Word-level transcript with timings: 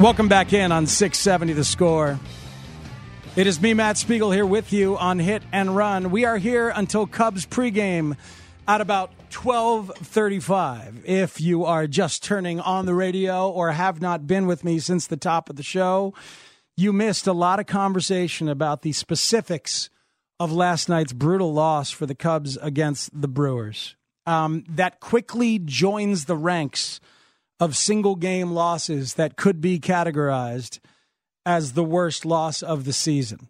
Welcome 0.00 0.28
back 0.28 0.54
in 0.54 0.72
on 0.72 0.86
670 0.86 1.52
The 1.52 1.62
Score. 1.62 2.18
It 3.36 3.46
is 3.46 3.60
me, 3.60 3.74
Matt 3.74 3.98
Spiegel, 3.98 4.30
here 4.30 4.46
with 4.46 4.72
you 4.72 4.96
on 4.96 5.18
Hit 5.18 5.42
and 5.52 5.76
Run. 5.76 6.10
We 6.10 6.24
are 6.24 6.38
here 6.38 6.70
until 6.70 7.06
Cubs 7.06 7.44
pregame 7.44 8.16
at 8.66 8.80
about 8.80 9.12
12:35. 9.28 11.02
If 11.04 11.38
you 11.38 11.66
are 11.66 11.86
just 11.86 12.24
turning 12.24 12.60
on 12.60 12.86
the 12.86 12.94
radio 12.94 13.50
or 13.50 13.72
have 13.72 14.00
not 14.00 14.26
been 14.26 14.46
with 14.46 14.64
me 14.64 14.78
since 14.78 15.06
the 15.06 15.18
top 15.18 15.50
of 15.50 15.56
the 15.56 15.62
show, 15.62 16.14
you 16.78 16.94
missed 16.94 17.26
a 17.26 17.34
lot 17.34 17.60
of 17.60 17.66
conversation 17.66 18.48
about 18.48 18.80
the 18.80 18.92
specifics 18.92 19.90
of 20.38 20.50
last 20.50 20.88
night's 20.88 21.12
brutal 21.12 21.52
loss 21.52 21.90
for 21.90 22.06
the 22.06 22.14
Cubs 22.14 22.56
against 22.62 23.10
the 23.20 23.28
Brewers. 23.28 23.96
Um, 24.24 24.64
that 24.66 25.00
quickly 25.00 25.58
joins 25.58 26.24
the 26.24 26.38
ranks 26.38 27.00
of 27.60 27.76
single 27.76 28.16
game 28.16 28.52
losses 28.52 29.14
that 29.14 29.36
could 29.36 29.60
be 29.60 29.78
categorized 29.78 30.80
as 31.46 31.74
the 31.74 31.84
worst 31.84 32.24
loss 32.24 32.62
of 32.62 32.84
the 32.84 32.92
season. 32.92 33.48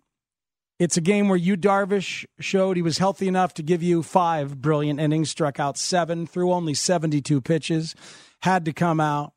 It's 0.81 0.97
a 0.97 1.03
game 1.03 1.29
where 1.29 1.37
you, 1.37 1.57
Darvish 1.57 2.25
showed 2.41 2.77
he 2.77 2.83
was 2.83 2.99
healthy 2.99 3.29
enough 3.29 3.55
to 3.55 3.63
give 3.63 3.83
you 3.83 4.03
five 4.03 4.61
brilliant 4.61 4.99
innings, 4.99 5.31
struck 5.31 5.61
out 5.61 5.77
seven 5.77 6.27
through 6.27 6.53
only 6.53 6.75
72 6.75 7.41
pitches, 7.43 7.95
had 8.43 8.65
to 8.65 8.73
come 8.73 8.99
out. 8.99 9.33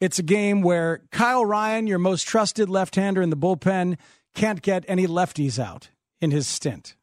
It's 0.00 0.18
a 0.18 0.24
game 0.24 0.62
where 0.62 1.02
Kyle 1.12 1.46
Ryan, 1.46 1.86
your 1.86 2.00
most 2.00 2.26
trusted 2.26 2.68
left 2.68 2.96
hander 2.96 3.22
in 3.22 3.30
the 3.30 3.36
bullpen, 3.36 3.96
can't 4.34 4.60
get 4.60 4.84
any 4.88 5.06
lefties 5.06 5.58
out 5.58 5.90
in 6.20 6.32
his 6.32 6.48
stint. 6.48 6.96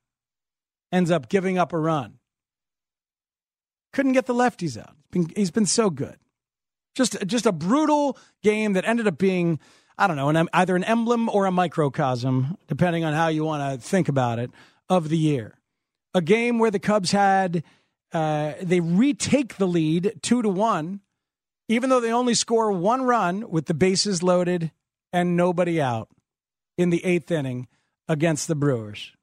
Ends 0.92 1.10
up 1.10 1.30
giving 1.30 1.58
up 1.58 1.72
a 1.72 1.78
run. 1.78 2.20
Couldn't 3.94 4.12
get 4.12 4.26
the 4.26 4.34
lefties 4.34 4.78
out. 4.78 4.96
He's 5.14 5.26
been, 5.26 5.34
he's 5.36 5.52
been 5.52 5.66
so 5.66 5.90
good. 5.90 6.18
Just 6.96 7.18
just 7.26 7.46
a 7.46 7.52
brutal 7.52 8.18
game 8.44 8.74
that 8.74 8.86
ended 8.86 9.08
up 9.08 9.18
being 9.18 9.60
I 9.98 10.08
don't 10.08 10.16
know 10.16 10.30
an, 10.30 10.50
either 10.54 10.76
an 10.76 10.84
emblem 10.84 11.30
or 11.30 11.46
a 11.46 11.52
microcosm, 11.52 12.58
depending 12.68 13.04
on 13.04 13.14
how 13.14 13.28
you 13.28 13.44
want 13.44 13.82
to 13.82 13.88
think 13.88 14.10
about 14.10 14.40
it, 14.40 14.52
of 14.90 15.10
the 15.10 15.18
year. 15.18 15.58
A 16.14 16.22
game 16.22 16.60
where 16.60 16.72
the 16.72 16.80
Cubs 16.80 17.12
had 17.12 17.64
uh, 18.12 18.54
they 18.62 18.80
retake 18.80 19.58
the 19.58 19.68
lead 19.68 20.20
two 20.22 20.42
to 20.42 20.50
one, 20.50 21.00
even 21.70 21.90
though 21.90 22.02
they 22.02 22.12
only 22.12 22.34
score 22.34 22.72
one 22.72 23.04
run 23.04 23.50
with 23.50 23.68
the 23.68 23.74
bases 23.74 24.22
loaded 24.22 24.72
and 25.14 25.38
nobody 25.38 25.80
out 25.82 26.10
in 26.78 26.90
the 26.90 27.04
eighth 27.06 27.32
inning 27.32 27.68
against 28.08 28.48
the 28.48 28.56
Brewers. 28.56 29.14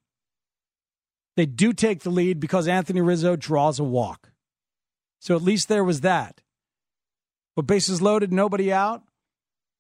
They 1.37 1.47
do 1.47 1.73
take 1.73 2.01
the 2.01 2.11
lead 2.11 2.41
because 2.41 2.67
Anthony 2.67 3.01
Rizzo 3.01 3.37
draws 3.37 3.79
a 3.79 3.85
walk. 3.85 4.31
So 5.21 5.37
at 5.37 5.43
least 5.43 5.69
there 5.69 5.85
was 5.85 6.01
that. 6.01 6.41
But 7.59 7.67
bases 7.67 8.01
loaded, 8.01 8.33
nobody 8.33 8.73
out. 8.73 9.03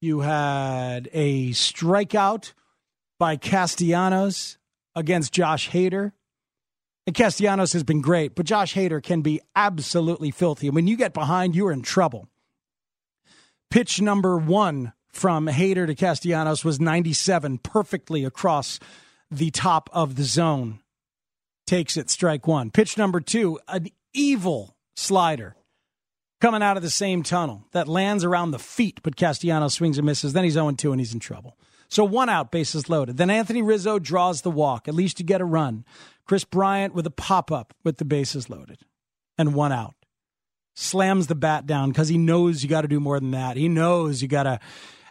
You 0.01 0.19
had 0.19 1.09
a 1.13 1.51
strikeout 1.51 2.53
by 3.21 3.37
Castellanos 3.37 4.59
against 4.97 5.33
Josh 5.33 5.71
Hader. 5.71 6.11
And 7.07 7.15
Castellanos 7.15 7.75
has 7.75 7.85
been 7.85 8.01
great, 8.01 8.35
but 8.35 8.47
Josh 8.47 8.75
Hader 8.75 9.01
can 9.01 9.23
be 9.23 9.41
absolutely 9.55 10.33
filthy. 10.33 10.67
And 10.67 10.75
when 10.75 10.89
you 10.89 10.97
get 10.97 11.15
behind, 11.15 11.55
you're 11.55 11.71
in 11.71 11.83
trouble. 11.83 12.27
Pitch 13.71 14.01
number 14.01 14.37
one 14.37 14.93
from 15.07 15.47
Hader 15.47 15.87
to 15.87 15.95
Castellanos 15.95 16.65
was 16.65 16.81
97, 16.81 17.59
perfectly 17.59 18.25
across 18.25 18.81
the 19.31 19.53
top 19.53 19.89
of 19.93 20.17
the 20.17 20.25
zone. 20.25 20.81
Takes 21.65 21.97
it 21.97 22.11
strike 22.11 22.49
one. 22.49 22.73
Pitch 22.73 22.99
number 22.99 23.21
two, 23.21 23.61
an 23.69 23.87
evil 24.13 24.75
slider 24.97 25.55
coming 26.41 26.63
out 26.63 26.77
of 26.77 26.83
the 26.83 26.91
same 26.91 27.23
tunnel 27.23 27.65
that 27.73 27.89
lands 27.89 28.25
around 28.25 28.51
the 28.51 28.59
feet, 28.59 29.01
but 29.03 29.17
Castellanos 29.17 29.75
swings 29.75 29.99
and 29.99 30.07
misses. 30.07 30.33
Then 30.33 30.45
he's 30.45 30.55
0 30.55 30.71
2 30.73 30.93
and 30.93 31.01
he's 31.01 31.15
in 31.15 31.21
trouble. 31.21 31.57
So 31.89 32.05
one 32.05 32.29
out, 32.29 32.51
bases 32.51 32.91
loaded. 32.91 33.17
Then 33.17 33.31
Anthony 33.31 33.63
Rizzo 33.63 33.99
draws 33.99 34.43
the 34.43 34.51
walk. 34.51 34.89
At 34.89 34.95
least 34.95 35.19
you 35.19 35.25
get 35.25 35.41
a 35.41 35.47
run. 35.47 35.85
Kris 36.27 36.45
Bryant 36.45 36.95
with 36.95 37.07
a 37.07 37.11
pop 37.11 37.51
up 37.51 37.75
with 37.83 37.97
the 37.97 38.05
bases 38.05 38.51
loaded 38.51 38.81
and 39.39 39.55
one 39.55 39.73
out. 39.73 39.95
Slams 40.75 41.27
the 41.27 41.35
bat 41.35 41.67
down 41.67 41.89
because 41.89 42.09
he 42.09 42.19
knows 42.19 42.63
you 42.63 42.69
got 42.69 42.83
to 42.83 42.89
do 42.89 43.01
more 43.01 43.19
than 43.19 43.31
that. 43.31 43.57
He 43.57 43.69
knows 43.69 44.21
you 44.21 44.29
got 44.29 44.43
to 44.45 44.61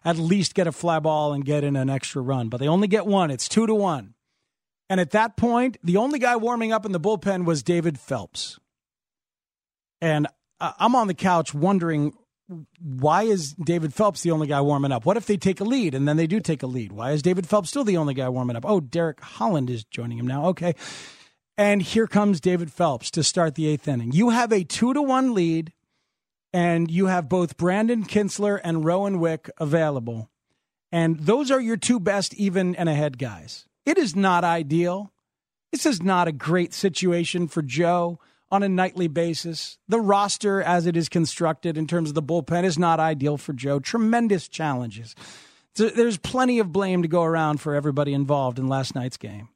at 0.06 0.18
least 0.18 0.54
get 0.54 0.68
a 0.68 0.72
fly 0.72 1.00
ball 1.00 1.34
and 1.34 1.44
get 1.44 1.64
in 1.64 1.76
an 1.76 1.90
extra 1.90 2.22
run. 2.22 2.48
But 2.48 2.60
they 2.60 2.68
only 2.68 2.88
get 2.88 3.06
one. 3.06 3.32
It's 3.32 3.50
two 3.50 3.68
to 3.68 3.76
one. 3.76 4.14
And 4.90 5.02
at 5.02 5.12
that 5.12 5.36
point, 5.36 5.78
the 5.84 5.98
only 5.98 6.20
guy 6.20 6.38
warming 6.38 6.72
up 6.72 6.86
in 6.86 6.94
the 6.94 7.00
bullpen 7.00 7.44
was 7.44 7.64
David 7.64 8.00
Phelps. 8.00 8.60
And 10.00 10.28
I'm 10.60 10.96
on 10.96 11.08
the 11.08 11.14
couch 11.14 11.54
wondering 11.54 12.14
why 12.80 13.24
is 13.24 13.54
David 13.54 13.94
Phelps 13.94 14.22
the 14.22 14.32
only 14.32 14.48
guy 14.48 14.62
warming 14.62 14.92
up? 14.92 15.06
What 15.06 15.18
if 15.18 15.26
they 15.26 15.38
take 15.38 15.60
a 15.60 15.66
lead 15.66 15.94
and 15.94 16.08
then 16.08 16.18
they 16.18 16.28
do 16.28 16.40
take 16.40 16.64
a 16.64 16.68
lead? 16.68 16.92
Why 16.92 17.12
is 17.12 17.22
David 17.22 17.48
Phelps 17.48 17.70
still 17.70 17.84
the 17.84 17.98
only 17.98 18.14
guy 18.14 18.30
warming 18.30 18.56
up? 18.56 18.66
Oh, 18.66 18.80
Derek 18.80 19.20
Holland 19.20 19.70
is 19.70 19.84
joining 19.84 20.18
him 20.18 20.28
now. 20.28 20.48
Okay. 20.48 20.76
And 21.58 21.82
here 21.82 22.08
comes 22.08 22.40
David 22.40 22.72
Phelps 22.72 23.12
to 23.12 23.24
start 23.24 23.56
the 23.56 23.68
eighth 23.68 23.88
inning. 23.88 24.12
You 24.12 24.30
have 24.30 24.52
a 24.52 24.64
two 24.64 24.94
to 24.94 25.02
one 25.02 25.34
lead, 25.34 25.74
and 26.54 26.90
you 26.90 27.08
have 27.08 27.28
both 27.28 27.58
Brandon 27.58 28.06
Kintzler 28.06 28.62
and 28.64 28.86
Rowan 28.86 29.20
Wick 29.20 29.50
available. 29.58 30.30
And 30.92 31.20
those 31.20 31.52
are 31.52 31.60
your 31.60 31.76
two 31.76 32.00
best 32.00 32.34
even 32.36 32.76
and 32.76 32.88
ahead 32.88 33.18
guys. 33.18 33.66
It 33.86 33.98
is 33.98 34.16
not 34.16 34.44
ideal. 34.44 35.12
This 35.72 35.86
is 35.86 36.02
not 36.02 36.28
a 36.28 36.32
great 36.32 36.74
situation 36.74 37.48
for 37.48 37.62
Joe 37.62 38.20
on 38.52 38.64
a 38.64 38.70
nightly 38.70 39.08
basis. 39.08 39.78
The 39.88 40.00
roster, 40.00 40.62
as 40.62 40.86
it 40.86 40.96
is 40.96 41.10
constructed 41.10 41.78
in 41.78 41.88
terms 41.88 42.10
of 42.10 42.16
the 42.16 42.24
bullpen, 42.24 42.64
is 42.64 42.80
not 42.80 43.00
ideal 43.00 43.38
for 43.38 43.54
Joe. 43.54 43.80
Tremendous 43.80 44.48
challenges. 44.48 45.16
So 45.76 45.90
there's 45.90 46.18
plenty 46.18 46.60
of 46.60 46.72
blame 46.72 47.02
to 47.04 47.08
go 47.08 47.24
around 47.24 47.62
for 47.62 47.76
everybody 47.76 48.14
involved 48.14 48.58
in 48.58 48.68
last 48.68 48.96
night's 48.96 49.18
game. 49.18 49.50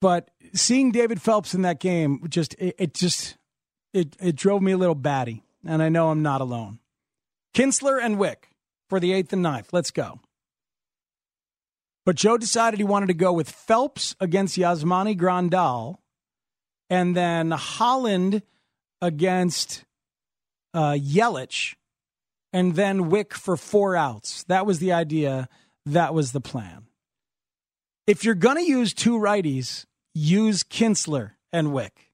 But 0.00 0.30
seeing 0.52 0.90
David 0.90 1.22
Phelps 1.22 1.54
in 1.54 1.62
that 1.62 1.80
game, 1.80 2.20
just 2.28 2.54
it, 2.54 2.74
it 2.78 2.94
just 2.94 3.36
it 3.92 4.16
it 4.20 4.36
drove 4.36 4.60
me 4.60 4.72
a 4.72 4.76
little 4.76 4.94
batty, 4.94 5.44
and 5.64 5.82
I 5.82 5.88
know 5.88 6.10
I'm 6.10 6.22
not 6.22 6.40
alone. 6.40 6.78
Kintzler 7.54 8.02
and 8.02 8.18
Wick 8.18 8.50
for 8.90 9.00
the 9.00 9.12
eighth 9.12 9.32
and 9.32 9.42
ninth. 9.42 9.72
Let's 9.72 9.90
go. 9.90 10.20
But 12.04 12.16
Joe 12.16 12.36
decided 12.36 12.80
he 12.80 12.84
wanted 12.84 13.06
to 13.06 13.14
go 13.14 13.32
with 13.32 13.48
Phelps 13.48 14.14
against 14.20 14.58
Yasmani 14.58 15.16
Grandal 15.18 15.98
and 16.90 17.16
then 17.16 17.50
Holland 17.50 18.42
against 19.00 19.84
uh, 20.72 20.92
Yelich, 20.92 21.74
and 22.52 22.74
then 22.74 23.08
Wick 23.08 23.34
for 23.34 23.56
four 23.56 23.96
outs. 23.96 24.44
That 24.44 24.66
was 24.66 24.78
the 24.78 24.92
idea. 24.92 25.48
That 25.86 26.14
was 26.14 26.32
the 26.32 26.40
plan. 26.40 26.86
If 28.06 28.24
you're 28.24 28.34
going 28.34 28.56
to 28.56 28.64
use 28.64 28.92
two 28.92 29.18
righties, 29.18 29.86
use 30.14 30.62
Kintzler 30.62 31.32
and 31.52 31.72
Wick. 31.72 32.10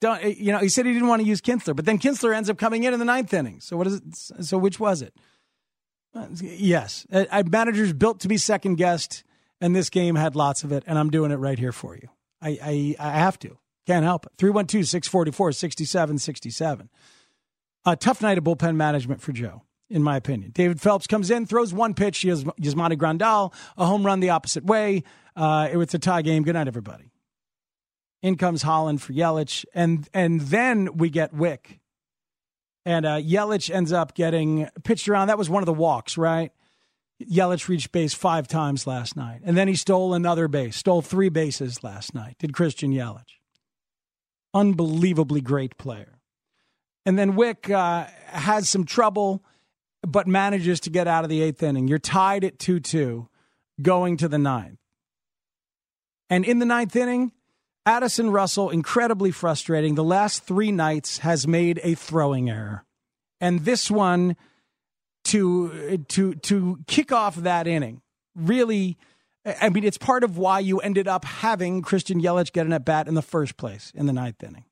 Don't 0.00 0.22
eh, 0.22 0.34
you 0.38 0.52
know? 0.52 0.58
He 0.58 0.68
said 0.68 0.86
he 0.86 0.92
didn't 0.92 1.08
want 1.08 1.22
to 1.22 1.28
use 1.28 1.40
Kintzler, 1.40 1.74
but 1.74 1.84
then 1.84 1.98
Kintzler 1.98 2.34
ends 2.34 2.48
up 2.48 2.58
coming 2.58 2.84
in 2.84 2.92
in 2.92 2.98
the 2.98 3.04
ninth 3.04 3.32
inning. 3.34 3.60
So 3.60 3.76
what 3.76 3.86
is 3.86 3.94
it? 3.94 4.44
So 4.44 4.58
which 4.58 4.78
was 4.78 5.02
it? 5.02 5.14
Yes, 6.40 7.06
a 7.10 7.44
manager's 7.44 7.92
built 7.92 8.20
to 8.20 8.28
be 8.28 8.38
second 8.38 8.76
guessed, 8.76 9.22
and 9.60 9.76
this 9.76 9.88
game 9.90 10.16
had 10.16 10.34
lots 10.34 10.64
of 10.64 10.72
it, 10.72 10.82
and 10.86 10.98
I'm 10.98 11.10
doing 11.10 11.30
it 11.30 11.36
right 11.36 11.58
here 11.58 11.70
for 11.70 11.94
you. 11.94 12.08
I 12.40 12.96
I, 13.00 13.10
I 13.10 13.18
have 13.18 13.38
to. 13.40 13.58
Can't 13.88 14.04
help 14.04 14.26
it. 14.26 14.32
312 14.36 14.86
644 14.86 15.52
6767. 15.52 16.90
A 17.86 17.96
tough 17.96 18.20
night 18.20 18.36
of 18.36 18.44
bullpen 18.44 18.76
management 18.76 19.22
for 19.22 19.32
Joe, 19.32 19.62
in 19.88 20.02
my 20.02 20.18
opinion. 20.18 20.50
David 20.50 20.78
Phelps 20.78 21.06
comes 21.06 21.30
in, 21.30 21.46
throws 21.46 21.72
one 21.72 21.94
pitch. 21.94 22.20
Has 22.20 22.44
Yasmani 22.44 22.98
Grandal, 22.98 23.54
a 23.78 23.86
home 23.86 24.04
run 24.04 24.20
the 24.20 24.28
opposite 24.28 24.62
way. 24.62 25.04
Uh, 25.34 25.68
it's 25.72 25.94
a 25.94 25.98
tie 25.98 26.20
game. 26.20 26.42
Good 26.42 26.52
night, 26.52 26.68
everybody. 26.68 27.10
In 28.20 28.36
comes 28.36 28.60
Holland 28.60 29.00
for 29.00 29.14
Yelich. 29.14 29.64
And, 29.72 30.06
and 30.12 30.42
then 30.42 30.98
we 30.98 31.08
get 31.08 31.32
Wick. 31.32 31.80
And 32.84 33.06
uh, 33.06 33.16
Yelich 33.16 33.74
ends 33.74 33.90
up 33.90 34.12
getting 34.12 34.68
pitched 34.84 35.08
around. 35.08 35.28
That 35.28 35.38
was 35.38 35.48
one 35.48 35.62
of 35.62 35.66
the 35.66 35.72
walks, 35.72 36.18
right? 36.18 36.52
Yelich 37.22 37.68
reached 37.68 37.90
base 37.92 38.12
five 38.12 38.48
times 38.48 38.86
last 38.86 39.16
night. 39.16 39.40
And 39.44 39.56
then 39.56 39.66
he 39.66 39.76
stole 39.76 40.12
another 40.12 40.46
base, 40.46 40.76
stole 40.76 41.00
three 41.00 41.30
bases 41.30 41.82
last 41.82 42.14
night, 42.14 42.36
did 42.38 42.52
Christian 42.52 42.92
Yelich. 42.92 43.37
Unbelievably 44.54 45.40
great 45.40 45.76
player. 45.78 46.18
And 47.06 47.18
then 47.18 47.36
Wick 47.36 47.70
uh, 47.70 48.06
has 48.26 48.68
some 48.68 48.84
trouble, 48.84 49.42
but 50.02 50.26
manages 50.26 50.80
to 50.80 50.90
get 50.90 51.06
out 51.06 51.24
of 51.24 51.30
the 51.30 51.42
eighth 51.42 51.62
inning. 51.62 51.88
You're 51.88 51.98
tied 51.98 52.44
at 52.44 52.58
2 52.58 52.80
2 52.80 53.28
going 53.80 54.16
to 54.18 54.28
the 54.28 54.38
ninth. 54.38 54.78
And 56.30 56.44
in 56.44 56.58
the 56.58 56.66
ninth 56.66 56.94
inning, 56.94 57.32
Addison 57.86 58.30
Russell, 58.30 58.68
incredibly 58.68 59.30
frustrating. 59.30 59.94
The 59.94 60.04
last 60.04 60.44
three 60.44 60.70
nights 60.70 61.18
has 61.18 61.46
made 61.48 61.80
a 61.82 61.94
throwing 61.94 62.50
error. 62.50 62.84
And 63.40 63.64
this 63.64 63.90
one 63.90 64.36
to 65.24 65.98
to 66.08 66.34
to 66.34 66.78
kick 66.86 67.12
off 67.12 67.36
that 67.36 67.66
inning. 67.66 68.02
Really 68.34 68.98
I 69.44 69.68
mean, 69.68 69.84
it's 69.84 69.98
part 69.98 70.24
of 70.24 70.36
why 70.36 70.60
you 70.60 70.78
ended 70.80 71.08
up 71.08 71.24
having 71.24 71.82
Christian 71.82 72.20
Yelich 72.20 72.52
get 72.52 72.66
an 72.66 72.72
at 72.72 72.84
bat 72.84 73.08
in 73.08 73.14
the 73.14 73.22
first 73.22 73.56
place 73.56 73.92
in 73.94 74.06
the 74.06 74.12
ninth 74.12 74.42
inning. 74.42 74.64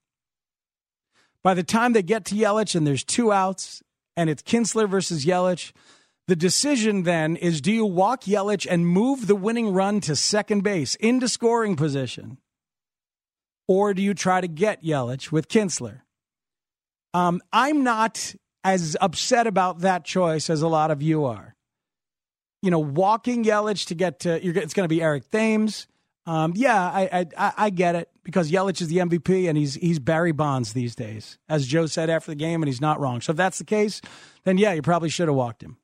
By 1.42 1.54
the 1.54 1.62
time 1.62 1.92
they 1.92 2.02
get 2.02 2.24
to 2.26 2.34
Yelich 2.34 2.74
and 2.74 2.86
there's 2.86 3.04
two 3.04 3.32
outs 3.32 3.82
and 4.16 4.28
it's 4.28 4.42
Kintzler 4.42 4.88
versus 4.88 5.24
Yelich, 5.24 5.72
the 6.26 6.36
decision 6.36 7.04
then 7.04 7.36
is 7.36 7.60
do 7.60 7.72
you 7.72 7.86
walk 7.86 8.24
Yelich 8.24 8.66
and 8.68 8.86
move 8.86 9.26
the 9.26 9.36
winning 9.36 9.72
run 9.72 10.00
to 10.00 10.16
second 10.16 10.62
base 10.62 10.96
into 10.96 11.28
scoring 11.28 11.76
position? 11.76 12.38
Or 13.68 13.94
do 13.94 14.02
you 14.02 14.14
try 14.14 14.40
to 14.40 14.48
get 14.48 14.82
Yelich 14.82 15.30
with 15.30 15.48
Kintzler? 15.48 16.02
Um, 17.14 17.40
I'm 17.52 17.82
not 17.82 18.34
as 18.64 18.96
upset 19.00 19.46
about 19.46 19.80
that 19.80 20.04
choice 20.04 20.50
as 20.50 20.62
a 20.62 20.68
lot 20.68 20.90
of 20.90 21.00
you 21.00 21.24
are. 21.24 21.55
You 22.62 22.70
know, 22.70 22.78
walking 22.78 23.44
Yelich 23.44 23.86
to 23.86 23.94
get 23.94 24.20
to 24.20 24.34
it's 24.34 24.74
going 24.74 24.84
to 24.84 24.94
be 24.94 25.02
Eric 25.02 25.30
Thames. 25.30 25.86
Um, 26.26 26.54
yeah, 26.56 26.82
I, 26.82 27.26
I 27.36 27.52
I 27.56 27.70
get 27.70 27.94
it 27.94 28.10
because 28.24 28.50
Yelich 28.50 28.80
is 28.80 28.88
the 28.88 28.96
MVP 28.96 29.48
and 29.48 29.56
he's 29.56 29.74
he's 29.74 30.00
Barry 30.00 30.32
Bonds 30.32 30.72
these 30.72 30.96
days, 30.96 31.38
as 31.48 31.66
Joe 31.66 31.86
said 31.86 32.10
after 32.10 32.32
the 32.32 32.36
game, 32.36 32.62
and 32.62 32.68
he's 32.68 32.80
not 32.80 32.98
wrong. 32.98 33.20
So 33.20 33.30
if 33.30 33.36
that's 33.36 33.58
the 33.58 33.64
case, 33.64 34.00
then 34.44 34.58
yeah, 34.58 34.72
you 34.72 34.82
probably 34.82 35.08
should 35.08 35.28
have 35.28 35.36
walked 35.36 35.62
him, 35.62 35.76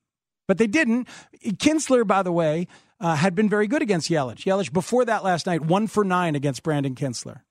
but 0.48 0.58
they 0.58 0.66
didn't. 0.66 1.06
Kintzler, 1.44 2.04
by 2.04 2.24
the 2.24 2.32
way, 2.32 2.66
uh, 2.98 3.14
had 3.14 3.36
been 3.36 3.48
very 3.48 3.68
good 3.68 3.82
against 3.82 4.10
Yelich. 4.10 4.44
Yelich 4.44 4.72
before 4.72 5.04
that 5.04 5.22
last 5.22 5.46
night, 5.46 5.60
one 5.60 5.86
for 5.86 6.02
nine 6.02 6.34
against 6.34 6.64
Brandon 6.64 6.96
Kintzler, 6.96 7.42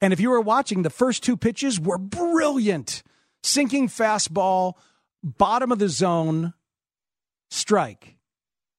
and 0.00 0.12
if 0.12 0.18
you 0.18 0.30
were 0.30 0.40
watching, 0.40 0.82
the 0.82 0.90
first 0.90 1.22
two 1.22 1.36
pitches 1.36 1.78
were 1.78 1.98
brilliant, 1.98 3.04
sinking 3.44 3.86
fastball, 3.88 4.74
bottom 5.22 5.70
of 5.70 5.78
the 5.78 5.88
zone, 5.88 6.54
strike, 7.50 8.15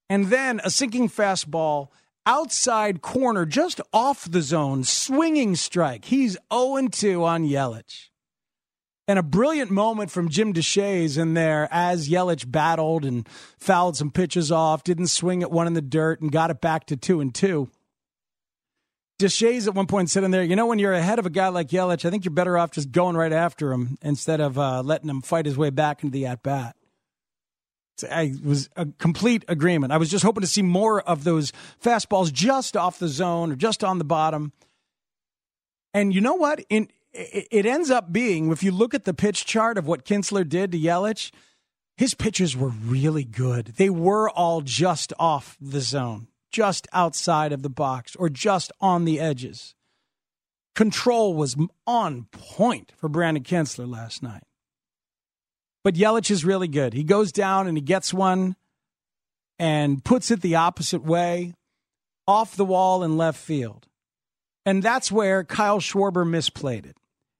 and 0.10 0.28
then 0.28 0.62
a 0.64 0.70
sinking 0.70 1.10
fastball 1.10 1.90
outside 2.26 3.02
corner, 3.02 3.46
just 3.46 3.82
off 3.94 4.30
the 4.30 4.42
zone, 4.42 4.84
swinging 4.84 5.56
strike. 5.56 6.06
He's 6.06 6.38
0 6.54 6.88
2 6.90 7.24
on 7.24 7.44
Yelich. 7.44 8.10
And 9.10 9.18
a 9.18 9.24
brilliant 9.24 9.72
moment 9.72 10.12
from 10.12 10.28
Jim 10.28 10.54
Deshaies 10.54 11.18
in 11.18 11.34
there 11.34 11.70
as 11.72 12.10
Yelich 12.10 12.52
battled 12.52 13.06
and 13.06 13.28
fouled 13.58 13.96
some 13.96 14.12
pitches 14.12 14.52
off, 14.52 14.84
didn't 14.84 15.08
swing 15.08 15.42
at 15.42 15.52
one 15.52 15.66
in 15.66 15.74
the 15.74 15.82
dirt, 15.82 16.20
and 16.20 16.30
got 16.30 16.52
it 16.52 16.60
back 16.60 16.86
to 16.88 16.98
2 16.98 17.22
and 17.22 17.34
2. 17.34 17.70
Deshaies 19.20 19.66
at 19.66 19.74
one 19.74 19.88
point 19.88 20.10
said 20.10 20.24
in 20.24 20.32
there, 20.32 20.44
you 20.44 20.56
know, 20.56 20.68
when 20.68 20.78
you're 20.78 20.94
ahead 20.94 21.18
of 21.18 21.26
a 21.26 21.32
guy 21.32 21.48
like 21.48 21.70
Yelich, 21.70 22.06
I 22.06 22.12
think 22.12 22.24
you're 22.26 22.34
better 22.34 22.58
off 22.58 22.72
just 22.72 22.92
going 22.92 23.16
right 23.16 23.34
after 23.34 23.72
him 23.72 23.98
instead 24.02 24.42
of 24.42 24.60
uh, 24.60 24.84
letting 24.84 25.10
him 25.10 25.22
fight 25.22 25.46
his 25.46 25.58
way 25.58 25.72
back 25.72 26.04
into 26.04 26.14
the 26.14 26.28
at 26.28 26.44
bat. 26.44 26.77
I 28.04 28.34
was 28.44 28.70
a 28.76 28.86
complete 28.98 29.46
agreement. 29.48 29.94
I 29.94 29.98
was 29.98 30.10
just 30.10 30.24
hoping 30.24 30.42
to 30.42 30.48
see 30.48 30.62
more 30.62 31.02
of 31.02 31.24
those 31.24 31.52
fastballs 31.84 32.32
just 32.32 32.76
off 32.78 33.00
the 33.00 33.08
zone 33.08 33.52
or 33.52 33.56
just 33.56 33.84
on 33.84 33.98
the 33.98 34.06
bottom. 34.06 34.54
And 35.94 36.14
you 36.14 36.22
know 36.22 36.36
what? 36.36 36.64
In, 36.70 36.90
it 37.14 37.66
ends 37.66 37.90
up 37.90 38.12
being, 38.12 38.52
if 38.52 38.64
you 38.64 38.72
look 38.72 38.94
at 38.94 39.06
the 39.06 39.14
pitch 39.14 39.46
chart 39.46 39.78
of 39.78 39.88
what 39.88 40.06
Kintzler 40.06 40.48
did 40.48 40.72
to 40.72 40.80
Yelich, 40.80 41.32
his 41.96 42.14
pitches 42.14 42.56
were 42.56 42.70
really 42.70 43.24
good. 43.24 43.74
They 43.78 43.90
were 43.90 44.30
all 44.30 44.62
just 44.62 45.14
off 45.18 45.58
the 45.60 45.82
zone, 45.82 46.28
just 46.52 46.88
outside 46.94 47.52
of 47.52 47.64
the 47.64 47.70
box, 47.70 48.16
or 48.16 48.30
just 48.30 48.72
on 48.80 49.06
the 49.06 49.20
edges. 49.20 49.74
Control 50.76 51.34
was 51.34 51.56
on 51.88 52.28
point 52.32 52.92
for 52.96 53.10
Brandon 53.10 53.44
Kintzler 53.44 53.90
last 53.90 54.22
night. 54.22 54.44
But 55.88 55.96
Yelich 55.96 56.30
is 56.30 56.44
really 56.44 56.68
good. 56.68 56.94
He 56.94 57.06
goes 57.06 57.32
down 57.32 57.66
and 57.66 57.78
he 57.78 57.82
gets 57.82 58.14
one 58.14 58.58
and 59.58 60.04
puts 60.04 60.32
it 60.32 60.42
the 60.42 60.56
opposite 60.56 61.02
way, 61.02 61.54
off 62.28 62.58
the 62.58 62.66
wall 62.66 63.06
in 63.06 63.16
left 63.16 63.40
field. 63.40 63.88
And 64.66 64.84
that's 64.84 65.14
where 65.14 65.46
Kyle 65.46 65.80
Schwarber 65.80 66.28
misplayed 66.28 66.86
it. 66.86 66.98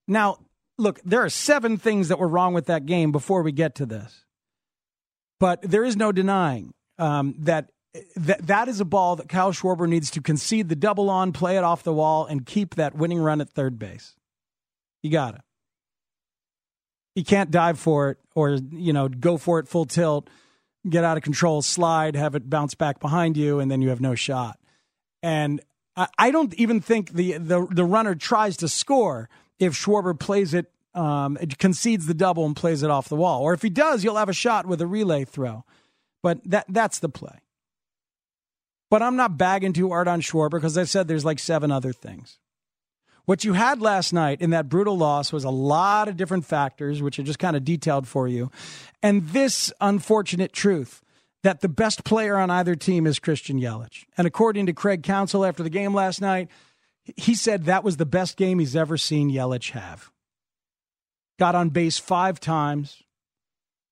Now, 0.08 0.38
look, 0.78 1.02
there 1.04 1.26
are 1.26 1.30
seven 1.30 1.76
things 1.76 2.08
that 2.08 2.20
were 2.20 2.28
wrong 2.30 2.54
with 2.54 2.68
that 2.68 2.86
game 2.86 3.12
before 3.12 3.42
we 3.42 3.52
get 3.52 3.76
to 3.76 3.86
this. 3.86 4.24
But 5.42 5.62
there 5.62 5.84
is 5.84 5.98
no 5.98 6.14
denying 6.14 6.74
um, 6.98 7.36
that 7.40 7.70
that 8.16 8.48
that 8.48 8.70
is 8.70 8.80
a 8.80 8.86
ball 8.86 9.18
that 9.18 9.28
Kyle 9.28 9.52
Schwarber 9.52 9.90
needs 9.90 10.10
to 10.12 10.22
concede 10.22 10.70
the 10.70 10.76
double 10.78 11.10
on, 11.10 11.34
play 11.34 11.58
it 11.58 11.66
off 11.66 11.84
the 11.84 11.92
wall, 11.92 12.26
and 12.26 12.46
keep 12.46 12.76
that 12.76 12.96
winning 12.96 13.20
run 13.20 13.42
at 13.42 13.50
third 13.50 13.78
base. 13.78 14.16
You 15.04 15.12
got 15.12 15.36
it. 15.36 15.42
You 17.18 17.24
can't 17.24 17.50
dive 17.50 17.80
for 17.80 18.12
it 18.12 18.20
or, 18.36 18.60
you 18.70 18.94
know, 18.94 19.10
go 19.10 19.38
for 19.38 19.58
it 19.58 19.68
full 19.68 19.86
tilt, 19.86 20.30
get 20.88 21.04
out 21.04 21.18
of 21.18 21.24
control, 21.24 21.64
slide, 21.64 22.16
have 22.16 22.36
it 22.36 22.48
bounce 22.48 22.76
back 22.76 23.00
behind 23.00 23.36
you, 23.36 23.60
and 23.60 23.72
then 23.72 23.82
you 23.82 23.90
have 23.90 24.00
no 24.00 24.14
shot. 24.14 24.60
And 25.24 25.60
I, 25.96 26.10
I 26.20 26.30
don't 26.30 26.54
even 26.54 26.80
think 26.80 27.14
the, 27.14 27.40
the, 27.40 27.66
the 27.72 27.86
runner 27.86 28.14
tries 28.14 28.56
to 28.58 28.68
score 28.68 29.30
if 29.58 29.74
Schwarber 29.74 30.18
plays 30.20 30.54
it, 30.54 30.72
um, 30.94 31.38
concedes 31.58 32.06
the 32.06 32.14
double 32.14 32.46
and 32.46 32.56
plays 32.56 32.84
it 32.84 32.92
off 32.92 33.10
the 33.10 33.16
wall. 33.16 33.42
Or 33.42 33.56
if 33.56 33.64
he 33.64 33.72
does, 33.72 34.04
you'll 34.04 34.18
have 34.18 34.30
a 34.30 34.34
shot 34.34 34.68
with 34.68 34.80
a 34.80 34.86
relay 34.86 35.26
throw. 35.26 35.66
But 36.22 36.44
that 36.46 36.66
that's 36.70 37.00
the 37.00 37.10
play. 37.10 37.40
But 38.92 39.02
I'm 39.02 39.16
not 39.16 39.40
bagging 39.40 39.74
too 39.74 39.90
hard 39.90 40.08
on 40.08 40.22
Schwarber 40.22 40.52
because 40.52 40.78
I 40.78 40.84
said 40.84 41.08
there's 41.08 41.26
like 41.26 41.40
seven 41.40 41.72
other 41.72 41.94
things. 41.94 42.38
What 43.28 43.44
you 43.44 43.52
had 43.52 43.82
last 43.82 44.14
night 44.14 44.40
in 44.40 44.52
that 44.52 44.70
brutal 44.70 44.98
loss 44.98 45.34
was 45.34 45.44
a 45.44 45.50
lot 45.50 46.08
of 46.08 46.16
different 46.16 46.46
factors, 46.46 47.02
which 47.02 47.20
are 47.20 47.24
just 47.24 47.40
kind 47.40 47.58
of 47.58 47.66
detailed 47.66 48.08
for 48.08 48.26
you. 48.26 48.50
And 49.04 49.28
this 49.28 49.74
unfortunate 49.82 50.54
truth 50.54 51.02
that 51.44 51.60
the 51.60 51.68
best 51.68 52.06
player 52.06 52.38
on 52.38 52.50
either 52.50 52.74
team 52.74 53.06
is 53.06 53.20
Christian 53.20 53.60
Yelich. 53.60 54.06
And 54.18 54.28
according 54.28 54.68
to 54.68 54.74
Craig 54.74 55.04
Counsell 55.04 55.44
after 55.44 55.62
the 55.62 55.70
game 55.70 55.94
last 55.94 56.22
night, 56.22 56.48
he 57.18 57.36
said 57.36 57.66
that 57.66 57.84
was 57.84 57.98
the 57.98 58.06
best 58.06 58.38
game 58.38 58.60
he's 58.60 58.78
ever 58.78 58.96
seen 58.96 59.30
Yelich 59.30 59.72
have. 59.72 60.10
Got 61.38 61.54
on 61.54 61.68
base 61.68 61.98
five 61.98 62.40
times, 62.40 63.04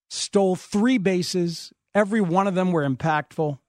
stole 0.10 0.56
three 0.56 0.98
bases. 0.98 1.74
Every 1.94 2.22
one 2.22 2.48
of 2.48 2.56
them 2.56 2.72
were 2.72 2.88
impactful 2.88 3.60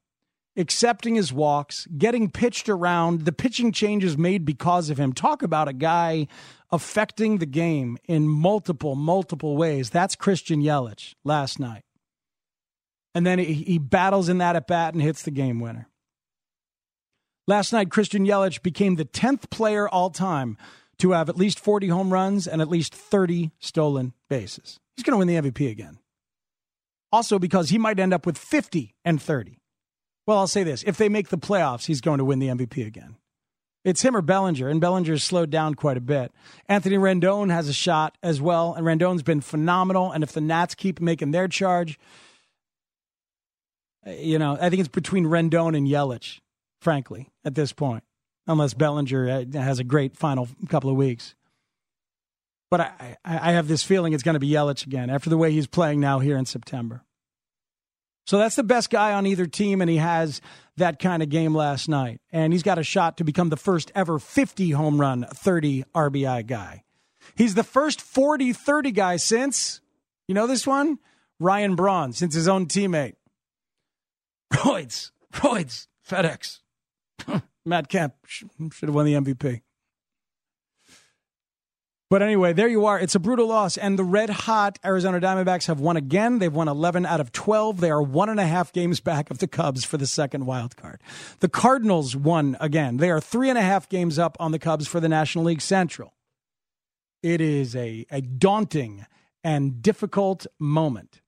accepting 0.56 1.14
his 1.14 1.32
walks, 1.32 1.86
getting 1.98 2.30
pitched 2.30 2.68
around, 2.68 3.24
the 3.24 3.32
pitching 3.32 3.72
changes 3.72 4.16
made 4.16 4.44
because 4.44 4.90
of 4.90 4.98
him. 4.98 5.12
Talk 5.12 5.42
about 5.42 5.68
a 5.68 5.72
guy 5.72 6.28
affecting 6.70 7.38
the 7.38 7.46
game 7.46 7.98
in 8.06 8.28
multiple, 8.28 8.94
multiple 8.94 9.56
ways. 9.56 9.90
That's 9.90 10.16
Christian 10.16 10.62
Yelich 10.62 11.14
last 11.24 11.60
night. 11.60 11.82
And 13.14 13.26
then 13.26 13.38
he, 13.38 13.78
battles 13.78 14.28
in 14.28 14.38
that 14.38 14.56
at 14.56 14.66
bat 14.66 14.92
and 14.92 15.02
hits 15.02 15.22
the 15.22 15.30
game 15.30 15.58
winner. 15.58 15.88
Last 17.46 17.72
night, 17.72 17.90
Christian 17.90 18.26
Yelich 18.26 18.62
became 18.62 18.96
the 18.96 19.04
10th 19.04 19.48
player 19.50 19.88
all 19.88 20.10
time 20.10 20.58
to 20.98 21.12
have 21.12 21.28
at 21.28 21.36
least 21.36 21.60
40 21.60 21.88
home 21.88 22.12
runs 22.12 22.46
and 22.46 22.60
at 22.60 22.68
least 22.68 22.94
30 22.94 23.52
stolen 23.58 24.12
bases. 24.28 24.80
He's 24.96 25.04
going 25.04 25.12
to 25.12 25.18
win 25.18 25.28
the 25.28 25.50
MVP 25.50 25.70
again. 25.70 25.98
Also, 27.12 27.38
because 27.38 27.70
he 27.70 27.78
might 27.78 28.00
end 28.00 28.12
up 28.12 28.26
with 28.26 28.36
50 28.36 28.94
and 29.04 29.22
30. 29.22 29.58
Well, 30.26 30.38
I'll 30.38 30.46
say 30.46 30.64
this: 30.64 30.82
if 30.86 30.96
they 30.96 31.08
make 31.08 31.28
the 31.28 31.38
playoffs, 31.38 31.86
he's 31.86 32.00
going 32.00 32.18
to 32.18 32.24
win 32.24 32.38
the 32.38 32.48
MVP 32.48 32.86
again. 32.86 33.16
It's 33.84 34.02
him 34.02 34.16
or 34.16 34.22
Bellinger, 34.22 34.68
and 34.68 34.80
Bellinger's 34.80 35.22
slowed 35.22 35.50
down 35.50 35.74
quite 35.74 35.96
a 35.96 36.00
bit. 36.00 36.32
Anthony 36.68 36.96
Rendon 36.96 37.52
has 37.52 37.68
a 37.68 37.72
shot 37.72 38.18
as 38.20 38.40
well, 38.40 38.74
and 38.74 38.84
Rendon's 38.84 39.22
been 39.22 39.40
phenomenal. 39.40 40.10
And 40.10 40.24
if 40.24 40.32
the 40.32 40.40
Nats 40.40 40.74
keep 40.74 41.00
making 41.00 41.30
their 41.30 41.46
charge, 41.46 41.96
you 44.04 44.40
know, 44.40 44.58
I 44.60 44.70
think 44.70 44.80
it's 44.80 44.88
between 44.88 45.26
Rendon 45.26 45.76
and 45.76 45.86
Yelich, 45.86 46.40
frankly, 46.80 47.28
at 47.44 47.54
this 47.54 47.72
point, 47.72 48.02
unless 48.48 48.74
Bellinger 48.74 49.28
uh, 49.28 49.58
has 49.58 49.78
a 49.78 49.84
great 49.84 50.16
final 50.16 50.48
couple 50.68 50.90
of 50.90 50.96
weeks. 50.96 51.36
But 52.68 52.80
I, 52.80 53.16
I 53.24 53.52
have 53.52 53.68
this 53.68 53.84
feeling 53.84 54.12
it's 54.12 54.24
going 54.24 54.34
to 54.34 54.40
be 54.40 54.50
Yelich 54.50 54.84
again 54.84 55.10
after 55.10 55.30
the 55.30 55.38
way 55.38 55.52
he's 55.52 55.68
playing 55.68 56.00
now 56.00 56.18
here 56.18 56.36
in 56.36 56.44
September. 56.44 57.04
So 58.26 58.38
that's 58.38 58.56
the 58.56 58.64
best 58.64 58.90
guy 58.90 59.12
on 59.12 59.24
either 59.24 59.46
team, 59.46 59.80
and 59.80 59.88
he 59.88 59.98
has 59.98 60.40
that 60.76 60.98
kind 60.98 61.22
of 61.22 61.28
game 61.28 61.54
last 61.54 61.88
night. 61.88 62.20
And 62.32 62.52
he's 62.52 62.64
got 62.64 62.78
a 62.78 62.82
shot 62.82 63.16
to 63.18 63.24
become 63.24 63.50
the 63.50 63.56
first 63.56 63.92
ever 63.94 64.18
50 64.18 64.72
home 64.72 65.00
run, 65.00 65.26
30 65.32 65.84
RBI 65.94 66.46
guy. 66.46 66.82
He's 67.36 67.54
the 67.54 67.64
first 67.64 68.00
40 68.00 68.52
30 68.52 68.90
guy 68.90 69.16
since, 69.16 69.80
you 70.26 70.34
know 70.34 70.46
this 70.46 70.66
one? 70.66 70.98
Ryan 71.38 71.76
Braun, 71.76 72.12
since 72.12 72.34
his 72.34 72.48
own 72.48 72.66
teammate. 72.66 73.14
Roids, 74.52 75.12
Roids, 75.34 75.86
FedEx. 76.08 76.60
Matt 77.64 77.88
Kemp 77.88 78.14
should 78.26 78.50
have 78.82 78.94
won 78.94 79.06
the 79.06 79.14
MVP. 79.14 79.60
But 82.08 82.22
anyway, 82.22 82.52
there 82.52 82.68
you 82.68 82.86
are. 82.86 83.00
It's 83.00 83.16
a 83.16 83.20
brutal 83.20 83.48
loss. 83.48 83.76
And 83.76 83.98
the 83.98 84.04
red 84.04 84.30
hot 84.30 84.78
Arizona 84.84 85.20
Diamondbacks 85.20 85.66
have 85.66 85.80
won 85.80 85.96
again. 85.96 86.38
They've 86.38 86.52
won 86.52 86.68
11 86.68 87.04
out 87.04 87.20
of 87.20 87.32
12. 87.32 87.80
They 87.80 87.90
are 87.90 88.02
one 88.02 88.28
and 88.28 88.38
a 88.38 88.46
half 88.46 88.72
games 88.72 89.00
back 89.00 89.30
of 89.30 89.38
the 89.38 89.48
Cubs 89.48 89.84
for 89.84 89.96
the 89.96 90.06
second 90.06 90.46
wild 90.46 90.76
card. 90.76 91.00
The 91.40 91.48
Cardinals 91.48 92.14
won 92.14 92.56
again. 92.60 92.98
They 92.98 93.10
are 93.10 93.20
three 93.20 93.48
and 93.48 93.58
a 93.58 93.62
half 93.62 93.88
games 93.88 94.18
up 94.18 94.36
on 94.38 94.52
the 94.52 94.58
Cubs 94.58 94.86
for 94.86 95.00
the 95.00 95.08
National 95.08 95.44
League 95.44 95.60
Central. 95.60 96.14
It 97.22 97.40
is 97.40 97.74
a, 97.74 98.06
a 98.10 98.20
daunting 98.20 99.04
and 99.42 99.82
difficult 99.82 100.46
moment 100.60 101.22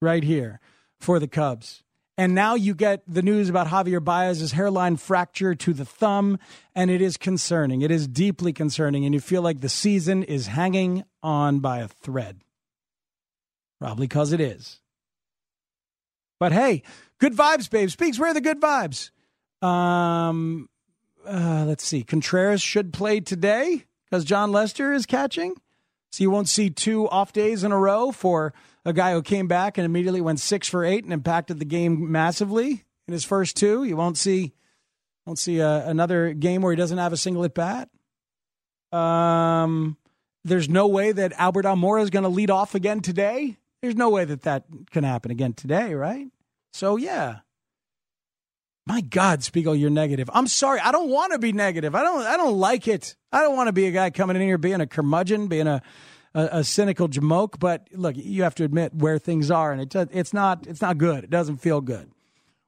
right 0.00 0.22
here 0.22 0.60
for 1.00 1.18
the 1.18 1.28
Cubs. 1.28 1.83
And 2.16 2.34
now 2.34 2.54
you 2.54 2.74
get 2.74 3.02
the 3.08 3.22
news 3.22 3.48
about 3.48 3.66
Javier 3.66 4.02
Baez's 4.02 4.52
hairline 4.52 4.96
fracture 4.96 5.54
to 5.56 5.72
the 5.72 5.84
thumb, 5.84 6.38
and 6.74 6.90
it 6.90 7.02
is 7.02 7.16
concerning. 7.16 7.82
It 7.82 7.90
is 7.90 8.06
deeply 8.06 8.52
concerning, 8.52 9.04
and 9.04 9.12
you 9.12 9.20
feel 9.20 9.42
like 9.42 9.60
the 9.60 9.68
season 9.68 10.22
is 10.22 10.46
hanging 10.46 11.04
on 11.22 11.58
by 11.58 11.78
a 11.80 11.88
thread. 11.88 12.42
Probably 13.80 14.06
because 14.06 14.32
it 14.32 14.40
is. 14.40 14.80
But 16.38 16.52
hey, 16.52 16.82
good 17.18 17.34
vibes, 17.34 17.68
babe. 17.68 17.90
Speaks, 17.90 18.18
where 18.18 18.30
are 18.30 18.34
the 18.34 18.40
good 18.40 18.60
vibes? 18.60 19.10
Um, 19.60 20.68
uh, 21.26 21.64
let's 21.66 21.84
see. 21.84 22.04
Contreras 22.04 22.62
should 22.62 22.92
play 22.92 23.20
today 23.20 23.86
because 24.04 24.24
Jon 24.24 24.52
Lester 24.52 24.92
is 24.92 25.04
catching. 25.04 25.54
So 26.12 26.22
you 26.22 26.30
won't 26.30 26.48
see 26.48 26.70
two 26.70 27.08
off 27.08 27.32
days 27.32 27.64
in 27.64 27.72
a 27.72 27.78
row 27.78 28.12
for 28.12 28.54
a 28.84 28.92
guy 28.92 29.12
who 29.12 29.22
came 29.22 29.48
back 29.48 29.78
and 29.78 29.84
immediately 29.84 30.20
went 30.20 30.40
six 30.40 30.68
for 30.68 30.84
eight 30.84 31.04
and 31.04 31.12
impacted 31.12 31.58
the 31.58 31.64
game 31.64 32.10
massively 32.10 32.84
in 33.06 33.12
his 33.12 33.24
first 33.24 33.56
two. 33.56 33.84
You 33.84 33.96
won't 33.96 34.18
see 34.18 34.54
won't 35.26 35.38
see 35.38 35.58
a, 35.58 35.68
uh, 35.68 35.82
another 35.86 36.34
game 36.34 36.60
where 36.60 36.72
he 36.72 36.76
doesn't 36.76 36.98
have 36.98 37.12
a 37.12 37.16
single 37.16 37.44
at 37.44 37.54
bat. 37.54 37.88
Um, 38.92 39.96
there's 40.44 40.68
no 40.68 40.86
way 40.86 41.12
that 41.12 41.32
Albert 41.38 41.64
Almora 41.64 42.02
is 42.02 42.10
going 42.10 42.24
to 42.24 42.28
lead 42.28 42.50
off 42.50 42.74
again 42.74 43.00
today. 43.00 43.56
There's 43.80 43.96
no 43.96 44.10
way 44.10 44.26
that 44.26 44.42
that 44.42 44.64
can 44.90 45.04
happen 45.04 45.30
again 45.30 45.54
today, 45.54 45.94
right? 45.94 46.26
So 46.72 46.96
yeah. 46.96 47.38
My 48.86 49.00
God, 49.00 49.42
Spiegel, 49.42 49.74
you're 49.74 49.88
negative. 49.88 50.28
I'm 50.34 50.46
sorry. 50.46 50.78
I 50.78 50.92
don't 50.92 51.08
want 51.08 51.32
to 51.32 51.38
be 51.38 51.52
negative. 51.52 51.94
I 51.94 52.02
don't. 52.02 52.20
I 52.20 52.36
don't 52.36 52.58
like 52.58 52.86
it. 52.86 53.16
I 53.32 53.40
don't 53.40 53.56
want 53.56 53.68
to 53.68 53.72
be 53.72 53.86
a 53.86 53.90
guy 53.90 54.10
coming 54.10 54.36
in 54.36 54.42
here 54.42 54.58
being 54.58 54.82
a 54.82 54.86
curmudgeon, 54.86 55.46
being 55.48 55.66
a 55.66 55.80
a, 56.34 56.48
a 56.52 56.64
cynical 56.64 57.08
jamoke, 57.08 57.58
but 57.58 57.88
look, 57.92 58.16
you 58.16 58.42
have 58.42 58.54
to 58.56 58.64
admit 58.64 58.94
where 58.94 59.18
things 59.18 59.50
are, 59.50 59.72
and 59.72 59.80
it, 59.80 60.08
it's 60.12 60.32
not 60.32 60.66
it's 60.66 60.80
not 60.80 60.98
good. 60.98 61.24
It 61.24 61.30
doesn't 61.30 61.58
feel 61.58 61.80
good. 61.80 62.10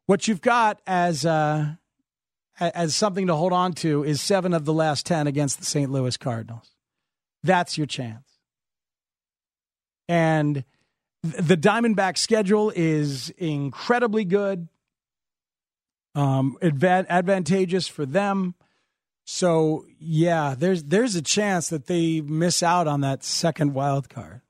What 0.06 0.28
you've 0.28 0.40
got 0.40 0.80
as 0.86 1.26
uh, 1.26 1.74
as 2.60 2.94
something 2.94 3.26
to 3.26 3.34
hold 3.34 3.52
on 3.52 3.72
to 3.74 4.04
is 4.04 4.20
seven 4.20 4.54
of 4.54 4.64
the 4.64 4.72
last 4.72 5.04
ten 5.04 5.26
against 5.26 5.58
the 5.58 5.66
St. 5.66 5.90
Louis 5.90 6.16
Cardinals. 6.16 6.70
That's 7.42 7.76
your 7.76 7.86
chance. 7.86 8.26
And 10.08 10.64
the 11.22 11.56
Diamondback 11.56 12.18
schedule 12.18 12.72
is 12.74 13.30
incredibly 13.30 14.24
good, 14.24 14.68
um, 16.14 16.56
advantageous 16.62 17.88
for 17.88 18.06
them. 18.06 18.54
So 19.28 19.84
yeah, 19.98 20.54
there's 20.56 20.84
there's 20.84 21.16
a 21.16 21.20
chance 21.20 21.68
that 21.70 21.86
they 21.86 22.20
miss 22.20 22.62
out 22.62 22.86
on 22.86 23.00
that 23.00 23.24
second 23.24 23.74
wild 23.74 24.08
card. 24.08 24.40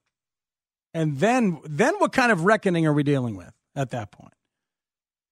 And 0.92 1.18
then 1.18 1.61
then 1.64 1.95
what 1.99 2.12
kind 2.12 2.30
of 2.30 2.45
reckoning 2.45 2.87
are 2.87 2.92
we 2.92 3.02
dealing 3.02 3.37
with 3.37 3.52
at 3.75 3.90
that 3.90 4.12
point? 4.12 4.35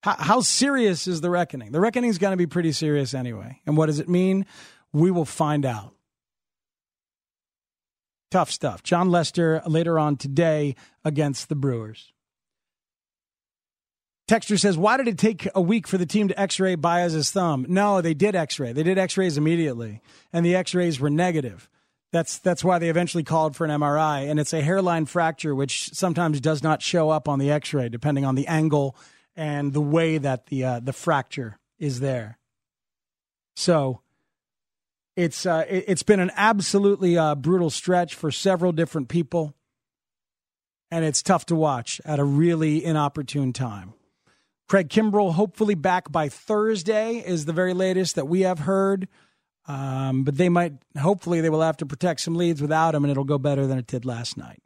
How, 0.03 0.17
how 0.19 0.41
serious 0.41 1.07
is 1.07 1.21
the 1.21 1.29
reckoning? 1.29 1.73
The 1.73 1.81
reckoning 1.81 2.09
is 2.09 2.17
going 2.17 2.33
to 2.33 2.39
be 2.39 2.47
pretty 2.47 2.73
serious 2.73 3.13
anyway. 3.13 3.61
And 3.67 3.77
what 3.77 3.87
does 3.87 4.01
it 4.01 4.09
mean? 4.09 4.47
We 4.95 5.11
will 5.11 5.27
find 5.27 5.67
out. 5.67 5.95
Tough 8.31 8.51
stuff. 8.51 8.83
Jon 8.83 9.11
Lester 9.11 9.63
later 9.67 9.99
on 9.99 10.17
today 10.17 10.75
against 11.05 11.51
the 11.51 11.55
Brewers. 11.55 12.14
Texture 14.27 14.57
says, 14.57 14.79
why 14.79 14.97
did 14.97 15.07
it 15.07 15.19
take 15.19 15.49
a 15.55 15.61
week 15.61 15.87
for 15.87 15.99
the 15.99 16.07
team 16.07 16.29
to 16.29 16.41
x 16.41 16.59
ray 16.59 16.77
Baez's 16.77 17.31
thumb? 17.31 17.67
No, 17.69 18.01
they 18.01 18.15
did 18.15 18.35
x 18.35 18.59
ray. 18.59 18.73
They 18.73 18.83
did 18.83 18.99
x 18.99 19.19
rays 19.19 19.37
immediately, 19.37 20.01
and 20.33 20.47
the 20.47 20.57
x 20.57 20.75
rays 20.75 20.99
were 20.99 21.11
negative. 21.11 21.69
That's, 22.11 22.39
that's 22.39 22.65
why 22.65 22.79
they 22.79 22.89
eventually 22.89 23.25
called 23.25 23.57
for 23.57 23.65
an 23.65 23.71
MRI. 23.73 24.31
And 24.31 24.39
it's 24.39 24.53
a 24.53 24.63
hairline 24.63 25.07
fracture, 25.07 25.55
which 25.55 25.91
sometimes 25.93 26.41
does 26.41 26.63
not 26.63 26.81
show 26.81 27.11
up 27.11 27.29
on 27.29 27.39
the 27.39 27.51
x 27.51 27.75
ray, 27.75 27.89
depending 27.89 28.25
on 28.25 28.35
the 28.35 28.47
angle 28.47 28.97
and 29.37 29.73
the 29.73 29.81
way 29.81 30.17
that 30.19 30.47
the, 30.47 30.65
uh, 30.65 30.81
the 30.81 30.93
fracture 30.93 31.59
is 31.79 32.01
there. 32.01 32.39
So 33.57 34.01
it's, 35.17 35.45
uh, 35.45 35.65
it, 35.69 35.89
has 35.89 36.03
been 36.03 36.21
an 36.21 36.31
absolutely 36.37 37.19
uh, 37.19 37.35
brutal 37.35 37.69
stretch 37.69 38.15
for 38.15 38.31
several 38.31 38.73
different 38.73 39.09
people. 39.09 39.55
And 40.91 41.05
it's 41.05 41.23
tough 41.23 41.47
to 41.47 41.57
watch 41.57 42.01
at 42.05 42.21
a 42.21 42.25
really 42.25 42.85
inopportune 42.85 43.53
time. 43.53 43.93
Craig 44.69 44.89
Kimbrel, 44.89 45.35
hopefully 45.35 45.75
back 45.75 46.11
by 46.11 46.29
Thursday, 46.29 47.17
is 47.17 47.45
the 47.45 47.53
very 47.53 47.75
latest 47.75 48.15
that 48.15 48.27
we 48.27 48.43
have 48.43 48.61
heard. 48.61 49.09
Um, 49.67 50.25
but 50.25 50.37
they 50.37 50.49
might, 50.49 50.75
hopefully, 50.99 51.41
they 51.41 51.51
will 51.51 51.63
have 51.63 51.77
to 51.79 51.87
protect 51.87 52.21
some 52.21 52.35
leads 52.35 52.61
without 52.61 52.95
him, 52.95 53.05
and 53.05 53.11
it'll 53.11 53.25
go 53.25 53.39
better 53.39 53.67
than 53.67 53.79
it 53.79 53.87
did 53.87 54.05
last 54.05 54.37
night. 54.37 54.63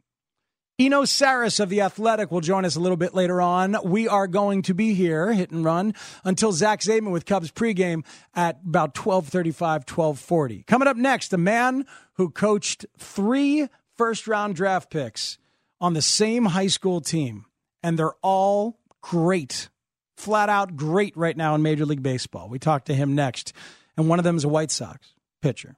Eno 0.77 1.03
Sarris 1.03 1.59
of 1.59 1.67
The 1.67 1.81
Athletic 1.81 2.31
will 2.31 2.39
join 2.39 2.63
us 2.63 2.77
a 2.77 2.79
little 2.79 2.95
bit 2.95 3.13
later 3.13 3.41
on. 3.41 3.75
We 3.83 4.07
are 4.07 4.27
going 4.27 4.61
to 4.63 4.73
be 4.73 4.93
here, 4.93 5.33
hit 5.33 5.51
and 5.51 5.65
run, 5.65 5.93
until 6.23 6.53
Zach 6.53 6.79
Zaidman 6.79 7.11
with 7.11 7.25
Cubs 7.25 7.51
pregame 7.51 8.05
at 8.33 8.59
about 8.65 8.97
1235, 8.97 9.81
1240. 9.81 10.63
Coming 10.63 10.87
up 10.87 10.95
next, 10.95 11.33
a 11.33 11.37
man 11.37 11.85
who 12.13 12.29
coached 12.29 12.85
three 12.97 13.67
first-round 13.97 14.55
draft 14.55 14.89
picks 14.89 15.37
on 15.81 15.93
the 15.93 16.01
same 16.01 16.45
high 16.45 16.67
school 16.67 17.01
team, 17.01 17.45
and 17.83 17.99
they're 17.99 18.15
all 18.21 18.79
great 19.01 19.67
flat 20.19 20.49
out 20.49 20.75
great 20.75 21.15
right 21.15 21.35
now 21.35 21.55
in 21.55 21.61
Major 21.61 21.85
League 21.85 22.03
Baseball. 22.03 22.49
We 22.49 22.59
talk 22.59 22.85
to 22.85 22.93
him 22.93 23.15
next, 23.15 23.53
and 23.97 24.09
one 24.09 24.19
of 24.19 24.25
them 24.25 24.35
is 24.35 24.43
a 24.43 24.49
White 24.49 24.71
Sox 24.71 25.13
pitcher. 25.41 25.77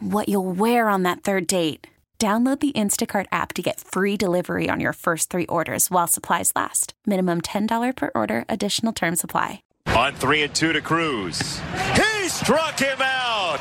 what 0.00 0.28
you'll 0.28 0.52
wear 0.52 0.88
on 0.88 1.04
that 1.04 1.22
third 1.22 1.46
date. 1.46 1.86
Download 2.18 2.60
the 2.60 2.72
Instacart 2.72 3.24
app 3.32 3.54
to 3.54 3.62
get 3.62 3.80
free 3.80 4.18
delivery 4.18 4.68
on 4.68 4.78
your 4.78 4.92
first 4.92 5.30
three 5.30 5.46
orders 5.46 5.90
while 5.90 6.06
supplies 6.06 6.52
last. 6.54 6.92
Minimum 7.06 7.40
$10 7.40 7.96
per 7.96 8.10
order, 8.14 8.44
additional 8.46 8.92
term 8.92 9.16
supply. 9.16 9.62
On 9.86 10.14
three 10.14 10.42
and 10.42 10.54
two 10.54 10.74
to 10.74 10.82
Cruz. 10.82 11.60
He 11.94 12.28
struck 12.28 12.78
him 12.78 12.98
out. 13.00 13.58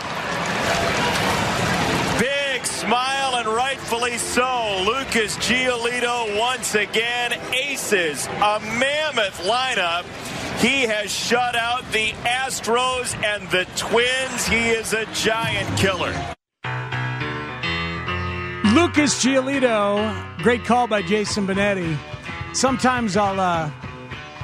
Big 2.19 2.65
smile 2.65 3.35
and 3.35 3.47
rightfully 3.47 4.17
so. 4.17 4.83
Lucas 4.85 5.37
Giolito 5.37 6.37
once 6.37 6.75
again 6.75 7.39
aces 7.53 8.27
a 8.27 8.59
mammoth 8.59 9.41
lineup. 9.45 10.03
He 10.59 10.81
has 10.81 11.09
shut 11.09 11.55
out 11.55 11.89
the 11.93 12.11
Astros 12.25 13.15
and 13.23 13.49
the 13.49 13.63
Twins. 13.77 14.45
He 14.45 14.71
is 14.71 14.91
a 14.91 15.05
giant 15.13 15.79
killer. 15.79 16.13
Lucas 18.75 19.23
Giolito, 19.23 20.37
great 20.39 20.65
call 20.65 20.85
by 20.85 21.01
Jason 21.01 21.47
Benetti. 21.47 21.97
Sometimes 22.53 23.15
I'll 23.15 23.39
uh, 23.39 23.71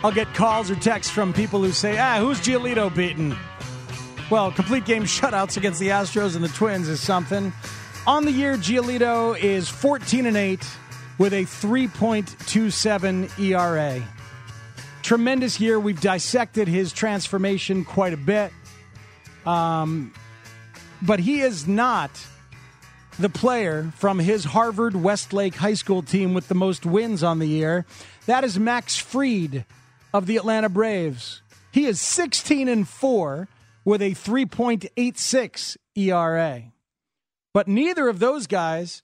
I'll 0.06 0.14
get 0.14 0.34
calls 0.34 0.72
or 0.72 0.76
texts 0.76 1.12
from 1.12 1.34
people 1.34 1.62
who 1.62 1.74
say, 1.74 1.98
"Ah, 1.98 2.20
who's 2.20 2.40
Giolito 2.40 2.96
beaten?" 2.96 3.36
Well, 4.32 4.54
complete 4.54 4.86
game 4.86 5.04
shutouts 5.18 5.58
against 5.58 5.82
the 5.82 5.90
Astros 5.90 6.36
and 6.38 6.46
the 6.46 6.50
Twins 6.50 6.88
is 6.88 7.02
something. 7.02 7.52
On 8.08 8.24
the 8.24 8.32
year, 8.32 8.56
Giolito 8.56 9.38
is 9.38 9.68
14 9.68 10.28
and 10.28 10.38
8 10.38 10.66
with 11.18 11.34
a 11.34 11.44
3.27 11.44 13.38
ERA 13.38 14.15
tremendous 15.06 15.60
year. 15.60 15.80
We've 15.80 16.02
dissected 16.02 16.68
his 16.68 16.92
transformation 16.92 17.86
quite 17.86 18.14
a 18.14 18.18
bit. 18.18 18.52
Um, 19.46 20.14
but 21.02 21.20
he 21.20 21.42
is 21.42 21.68
not 21.68 22.10
the 23.20 23.30
player 23.30 23.94
from 23.96 24.20
his 24.20 24.44
Harvard 24.44 24.96
Westlake 24.96 25.56
High 25.56 25.76
School 25.76 26.02
team 26.02 26.34
with 26.34 26.48
the 26.48 26.56
most 26.56 26.86
wins 26.86 27.24
on 27.24 27.40
the 27.40 27.48
year. 27.48 27.86
That 28.26 28.44
is 28.44 28.60
Max 28.60 28.98
Fried 28.98 29.66
of 30.14 30.26
the 30.26 30.38
Atlanta 30.38 30.70
Braves. 30.70 31.42
He 31.72 31.86
is 31.86 32.02
16 32.02 32.68
and 32.68 32.88
4 32.88 33.48
with 33.86 34.02
a 34.02 34.12
3.86 34.12 35.78
ERA. 35.96 36.64
But 37.54 37.68
neither 37.68 38.10
of 38.10 38.20
those 38.20 38.48
guys 38.48 39.04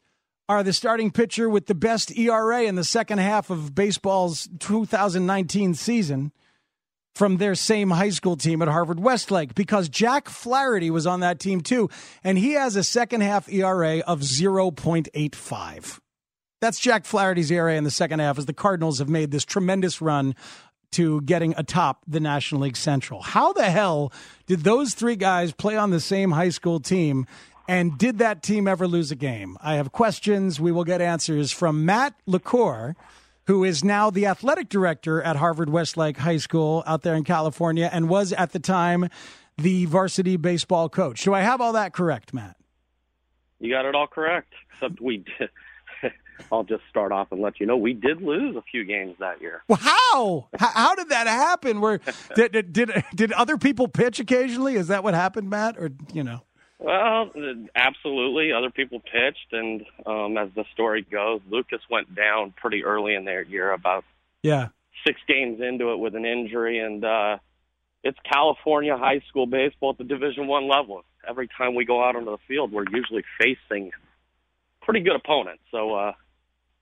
are 0.51 0.63
the 0.63 0.73
starting 0.73 1.11
pitcher 1.11 1.49
with 1.49 1.67
the 1.67 1.73
best 1.73 2.11
ERA 2.17 2.63
in 2.63 2.75
the 2.75 2.83
second 2.83 3.19
half 3.19 3.49
of 3.49 3.73
baseball's 3.73 4.49
2019 4.59 5.75
season 5.75 6.33
from 7.15 7.37
their 7.37 7.55
same 7.55 7.91
high 7.91 8.09
school 8.09 8.35
team 8.35 8.61
at 8.61 8.67
Harvard 8.67 8.99
Westlake 8.99 9.55
because 9.55 9.87
Jack 9.87 10.27
Flaherty 10.27 10.91
was 10.91 11.07
on 11.07 11.21
that 11.21 11.39
team 11.39 11.61
too, 11.61 11.89
and 12.21 12.37
he 12.37 12.51
has 12.51 12.75
a 12.75 12.83
second 12.83 13.21
half 13.21 13.47
ERA 13.47 13.99
of 13.99 14.19
0.85. 14.19 15.99
That's 16.59 16.79
Jack 16.81 17.05
Flaherty's 17.05 17.49
ERA 17.49 17.77
in 17.77 17.85
the 17.85 17.89
second 17.89 18.19
half 18.19 18.37
as 18.37 18.45
the 18.45 18.53
Cardinals 18.53 18.99
have 18.99 19.07
made 19.07 19.31
this 19.31 19.45
tremendous 19.45 20.01
run 20.01 20.35
to 20.91 21.21
getting 21.21 21.53
atop 21.57 22.03
the 22.07 22.19
National 22.19 22.61
League 22.61 22.75
Central. 22.75 23.21
How 23.21 23.53
the 23.53 23.69
hell 23.69 24.11
did 24.47 24.65
those 24.65 24.93
three 24.93 25.15
guys 25.15 25.53
play 25.53 25.77
on 25.77 25.91
the 25.91 26.01
same 26.01 26.31
high 26.31 26.49
school 26.49 26.81
team? 26.81 27.25
And 27.71 27.97
did 27.97 28.17
that 28.17 28.43
team 28.43 28.67
ever 28.67 28.85
lose 28.85 29.11
a 29.11 29.15
game? 29.15 29.57
I 29.61 29.75
have 29.75 29.93
questions. 29.93 30.59
We 30.59 30.73
will 30.73 30.83
get 30.83 30.99
answers 30.99 31.53
from 31.53 31.85
Matt 31.85 32.13
LaCour, 32.25 32.97
who 33.47 33.63
is 33.63 33.81
now 33.81 34.09
the 34.09 34.25
athletic 34.25 34.67
director 34.67 35.21
at 35.21 35.37
Harvard 35.37 35.69
Westlake 35.69 36.17
High 36.17 36.35
School 36.35 36.83
out 36.85 37.03
there 37.03 37.15
in 37.15 37.23
California 37.23 37.89
and 37.89 38.09
was 38.09 38.33
at 38.33 38.51
the 38.51 38.59
time 38.59 39.07
the 39.57 39.85
varsity 39.85 40.35
baseball 40.35 40.89
coach. 40.89 41.23
Do 41.23 41.33
I 41.33 41.43
have 41.43 41.61
all 41.61 41.71
that 41.71 41.93
correct, 41.93 42.33
Matt? 42.33 42.57
You 43.61 43.71
got 43.71 43.85
it 43.85 43.95
all 43.95 44.07
correct, 44.07 44.51
except 44.73 44.99
we 44.99 45.23
did. 45.39 45.49
I'll 46.51 46.65
just 46.65 46.83
start 46.89 47.13
off 47.13 47.31
and 47.31 47.39
let 47.39 47.61
you 47.61 47.67
know 47.67 47.77
we 47.77 47.93
did 47.93 48.21
lose 48.21 48.57
a 48.57 48.63
few 48.63 48.83
games 48.83 49.15
that 49.19 49.39
year. 49.39 49.63
Well, 49.69 49.79
how? 49.81 50.49
How 50.57 50.93
did 50.95 51.07
that 51.07 51.27
happen? 51.27 51.79
Where 51.79 52.01
did, 52.35 52.51
did 52.51 52.73
did 52.73 53.05
did 53.15 53.31
other 53.31 53.57
people 53.57 53.87
pitch 53.87 54.19
occasionally? 54.19 54.75
Is 54.75 54.89
that 54.89 55.05
what 55.05 55.13
happened, 55.13 55.49
Matt? 55.49 55.77
Or 55.77 55.91
you 56.11 56.25
know? 56.25 56.41
Well, 56.81 57.29
absolutely. 57.75 58.51
Other 58.53 58.71
people 58.71 58.99
pitched, 58.99 59.53
and 59.53 59.85
um, 60.03 60.35
as 60.35 60.49
the 60.55 60.65
story 60.73 61.05
goes, 61.09 61.39
Lucas 61.47 61.81
went 61.91 62.15
down 62.15 62.55
pretty 62.59 62.83
early 62.83 63.13
in 63.13 63.23
their 63.23 63.43
year, 63.43 63.71
about 63.71 64.03
yeah 64.41 64.69
six 65.05 65.19
games 65.27 65.61
into 65.61 65.91
it 65.91 65.99
with 65.99 66.15
an 66.15 66.25
injury, 66.25 66.79
and 66.79 67.05
uh, 67.05 67.37
it's 68.03 68.17
California 68.23 68.97
high 68.97 69.21
school 69.29 69.45
baseball 69.45 69.91
at 69.91 69.99
the 69.99 70.03
Division 70.03 70.47
One 70.47 70.67
level. 70.67 71.03
Every 71.27 71.47
time 71.55 71.75
we 71.75 71.85
go 71.85 72.03
out 72.03 72.15
onto 72.15 72.31
the 72.31 72.39
field, 72.47 72.71
we're 72.71 72.89
usually 72.91 73.23
facing 73.39 73.91
pretty 74.81 75.01
good 75.01 75.15
opponents. 75.15 75.61
So 75.69 75.93
uh, 75.93 76.13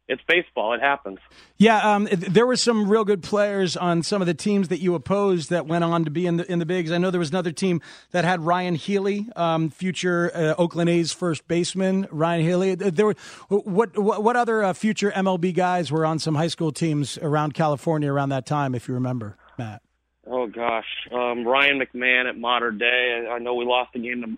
it's 0.09 0.21
baseball. 0.27 0.73
It 0.73 0.81
happens. 0.81 1.19
Yeah, 1.57 1.95
um, 1.95 2.07
there 2.11 2.47
were 2.47 2.55
some 2.55 2.89
real 2.89 3.05
good 3.05 3.21
players 3.21 3.77
on 3.77 4.01
some 4.01 4.21
of 4.21 4.25
the 4.25 4.33
teams 4.33 4.69
that 4.69 4.79
you 4.79 4.95
opposed 4.95 5.51
that 5.51 5.67
went 5.67 5.83
on 5.83 6.03
to 6.05 6.11
be 6.11 6.25
in 6.25 6.37
the 6.37 6.51
in 6.51 6.57
the 6.57 6.65
bigs. 6.65 6.91
I 6.91 6.97
know 6.97 7.11
there 7.11 7.19
was 7.19 7.29
another 7.29 7.51
team 7.51 7.79
that 8.11 8.25
had 8.25 8.41
Ryan 8.41 8.73
Healy, 8.73 9.29
um, 9.35 9.69
future 9.69 10.31
uh, 10.33 10.55
Oakland 10.57 10.89
A's 10.89 11.13
first 11.13 11.47
baseman. 11.47 12.07
Ryan 12.11 12.41
Healy. 12.41 12.75
There 12.75 13.05
were 13.05 13.15
what 13.49 13.97
what, 13.97 14.23
what 14.23 14.35
other 14.35 14.63
uh, 14.63 14.73
future 14.73 15.11
MLB 15.11 15.53
guys 15.53 15.91
were 15.91 16.05
on 16.05 16.17
some 16.17 16.33
high 16.33 16.47
school 16.47 16.71
teams 16.71 17.19
around 17.19 17.53
California 17.53 18.11
around 18.11 18.29
that 18.29 18.47
time, 18.47 18.73
if 18.73 18.87
you 18.87 18.95
remember, 18.95 19.37
Matt. 19.59 19.83
Oh 20.25 20.47
gosh, 20.47 20.87
um, 21.11 21.47
Ryan 21.47 21.79
McMahon 21.79 22.27
at 22.27 22.37
Mater 22.37 22.71
Dei. 22.71 23.27
I 23.31 23.37
know 23.37 23.53
we 23.53 23.65
lost 23.65 23.93
the 23.93 23.99
game 23.99 24.21
to 24.21 24.37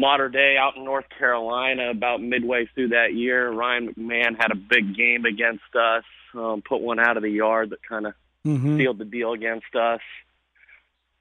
Mater 0.00 0.30
Dei 0.30 0.56
out 0.56 0.76
in 0.76 0.84
North 0.84 1.04
Carolina 1.18 1.90
about 1.90 2.22
midway 2.22 2.66
through 2.74 2.88
that 2.88 3.12
year. 3.12 3.50
Ryan 3.50 3.92
McMahon 3.92 4.36
had 4.38 4.50
a 4.50 4.56
big 4.56 4.96
game 4.96 5.26
against 5.26 5.74
us, 5.74 6.04
um, 6.34 6.62
put 6.66 6.80
one 6.80 6.98
out 6.98 7.18
of 7.18 7.22
the 7.22 7.30
yard 7.30 7.70
that 7.70 7.82
kind 7.86 8.06
of 8.06 8.14
mm-hmm. 8.46 8.78
sealed 8.78 8.98
the 8.98 9.04
deal 9.04 9.32
against 9.32 9.74
us. 9.74 10.00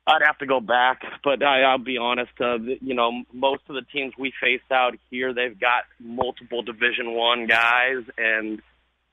I'd 0.07 0.23
have 0.25 0.37
to 0.39 0.45
go 0.45 0.59
back, 0.59 1.01
but 1.23 1.43
I, 1.43 1.61
I'll 1.63 1.77
be 1.77 1.97
honest. 1.97 2.31
Uh, 2.39 2.57
you 2.81 2.95
know, 2.95 3.23
most 3.33 3.63
of 3.67 3.75
the 3.75 3.83
teams 3.93 4.13
we 4.17 4.33
faced 4.41 4.71
out 4.71 4.95
here, 5.11 5.33
they've 5.33 5.59
got 5.59 5.83
multiple 5.99 6.63
Division 6.63 7.13
One 7.13 7.45
guys, 7.45 8.05
and 8.17 8.61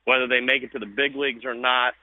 whether 0.04 0.28
they 0.28 0.40
make 0.40 0.62
it 0.62 0.72
to 0.72 0.78
the 0.78 0.86
big 0.86 1.16
leagues 1.16 1.44
or 1.44 1.54
not, 1.54 1.94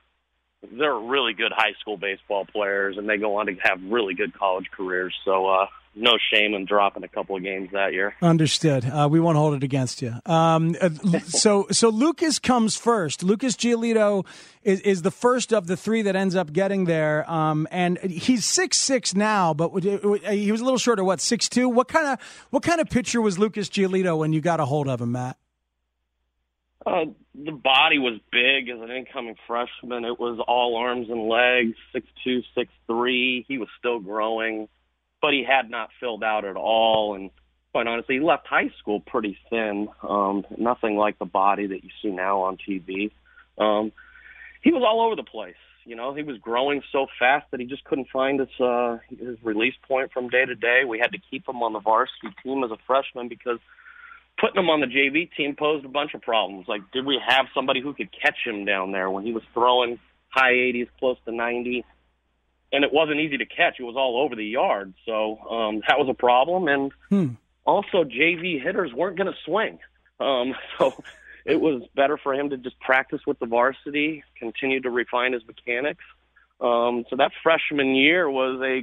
they're 0.72 0.96
really 0.96 1.34
good 1.34 1.52
high 1.56 1.74
school 1.80 1.98
baseball 1.98 2.46
players, 2.46 2.98
and 2.98 3.08
they 3.08 3.18
go 3.18 3.38
on 3.38 3.48
to 3.48 3.56
have 3.62 3.80
really 3.84 4.14
good 4.14 4.34
college 4.34 4.68
careers. 4.72 5.14
So, 5.26 5.48
uh, 5.48 5.68
no 5.96 6.14
shame 6.34 6.54
in 6.56 6.66
dropping 6.66 7.04
a 7.04 7.08
couple 7.08 7.36
of 7.36 7.44
games 7.44 7.70
that 7.72 7.94
year. 7.94 8.16
Understood. 8.22 8.86
Uh, 8.86 9.08
we 9.10 9.20
won't 9.20 9.38
hold 9.38 9.54
it 9.54 9.64
against 9.64 10.02
you. 10.02 10.14
Um, 10.26 10.76
uh, 10.82 10.90
so, 11.26 11.68
so 11.72 11.90
Lucas 11.90 12.40
comes 12.40 12.76
first. 12.76 13.24
Lucas 13.24 13.56
Giolito 13.56 14.26
is, 14.64 14.80
is 14.82 15.02
the 15.04 15.12
first 15.12 15.54
of 15.54 15.68
the 15.68 15.78
three 15.78 16.02
that 16.04 16.16
ends 16.16 16.36
up 16.36 16.52
getting 16.52 16.86
there. 16.86 17.30
Um, 17.30 17.68
and 17.70 18.00
he's 18.00 18.46
six 18.46 18.78
six 18.78 19.14
now, 19.14 19.54
but 19.54 19.72
he 19.84 20.52
was 20.52 20.62
a 20.62 20.64
little 20.64 20.80
shorter. 20.80 21.04
What 21.04 21.22
six 21.22 21.48
two? 21.48 21.70
What 21.70 21.88
kind 21.88 22.08
of 22.08 22.20
what 22.50 22.64
kind 22.64 22.82
of 22.82 22.90
pitcher 22.90 23.22
was 23.22 23.38
Lucas 23.38 23.70
Giolito 23.70 24.18
when 24.18 24.34
you 24.34 24.42
got 24.42 24.60
a 24.60 24.66
hold 24.66 24.88
of 24.88 25.02
him, 25.02 25.12
Matt? 25.12 25.38
Uh, 26.86 27.06
the 27.34 27.52
body 27.52 27.98
was 27.98 28.20
big 28.32 28.70
as 28.70 28.82
an 28.82 28.92
incoming 28.92 29.36
freshman. 29.48 30.04
It 30.04 30.20
was 30.20 30.40
all 30.48 30.76
arms 30.76 31.10
and 31.10 31.30
legs, 31.30 31.78
six 31.94 32.06
two, 32.24 32.42
six 32.56 32.72
three. 32.88 33.46
He 33.48 33.58
was 33.58 33.70
still 33.80 34.00
growing 34.00 34.68
but 35.24 35.32
he 35.32 35.46
had 35.48 35.72
not 35.72 35.90
filled 36.02 36.22
out 36.22 36.44
at 36.44 36.58
all. 36.58 37.16
And 37.16 37.32
quite 37.72 37.88
honestly, 37.88 38.16
he 38.16 38.22
left 38.22 38.46
high 38.46 38.70
school 38.78 39.00
pretty 39.00 39.38
thin. 39.50 39.88
Um, 40.08 40.46
nothing 40.58 40.98
like 40.98 41.18
the 41.18 41.26
body 41.26 41.66
that 41.66 41.84
you 41.84 41.90
see 42.04 42.10
now 42.10 42.42
on 42.42 42.58
TV. 42.58 43.12
Um, 43.58 43.94
he 44.62 44.72
was 44.72 44.84
all 44.86 45.02
over 45.02 45.16
the 45.16 45.24
place. 45.24 45.56
You 45.86 45.96
know, 45.96 46.14
he 46.14 46.24
was 46.24 46.38
growing 46.38 46.82
so 46.92 47.08
fast 47.18 47.46
that 47.52 47.62
he 47.62 47.66
just 47.66 47.86
couldn't 47.86 48.10
find 48.12 48.40
his 48.42 48.60
uh, 48.60 49.00
his 49.10 49.38
release 49.44 49.76
point 49.88 50.12
from 50.12 50.30
day 50.30 50.46
to 50.46 50.56
day. 50.56 50.84
We 50.88 51.00
had 51.00 51.12
to 51.14 51.18
keep 51.32 51.48
him 51.48 51.64
on 51.64 51.74
the 51.74 51.80
varsity 51.80 52.36
team 52.44 52.64
as 52.64 52.72
a 52.72 52.78
freshman 52.86 53.30
because 53.30 53.60
putting 54.44 54.62
him 54.62 54.70
on 54.70 54.82
the 54.82 54.88
JV 54.88 55.30
team 55.38 55.56
posed 55.56 55.86
a 55.86 55.90
bunch 55.90 56.14
of 56.14 56.22
problems. 56.22 56.68
Like, 56.68 56.82
did 56.92 57.06
we 57.06 57.18
have 57.26 57.46
somebody 57.56 57.82
who 57.82 57.94
could 57.94 58.10
catch 58.12 58.36
him 58.46 58.66
down 58.66 58.92
there 58.92 59.10
when 59.10 59.24
he 59.24 59.32
was 59.32 59.44
throwing 59.54 60.00
high 60.28 60.52
80s, 60.52 60.90
close 61.00 61.18
to 61.26 61.32
90? 61.32 61.86
and 62.74 62.84
it 62.84 62.92
wasn't 62.92 63.20
easy 63.20 63.38
to 63.38 63.46
catch. 63.46 63.76
It 63.80 63.84
was 63.84 63.96
all 63.96 64.20
over 64.20 64.36
the 64.36 64.44
yard, 64.44 64.96
so 65.06 65.38
um, 65.48 65.84
that 65.88 66.00
was 66.00 66.10
a 66.10 66.16
problem. 66.16 66.68
And 66.68 66.92
hmm. 67.08 67.28
also, 67.66 68.04
JV 68.04 68.62
hitters 68.62 68.92
weren't 68.92 69.16
going 69.16 69.32
to 69.32 69.38
swing, 69.46 69.78
um, 70.20 70.56
so 70.80 70.92
it 71.46 71.62
was 71.62 71.84
better 71.96 72.18
for 72.18 72.34
him 72.34 72.50
to 72.50 72.58
just 72.58 72.80
practice 72.80 73.22
with 73.28 73.38
the 73.38 73.46
varsity, 73.46 74.24
continue 74.40 74.82
to 74.82 74.90
refine 74.90 75.34
his 75.34 75.44
mechanics. 75.46 76.04
Um, 76.60 77.06
so 77.10 77.16
that 77.18 77.32
freshman 77.44 77.94
year 77.94 78.28
was 78.30 78.60
a 78.62 78.82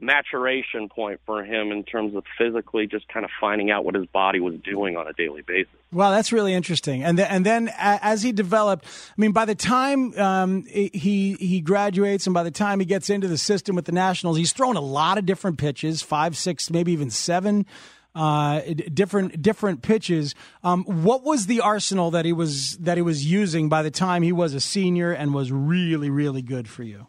maturation 0.00 0.88
point 0.88 1.20
for 1.26 1.42
him 1.42 1.72
in 1.72 1.82
terms 1.82 2.14
of 2.14 2.24
physically 2.36 2.86
just 2.86 3.08
kind 3.08 3.24
of 3.24 3.30
finding 3.40 3.70
out 3.70 3.84
what 3.84 3.94
his 3.94 4.06
body 4.06 4.40
was 4.40 4.54
doing 4.64 4.96
on 4.96 5.08
a 5.08 5.12
daily 5.12 5.42
basis. 5.42 5.72
Wow, 5.92 6.10
that's 6.10 6.32
really 6.32 6.54
interesting. 6.54 7.02
And 7.02 7.18
and 7.18 7.44
then 7.44 7.70
as 7.78 8.22
he 8.22 8.32
developed, 8.32 8.84
I 8.86 9.20
mean, 9.20 9.32
by 9.32 9.44
the 9.44 9.54
time 9.54 10.18
um, 10.18 10.64
he 10.64 11.36
he 11.40 11.60
graduates 11.60 12.26
and 12.26 12.34
by 12.34 12.42
the 12.42 12.50
time 12.50 12.78
he 12.80 12.86
gets 12.86 13.10
into 13.10 13.26
the 13.26 13.38
system 13.38 13.74
with 13.74 13.86
the 13.86 13.92
Nationals, 13.92 14.36
he's 14.36 14.52
thrown 14.52 14.76
a 14.76 14.82
lot 14.82 15.18
of 15.18 15.26
different 15.26 15.58
pitches, 15.58 16.02
five, 16.02 16.36
six, 16.36 16.70
maybe 16.70 16.92
even 16.92 17.10
seven. 17.10 17.66
Uh, 18.14 18.60
different 18.92 19.40
different 19.42 19.82
pitches. 19.82 20.34
Um, 20.64 20.82
what 20.84 21.22
was 21.22 21.46
the 21.46 21.60
arsenal 21.60 22.10
that 22.12 22.24
he 22.24 22.32
was 22.32 22.76
that 22.78 22.96
he 22.96 23.02
was 23.02 23.24
using 23.24 23.68
by 23.68 23.82
the 23.82 23.92
time 23.92 24.22
he 24.22 24.32
was 24.32 24.54
a 24.54 24.60
senior 24.60 25.12
and 25.12 25.32
was 25.32 25.52
really 25.52 26.10
really 26.10 26.42
good 26.42 26.68
for 26.68 26.82
you? 26.82 27.06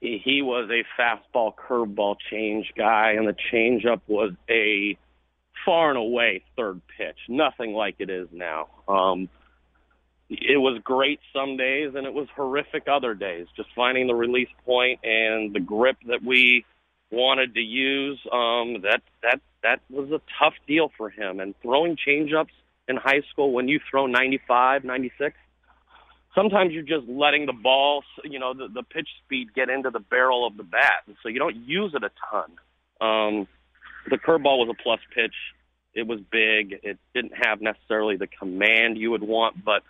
He 0.00 0.42
was 0.42 0.70
a 0.70 0.84
fastball 1.00 1.52
curveball 1.54 2.16
change 2.30 2.72
guy, 2.76 3.12
and 3.12 3.26
the 3.26 3.34
changeup 3.52 4.00
was 4.06 4.32
a 4.48 4.96
far 5.64 5.90
and 5.90 5.98
away 5.98 6.42
third 6.56 6.80
pitch. 6.96 7.16
Nothing 7.28 7.72
like 7.72 7.96
it 7.98 8.10
is 8.10 8.28
now. 8.32 8.68
Um, 8.86 9.28
it 10.30 10.60
was 10.60 10.80
great 10.84 11.20
some 11.32 11.56
days, 11.56 11.94
and 11.94 12.06
it 12.06 12.12
was 12.12 12.28
horrific 12.36 12.86
other 12.86 13.14
days. 13.14 13.46
Just 13.56 13.70
finding 13.74 14.06
the 14.06 14.14
release 14.14 14.48
point 14.64 15.00
and 15.02 15.54
the 15.54 15.60
grip 15.60 15.96
that 16.06 16.22
we 16.22 16.64
wanted 17.10 17.54
to 17.54 17.60
use. 17.60 18.20
Um, 18.30 18.82
that 18.82 19.00
that 19.22 19.40
that 19.62 19.80
was 19.90 20.10
a 20.12 20.20
tough 20.38 20.54
deal 20.66 20.92
for 20.96 21.10
him. 21.10 21.40
And 21.40 21.54
throwing 21.62 21.96
changeups 21.96 22.52
in 22.88 22.96
high 22.96 23.22
school 23.32 23.52
when 23.52 23.68
you 23.68 23.80
throw 23.90 24.06
95, 24.06 24.84
96 24.84 25.36
sometimes 26.34 26.72
you're 26.72 26.82
just 26.82 27.08
letting 27.08 27.46
the 27.46 27.52
ball, 27.52 28.02
you 28.24 28.38
know, 28.38 28.54
the, 28.54 28.68
the 28.68 28.82
pitch 28.82 29.08
speed 29.24 29.54
get 29.54 29.68
into 29.68 29.90
the 29.90 30.00
barrel 30.00 30.46
of 30.46 30.56
the 30.56 30.62
bat, 30.62 31.02
and 31.06 31.16
so 31.22 31.28
you 31.28 31.38
don't 31.38 31.56
use 31.56 31.94
it 31.94 32.02
a 32.04 32.10
ton. 32.30 32.50
Um, 33.00 33.48
the 34.10 34.16
curveball 34.16 34.58
was 34.58 34.68
a 34.70 34.82
plus 34.82 35.00
pitch. 35.14 35.34
It 35.94 36.06
was 36.06 36.20
big. 36.20 36.80
It 36.82 36.98
didn't 37.14 37.32
have 37.34 37.60
necessarily 37.60 38.16
the 38.16 38.26
command 38.26 38.98
you 38.98 39.10
would 39.10 39.22
want, 39.22 39.64
but 39.64 39.82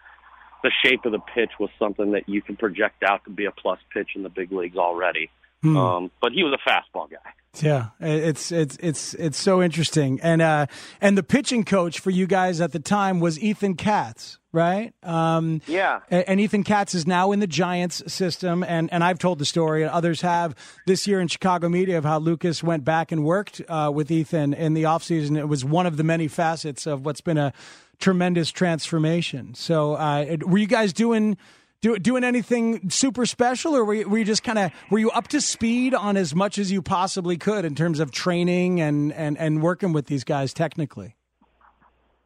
the 0.63 0.73
shape 0.85 1.05
of 1.05 1.13
the 1.13 1.21
pitch 1.35 1.53
was 1.61 1.71
something 1.79 2.13
that 2.13 2.29
you 2.29 2.43
can 2.43 2.57
project 2.57 3.03
out 3.03 3.25
to 3.25 3.31
be 3.31 3.45
a 3.45 3.53
plus 3.53 3.79
pitch 3.93 4.11
in 4.17 4.23
the 4.23 4.29
big 4.29 4.51
leagues 4.51 4.77
already. 4.77 5.31
Hmm. 5.63 5.77
Um, 5.77 6.11
but 6.21 6.33
he 6.33 6.45
was 6.45 6.53
a 6.55 6.69
fastball 6.69 7.11
guy. 7.11 7.17
Yeah, 7.63 7.89
it's 7.99 8.53
it's 8.53 8.77
it's 8.81 9.15
it's 9.15 9.39
so 9.39 9.63
interesting, 9.63 10.21
and 10.23 10.41
uh, 10.41 10.67
and 11.01 11.19
the 11.19 11.23
pitching 11.23 11.65
coach 11.65 11.99
for 11.99 12.11
you 12.11 12.27
guys 12.27 12.61
at 12.61 12.73
the 12.73 12.79
time 12.79 13.19
was 13.21 13.41
Ethan 13.41 13.75
Katz, 13.75 14.39
right? 14.53 14.93
Um, 15.03 15.61
yeah, 15.67 16.01
and 16.11 16.41
Ethan 16.41 16.63
Katz 16.63 16.95
is 16.95 17.07
now 17.07 17.33
in 17.33 17.41
the 17.41 17.47
Giants 17.47 18.13
system, 18.13 18.63
and 18.63 18.93
and 18.93 19.03
I've 19.03 19.19
told 19.19 19.41
the 19.41 19.45
story, 19.45 19.83
and 19.83 19.91
others 19.91 20.21
have 20.21 20.55
this 20.87 21.07
year 21.09 21.21
in 21.21 21.27
Chicago 21.27 21.69
media 21.69 21.99
of 21.99 22.05
how 22.05 22.19
Lucas 22.19 22.63
went 22.63 22.85
back 22.85 23.11
and 23.11 23.25
worked 23.25 23.61
uh, 23.69 23.91
with 23.93 24.11
Ethan 24.11 24.55
in 24.55 24.75
the 24.75 24.85
offseason. 24.85 25.37
It 25.37 25.49
was 25.49 25.65
one 25.65 25.87
of 25.87 25.97
the 25.97 26.05
many 26.05 26.29
facets 26.29 26.87
of 26.87 27.05
what's 27.05 27.23
been 27.23 27.39
a 27.39 27.53
tremendous 27.99 28.53
transformation. 28.53 29.55
So, 29.55 29.95
uh, 29.95 30.37
were 30.47 30.59
you 30.59 30.69
guys 30.69 30.93
doing? 30.93 31.37
Do, 31.81 31.99
doing 31.99 32.25
anything 32.25 32.91
super 32.91 33.27
special, 33.27 33.77
or 33.77 33.85
were 33.85 33.95
you, 33.95 34.09
were 34.09 34.19
you 34.19 34.25
just 34.25 34.43
kind 34.43 34.59
of 34.59 34.73
were 34.91 34.99
you 34.99 35.11
up 35.11 35.29
to 35.29 35.41
speed 35.41 35.95
on 35.95 36.17
as 36.17 36.35
much 36.35 36.59
as 36.59 36.73
you 36.73 36.83
possibly 36.83 37.37
could 37.37 37.65
in 37.65 37.75
terms 37.75 38.01
of 38.01 38.11
training 38.11 38.81
and 38.81 39.13
and 39.13 39.39
and 39.39 39.63
working 39.63 39.93
with 39.93 40.07
these 40.07 40.25
guys 40.25 40.53
technically? 40.53 41.15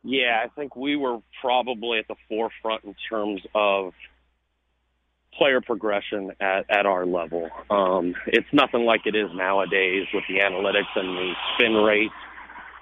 Yeah, 0.04 0.40
I 0.44 0.48
think 0.48 0.74
we 0.74 0.96
were 0.96 1.18
probably 1.40 1.98
at 1.98 2.08
the 2.08 2.16
forefront 2.28 2.84
in 2.84 2.94
terms 3.08 3.42
of 3.54 3.92
player 5.38 5.60
progression 5.60 6.32
at, 6.40 6.68
at 6.68 6.86
our 6.86 7.06
level. 7.06 7.48
Um, 7.70 8.14
it's 8.26 8.48
nothing 8.52 8.84
like 8.84 9.02
it 9.06 9.14
is 9.14 9.30
nowadays 9.34 10.06
with 10.12 10.24
the 10.28 10.40
analytics 10.40 10.90
and 10.96 11.16
the 11.16 11.32
spin 11.54 11.74
rate, 11.74 12.10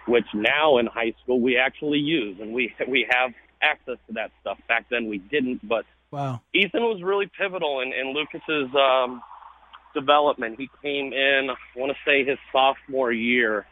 which 0.06 0.24
now 0.35 0.78
in 0.78 0.87
high 0.87 1.14
school 1.22 1.40
we 1.40 1.59
actually 1.59 1.98
use, 1.98 2.38
and 2.40 2.52
we 2.52 2.74
we 2.88 3.06
have 3.11 3.33
access 3.61 3.98
to 4.06 4.14
that 4.14 4.30
stuff. 4.40 4.59
Back 4.68 4.87
then 4.88 5.09
we 5.09 5.18
didn't, 5.18 5.66
but 5.68 5.85
Wow. 6.11 6.40
Ethan 6.55 6.83
was 6.83 7.03
really 7.03 7.31
pivotal 7.38 7.81
in, 7.81 7.92
in 7.92 8.12
Lucas's 8.14 8.75
um, 8.75 9.23
development. 9.94 10.59
He 10.59 10.68
came 10.83 11.12
in, 11.12 11.49
I 11.51 11.79
want 11.79 11.92
to 11.92 11.99
say, 12.05 12.25
his 12.25 12.38
sophomore 12.53 13.12
year, 13.12 13.66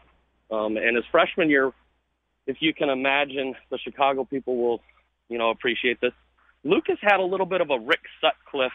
um, 0.51 0.77
and 0.77 0.95
his 0.95 1.05
freshman 1.11 1.49
year. 1.49 1.71
If 2.47 2.57
you 2.61 2.73
can 2.73 2.89
imagine, 2.89 3.55
the 3.69 3.77
Chicago 3.77 4.23
people 4.25 4.57
will, 4.57 4.81
you 5.27 5.37
know, 5.37 5.49
appreciate 5.49 6.01
this. 6.01 6.13
Lucas 6.63 6.97
had 7.01 7.19
a 7.19 7.23
little 7.23 7.45
bit 7.45 7.61
of 7.61 7.69
a 7.69 7.79
Rick 7.79 8.01
Sutcliffe 8.21 8.71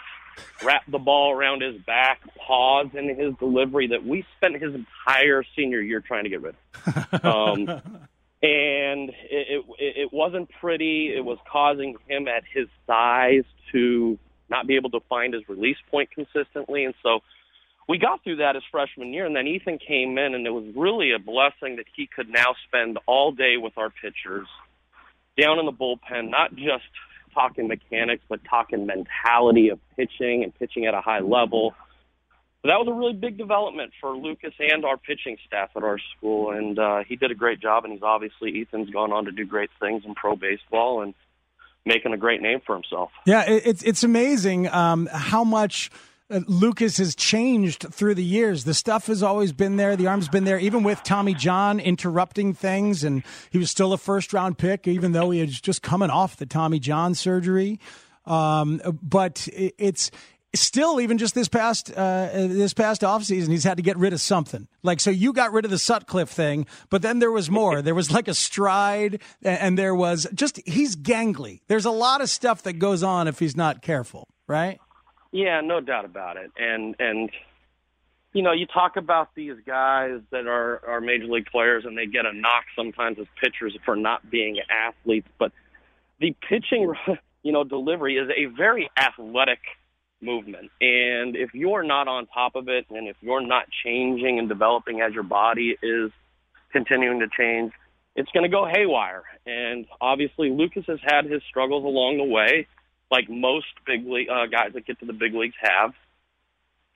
wrap 0.62 0.82
the 0.88 0.98
ball 0.98 1.32
around 1.32 1.62
his 1.62 1.80
back, 1.82 2.20
pause 2.36 2.88
in 2.94 3.08
his 3.08 3.34
delivery 3.38 3.88
that 3.88 4.04
we 4.04 4.24
spent 4.36 4.60
his 4.60 4.74
entire 4.74 5.44
senior 5.56 5.80
year 5.80 6.00
trying 6.00 6.24
to 6.24 6.30
get 6.30 6.42
rid 6.42 6.56
of. 6.86 7.24
Um, 7.24 7.68
and 8.42 9.10
it, 9.10 9.64
it, 9.78 9.96
it 9.96 10.12
wasn't 10.12 10.50
pretty. 10.60 11.12
It 11.14 11.24
was 11.24 11.38
causing 11.50 11.96
him 12.08 12.28
at 12.28 12.44
his 12.52 12.68
size 12.86 13.44
to 13.72 14.18
not 14.48 14.66
be 14.66 14.76
able 14.76 14.90
to 14.90 15.00
find 15.08 15.34
his 15.34 15.48
release 15.48 15.76
point 15.90 16.10
consistently, 16.10 16.84
and 16.84 16.94
so 17.02 17.20
we 17.88 17.98
got 17.98 18.22
through 18.24 18.36
that 18.36 18.54
his 18.54 18.64
freshman 18.70 19.12
year. 19.12 19.26
And 19.26 19.36
then 19.36 19.46
Ethan 19.46 19.78
came 19.78 20.16
in, 20.16 20.34
and 20.34 20.46
it 20.46 20.50
was 20.50 20.64
really 20.74 21.12
a 21.12 21.18
blessing 21.18 21.76
that 21.76 21.86
he 21.94 22.06
could 22.06 22.28
now 22.28 22.54
spend 22.66 22.98
all 23.06 23.32
day 23.32 23.56
with 23.58 23.76
our 23.76 23.90
pitchers 23.90 24.46
down 25.38 25.58
in 25.58 25.66
the 25.66 25.72
bullpen, 25.72 26.30
not 26.30 26.54
just 26.54 26.84
talking 27.34 27.68
mechanics, 27.68 28.22
but 28.28 28.40
talking 28.48 28.86
mentality 28.86 29.68
of 29.68 29.80
pitching 29.96 30.44
and 30.44 30.54
pitching 30.54 30.86
at 30.86 30.94
a 30.94 31.00
high 31.00 31.20
level 31.20 31.74
but 32.64 32.68
that 32.68 32.78
was 32.78 32.88
a 32.88 32.94
really 32.94 33.12
big 33.12 33.36
development 33.36 33.92
for 34.00 34.16
Lucas 34.16 34.54
and 34.58 34.86
our 34.86 34.96
pitching 34.96 35.36
staff 35.46 35.68
at 35.76 35.82
our 35.82 35.98
school, 36.16 36.50
and 36.50 36.78
uh, 36.78 37.04
he 37.06 37.14
did 37.14 37.30
a 37.30 37.34
great 37.34 37.60
job. 37.60 37.84
And 37.84 37.92
he's 37.92 38.02
obviously 38.02 38.58
Ethan's 38.58 38.88
gone 38.88 39.12
on 39.12 39.26
to 39.26 39.32
do 39.32 39.44
great 39.44 39.68
things 39.78 40.02
in 40.06 40.14
pro 40.14 40.34
baseball 40.34 41.02
and 41.02 41.12
making 41.86 42.12
a 42.12 42.16
great 42.16 42.42
name 42.42 42.60
for 42.64 42.74
himself. 42.74 43.10
Yeah, 43.26 43.44
it's 43.46 43.82
it's 43.82 44.02
amazing 44.04 44.68
um, 44.68 45.08
how 45.12 45.44
much. 45.44 45.90
Uh, 46.30 46.40
Lucas 46.46 46.96
has 46.96 47.14
changed 47.14 47.84
through 47.92 48.14
the 48.14 48.24
years. 48.24 48.64
The 48.64 48.72
stuff 48.72 49.08
has 49.08 49.22
always 49.22 49.52
been 49.52 49.76
there. 49.76 49.94
The 49.94 50.06
arm's 50.06 50.26
been 50.26 50.44
there, 50.44 50.58
even 50.58 50.82
with 50.82 51.02
Tommy 51.02 51.34
John 51.34 51.78
interrupting 51.78 52.54
things, 52.54 53.04
and 53.04 53.22
he 53.50 53.58
was 53.58 53.70
still 53.70 53.92
a 53.92 53.98
first 53.98 54.32
round 54.32 54.56
pick, 54.56 54.88
even 54.88 55.12
though 55.12 55.30
he 55.30 55.42
was 55.42 55.60
just 55.60 55.82
coming 55.82 56.08
off 56.08 56.38
the 56.38 56.46
Tommy 56.46 56.78
John 56.78 57.14
surgery. 57.14 57.78
Um, 58.24 58.80
but 59.02 59.46
it's 59.52 60.10
still 60.54 61.00
even 61.00 61.18
just 61.18 61.34
this 61.34 61.48
past 61.48 61.92
uh, 61.96 62.28
this 62.32 62.74
past 62.74 63.02
offseason 63.02 63.48
he's 63.48 63.64
had 63.64 63.76
to 63.76 63.82
get 63.82 63.96
rid 63.96 64.12
of 64.12 64.20
something. 64.20 64.68
Like 64.82 65.00
so 65.00 65.10
you 65.10 65.32
got 65.32 65.52
rid 65.52 65.64
of 65.64 65.70
the 65.70 65.78
sutcliffe 65.78 66.30
thing 66.30 66.66
but 66.90 67.02
then 67.02 67.18
there 67.18 67.30
was 67.30 67.50
more. 67.50 67.82
There 67.82 67.94
was 67.94 68.10
like 68.10 68.28
a 68.28 68.34
stride 68.34 69.20
and 69.42 69.78
there 69.78 69.94
was 69.94 70.26
just 70.34 70.60
he's 70.66 70.96
gangly. 70.96 71.60
There's 71.68 71.84
a 71.84 71.90
lot 71.90 72.20
of 72.20 72.30
stuff 72.30 72.62
that 72.62 72.74
goes 72.74 73.02
on 73.02 73.28
if 73.28 73.38
he's 73.38 73.56
not 73.56 73.82
careful 73.82 74.28
right? 74.46 74.78
Yeah 75.32 75.60
no 75.62 75.80
doubt 75.80 76.04
about 76.04 76.36
it. 76.36 76.50
And 76.56 76.96
and 76.98 77.30
you 78.34 78.42
know 78.42 78.52
you 78.52 78.66
talk 78.66 78.96
about 78.96 79.34
these 79.34 79.56
guys 79.66 80.20
that 80.30 80.46
are 80.46 80.80
are 80.86 81.00
major 81.00 81.26
league 81.26 81.46
players 81.46 81.84
and 81.86 81.96
they 81.96 82.06
get 82.06 82.26
a 82.26 82.32
knock 82.32 82.64
sometimes 82.76 83.18
as 83.18 83.26
pitchers 83.40 83.76
for 83.84 83.96
not 83.96 84.28
being 84.28 84.58
athletes 84.68 85.28
but 85.38 85.52
the 86.20 86.34
pitching 86.48 86.92
you 87.42 87.52
know 87.52 87.64
delivery 87.64 88.16
is 88.16 88.28
a 88.36 88.46
very 88.56 88.90
athletic 88.96 89.60
movement. 90.24 90.70
And 90.80 91.36
if 91.36 91.54
you're 91.54 91.82
not 91.82 92.08
on 92.08 92.26
top 92.26 92.56
of 92.56 92.68
it 92.68 92.86
and 92.90 93.08
if 93.08 93.16
you're 93.20 93.46
not 93.46 93.66
changing 93.84 94.38
and 94.38 94.48
developing 94.48 95.00
as 95.00 95.12
your 95.12 95.22
body 95.22 95.76
is 95.82 96.10
continuing 96.72 97.20
to 97.20 97.28
change, 97.28 97.72
it's 98.16 98.30
going 98.32 98.44
to 98.44 98.48
go 98.48 98.66
haywire. 98.66 99.24
And 99.46 99.86
obviously, 100.00 100.50
Lucas 100.50 100.84
has 100.86 100.98
had 101.02 101.24
his 101.26 101.42
struggles 101.48 101.84
along 101.84 102.18
the 102.18 102.24
way, 102.24 102.66
like 103.10 103.28
most 103.28 103.66
big 103.86 104.06
league 104.06 104.28
uh, 104.28 104.46
guys 104.46 104.72
that 104.74 104.86
get 104.86 105.00
to 105.00 105.06
the 105.06 105.12
big 105.12 105.34
leagues 105.34 105.56
have. 105.60 105.92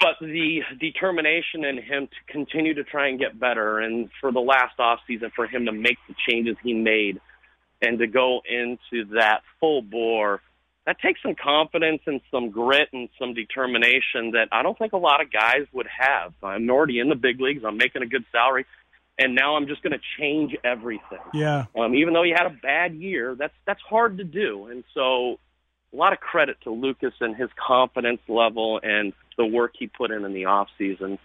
But 0.00 0.14
the 0.20 0.60
determination 0.78 1.64
in 1.64 1.76
him 1.82 2.06
to 2.06 2.32
continue 2.32 2.74
to 2.74 2.84
try 2.84 3.08
and 3.08 3.18
get 3.18 3.38
better, 3.38 3.80
and 3.80 4.10
for 4.20 4.30
the 4.30 4.40
last 4.40 4.78
off 4.78 5.00
season, 5.08 5.32
for 5.34 5.48
him 5.48 5.66
to 5.66 5.72
make 5.72 5.98
the 6.06 6.14
changes 6.28 6.56
he 6.62 6.72
made, 6.72 7.20
and 7.82 7.98
to 7.98 8.06
go 8.06 8.40
into 8.48 9.06
that 9.14 9.40
full 9.58 9.82
bore 9.82 10.40
that 10.88 10.98
takes 11.00 11.20
some 11.20 11.34
confidence 11.34 12.00
and 12.06 12.22
some 12.30 12.48
grit 12.48 12.88
and 12.94 13.10
some 13.18 13.34
determination 13.34 14.30
that 14.30 14.48
I 14.50 14.62
don't 14.62 14.76
think 14.78 14.94
a 14.94 14.96
lot 14.96 15.20
of 15.20 15.30
guys 15.30 15.66
would 15.74 15.86
have. 15.86 16.32
I'm 16.42 16.70
already 16.70 16.98
in 16.98 17.10
the 17.10 17.14
big 17.14 17.42
leagues. 17.42 17.62
I'm 17.62 17.76
making 17.76 18.00
a 18.00 18.06
good 18.06 18.24
salary, 18.32 18.64
and 19.18 19.34
now 19.34 19.56
I'm 19.56 19.66
just 19.66 19.82
going 19.82 19.92
to 19.92 20.00
change 20.18 20.56
everything. 20.64 21.18
Yeah. 21.34 21.66
Um, 21.78 21.94
even 21.94 22.14
though 22.14 22.22
he 22.22 22.30
had 22.30 22.46
a 22.46 22.56
bad 22.62 22.94
year, 22.94 23.36
that's 23.38 23.52
that's 23.66 23.82
hard 23.82 24.16
to 24.16 24.24
do, 24.24 24.68
and 24.68 24.82
so 24.94 25.38
a 25.92 25.96
lot 25.96 26.14
of 26.14 26.20
credit 26.20 26.56
to 26.64 26.70
Lucas 26.70 27.12
and 27.20 27.36
his 27.36 27.50
confidence 27.54 28.22
level 28.26 28.80
and 28.82 29.12
the 29.36 29.44
work 29.44 29.74
he 29.78 29.88
put 29.88 30.10
in 30.10 30.24
in 30.24 30.32
the 30.32 30.46
off 30.46 30.68
season 30.78 31.18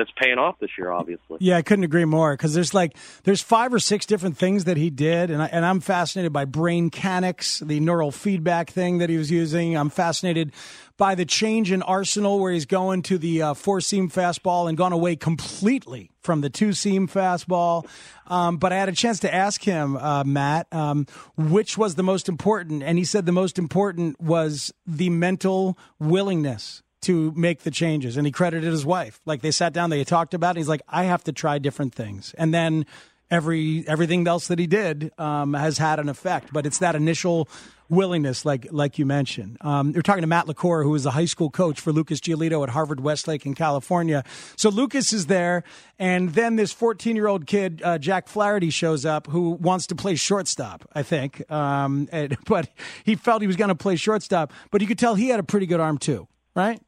that's 0.00 0.10
paying 0.16 0.38
off 0.38 0.58
this 0.58 0.70
year, 0.78 0.90
obviously. 0.90 1.36
Yeah, 1.40 1.58
I 1.58 1.62
couldn't 1.62 1.84
agree 1.84 2.06
more 2.06 2.32
because 2.32 2.54
there's 2.54 2.72
like 2.72 2.96
there's 3.24 3.42
five 3.42 3.74
or 3.74 3.78
six 3.78 4.06
different 4.06 4.38
things 4.38 4.64
that 4.64 4.78
he 4.78 4.88
did, 4.88 5.30
and 5.30 5.42
I, 5.42 5.46
and 5.46 5.64
I'm 5.64 5.80
fascinated 5.80 6.32
by 6.32 6.46
brain 6.46 6.86
mechanics, 6.86 7.60
the 7.60 7.80
neural 7.80 8.10
feedback 8.10 8.70
thing 8.70 8.98
that 8.98 9.10
he 9.10 9.18
was 9.18 9.30
using. 9.30 9.76
I'm 9.76 9.90
fascinated 9.90 10.52
by 10.96 11.14
the 11.14 11.26
change 11.26 11.70
in 11.70 11.82
Arsenal 11.82 12.40
where 12.40 12.52
he's 12.52 12.66
going 12.66 13.02
to 13.02 13.18
the 13.18 13.42
uh, 13.42 13.54
four 13.54 13.80
seam 13.80 14.10
fastball 14.10 14.68
and 14.68 14.78
gone 14.78 14.92
away 14.92 15.16
completely 15.16 16.10
from 16.22 16.40
the 16.40 16.50
two 16.50 16.72
seam 16.72 17.06
fastball. 17.06 17.86
Um, 18.26 18.56
but 18.56 18.72
I 18.72 18.76
had 18.76 18.88
a 18.88 18.92
chance 18.92 19.20
to 19.20 19.34
ask 19.34 19.62
him, 19.62 19.96
uh, 19.96 20.24
Matt, 20.24 20.66
um, 20.72 21.06
which 21.36 21.76
was 21.76 21.94
the 21.94 22.02
most 22.02 22.28
important, 22.28 22.82
and 22.82 22.96
he 22.96 23.04
said 23.04 23.26
the 23.26 23.32
most 23.32 23.58
important 23.58 24.20
was 24.20 24.72
the 24.86 25.10
mental 25.10 25.78
willingness 25.98 26.82
to 27.02 27.32
make 27.36 27.60
the 27.60 27.70
changes. 27.70 28.16
And 28.16 28.26
he 28.26 28.32
credited 28.32 28.70
his 28.70 28.84
wife. 28.84 29.20
Like 29.24 29.42
they 29.42 29.50
sat 29.50 29.72
down, 29.72 29.90
they 29.90 30.04
talked 30.04 30.34
about 30.34 30.56
it. 30.56 30.60
He's 30.60 30.68
like, 30.68 30.82
I 30.88 31.04
have 31.04 31.24
to 31.24 31.32
try 31.32 31.58
different 31.58 31.94
things. 31.94 32.34
And 32.36 32.52
then 32.52 32.86
every 33.30 33.84
everything 33.86 34.26
else 34.26 34.48
that 34.48 34.58
he 34.58 34.66
did 34.66 35.12
um, 35.18 35.54
has 35.54 35.78
had 35.78 35.98
an 35.98 36.08
effect. 36.08 36.52
But 36.52 36.66
it's 36.66 36.78
that 36.78 36.94
initial 36.94 37.48
willingness, 37.88 38.44
like 38.44 38.66
like 38.70 38.98
you 38.98 39.06
mentioned. 39.06 39.58
Um, 39.60 39.90
you're 39.92 40.02
talking 40.02 40.22
to 40.22 40.26
Matt 40.26 40.48
LaCour, 40.48 40.82
who 40.82 40.94
is 40.94 41.06
a 41.06 41.10
high 41.10 41.24
school 41.24 41.50
coach 41.50 41.80
for 41.80 41.92
Lucas 41.92 42.20
Giolito 42.20 42.62
at 42.62 42.70
Harvard 42.70 43.00
Westlake 43.00 43.46
in 43.46 43.54
California. 43.54 44.24
So 44.56 44.68
Lucas 44.70 45.12
is 45.12 45.26
there, 45.26 45.64
and 45.98 46.30
then 46.30 46.56
this 46.56 46.72
14 46.72 47.16
year 47.16 47.26
old 47.26 47.46
kid, 47.46 47.82
uh, 47.84 47.98
Jack 47.98 48.28
Flaherty, 48.28 48.70
shows 48.70 49.04
up 49.06 49.26
who 49.28 49.50
wants 49.50 49.86
to 49.88 49.94
play 49.94 50.14
shortstop. 50.16 50.88
I 50.92 51.02
think, 51.02 51.48
um, 51.50 52.08
and, 52.12 52.36
but 52.46 52.68
he 53.04 53.14
felt 53.14 53.42
he 53.42 53.46
was 53.46 53.56
going 53.56 53.68
to 53.68 53.74
play 53.74 53.96
shortstop. 53.96 54.52
But 54.70 54.80
you 54.80 54.86
could 54.86 54.98
tell 54.98 55.14
he 55.14 55.28
had 55.28 55.40
a 55.40 55.44
pretty 55.44 55.66
good 55.66 55.80
arm 55.80 55.98
too, 55.98 56.26
right? 56.54 56.80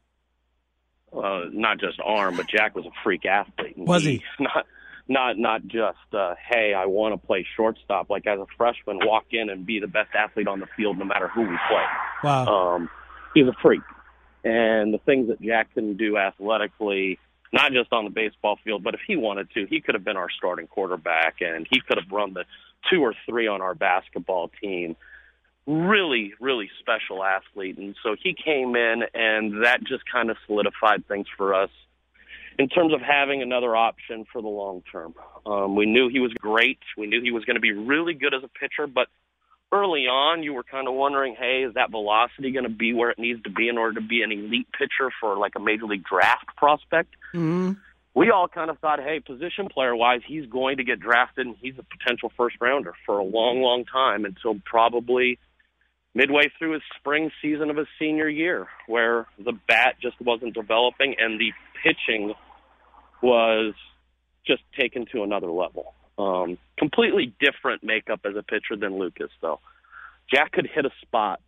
Uh, 1.16 1.44
not 1.52 1.78
just 1.78 2.00
arm, 2.04 2.36
but 2.36 2.46
Jack 2.48 2.74
was 2.74 2.86
a 2.86 2.90
freak 3.02 3.24
athlete. 3.26 3.76
Was 3.76 4.04
he? 4.04 4.22
Not 4.38 4.66
not 5.08 5.36
not 5.36 5.66
just 5.66 5.98
uh, 6.14 6.34
hey, 6.48 6.74
I 6.74 6.86
want 6.86 7.20
to 7.20 7.26
play 7.26 7.44
shortstop. 7.56 8.08
Like 8.08 8.26
as 8.26 8.38
a 8.38 8.46
freshman, 8.56 9.00
walk 9.02 9.26
in 9.32 9.50
and 9.50 9.66
be 9.66 9.80
the 9.80 9.88
best 9.88 10.10
athlete 10.14 10.46
on 10.46 10.60
the 10.60 10.68
field, 10.76 10.96
no 10.96 11.04
matter 11.04 11.28
who 11.28 11.42
we 11.42 11.58
play. 11.68 11.84
Wow. 12.22 12.46
Um, 12.46 12.90
he's 13.34 13.46
a 13.46 13.52
freak, 13.60 13.82
and 14.44 14.94
the 14.94 14.98
things 14.98 15.28
that 15.28 15.42
Jack 15.42 15.74
can 15.74 15.96
do 15.96 16.16
athletically, 16.16 17.18
not 17.52 17.72
just 17.72 17.92
on 17.92 18.04
the 18.04 18.10
baseball 18.10 18.58
field, 18.64 18.84
but 18.84 18.94
if 18.94 19.00
he 19.06 19.16
wanted 19.16 19.50
to, 19.54 19.66
he 19.66 19.80
could 19.80 19.96
have 19.96 20.04
been 20.04 20.16
our 20.16 20.30
starting 20.30 20.68
quarterback, 20.68 21.40
and 21.40 21.66
he 21.68 21.80
could 21.80 21.98
have 21.98 22.10
run 22.10 22.32
the 22.32 22.44
two 22.90 23.02
or 23.02 23.12
three 23.28 23.48
on 23.48 23.60
our 23.60 23.74
basketball 23.74 24.50
team 24.60 24.96
really, 25.66 26.34
really 26.40 26.70
special 26.80 27.22
athlete. 27.22 27.78
And 27.78 27.94
so 28.02 28.16
he 28.20 28.34
came 28.34 28.74
in, 28.76 29.02
and 29.14 29.64
that 29.64 29.84
just 29.84 30.02
kind 30.10 30.30
of 30.30 30.36
solidified 30.46 31.06
things 31.06 31.26
for 31.36 31.54
us 31.54 31.70
in 32.58 32.68
terms 32.68 32.92
of 32.92 33.00
having 33.00 33.42
another 33.42 33.74
option 33.74 34.24
for 34.32 34.42
the 34.42 34.48
long 34.48 34.82
term. 34.90 35.14
Um, 35.46 35.74
we 35.74 35.86
knew 35.86 36.08
he 36.08 36.20
was 36.20 36.32
great. 36.34 36.78
We 36.96 37.06
knew 37.06 37.22
he 37.22 37.30
was 37.30 37.44
going 37.44 37.56
to 37.56 37.60
be 37.60 37.72
really 37.72 38.14
good 38.14 38.34
as 38.34 38.42
a 38.44 38.48
pitcher, 38.48 38.86
but 38.86 39.08
early 39.72 40.02
on, 40.02 40.42
you 40.42 40.52
were 40.52 40.62
kind 40.62 40.86
of 40.86 40.94
wondering, 40.94 41.34
hey, 41.38 41.64
is 41.66 41.74
that 41.74 41.90
velocity 41.90 42.52
going 42.52 42.64
to 42.64 42.70
be 42.70 42.92
where 42.92 43.10
it 43.10 43.18
needs 43.18 43.42
to 43.44 43.50
be 43.50 43.68
in 43.68 43.78
order 43.78 44.00
to 44.00 44.06
be 44.06 44.22
an 44.22 44.30
elite 44.30 44.68
pitcher 44.78 45.10
for 45.20 45.36
like 45.38 45.52
a 45.56 45.60
major 45.60 45.86
league 45.86 46.04
draft 46.04 46.46
prospect? 46.56 47.14
Mm-hmm. 47.34 47.72
We 48.14 48.30
all 48.30 48.46
kind 48.46 48.68
of 48.68 48.78
thought, 48.78 49.00
hey, 49.00 49.20
position 49.20 49.70
player 49.70 49.96
wise, 49.96 50.20
he's 50.26 50.44
going 50.44 50.76
to 50.76 50.84
get 50.84 51.00
drafted 51.00 51.46
and 51.46 51.56
he's 51.58 51.74
a 51.78 51.82
potential 51.82 52.30
first 52.36 52.56
rounder 52.60 52.92
for 53.06 53.18
a 53.18 53.24
long, 53.24 53.62
long 53.62 53.86
time 53.86 54.26
until 54.26 54.60
probably 54.66 55.38
midway 56.14 56.50
through 56.58 56.72
his 56.74 56.82
spring 56.98 57.30
season 57.40 57.70
of 57.70 57.76
his 57.76 57.86
senior 57.98 58.28
year, 58.28 58.66
where 58.86 59.26
the 59.42 59.52
bat 59.68 59.96
just 60.00 60.20
wasn't 60.20 60.54
developing 60.54 61.14
and 61.18 61.40
the 61.40 61.52
pitching 61.82 62.34
was 63.22 63.74
just 64.46 64.62
taken 64.78 65.06
to 65.12 65.22
another 65.22 65.50
level. 65.50 65.94
Um, 66.18 66.58
completely 66.78 67.32
different 67.40 67.82
makeup 67.82 68.20
as 68.24 68.36
a 68.36 68.42
pitcher 68.42 68.76
than 68.78 68.98
Lucas, 68.98 69.30
though. 69.40 69.60
Jack 70.32 70.52
could 70.52 70.68
hit 70.72 70.84
a 70.84 70.90
spot 71.00 71.40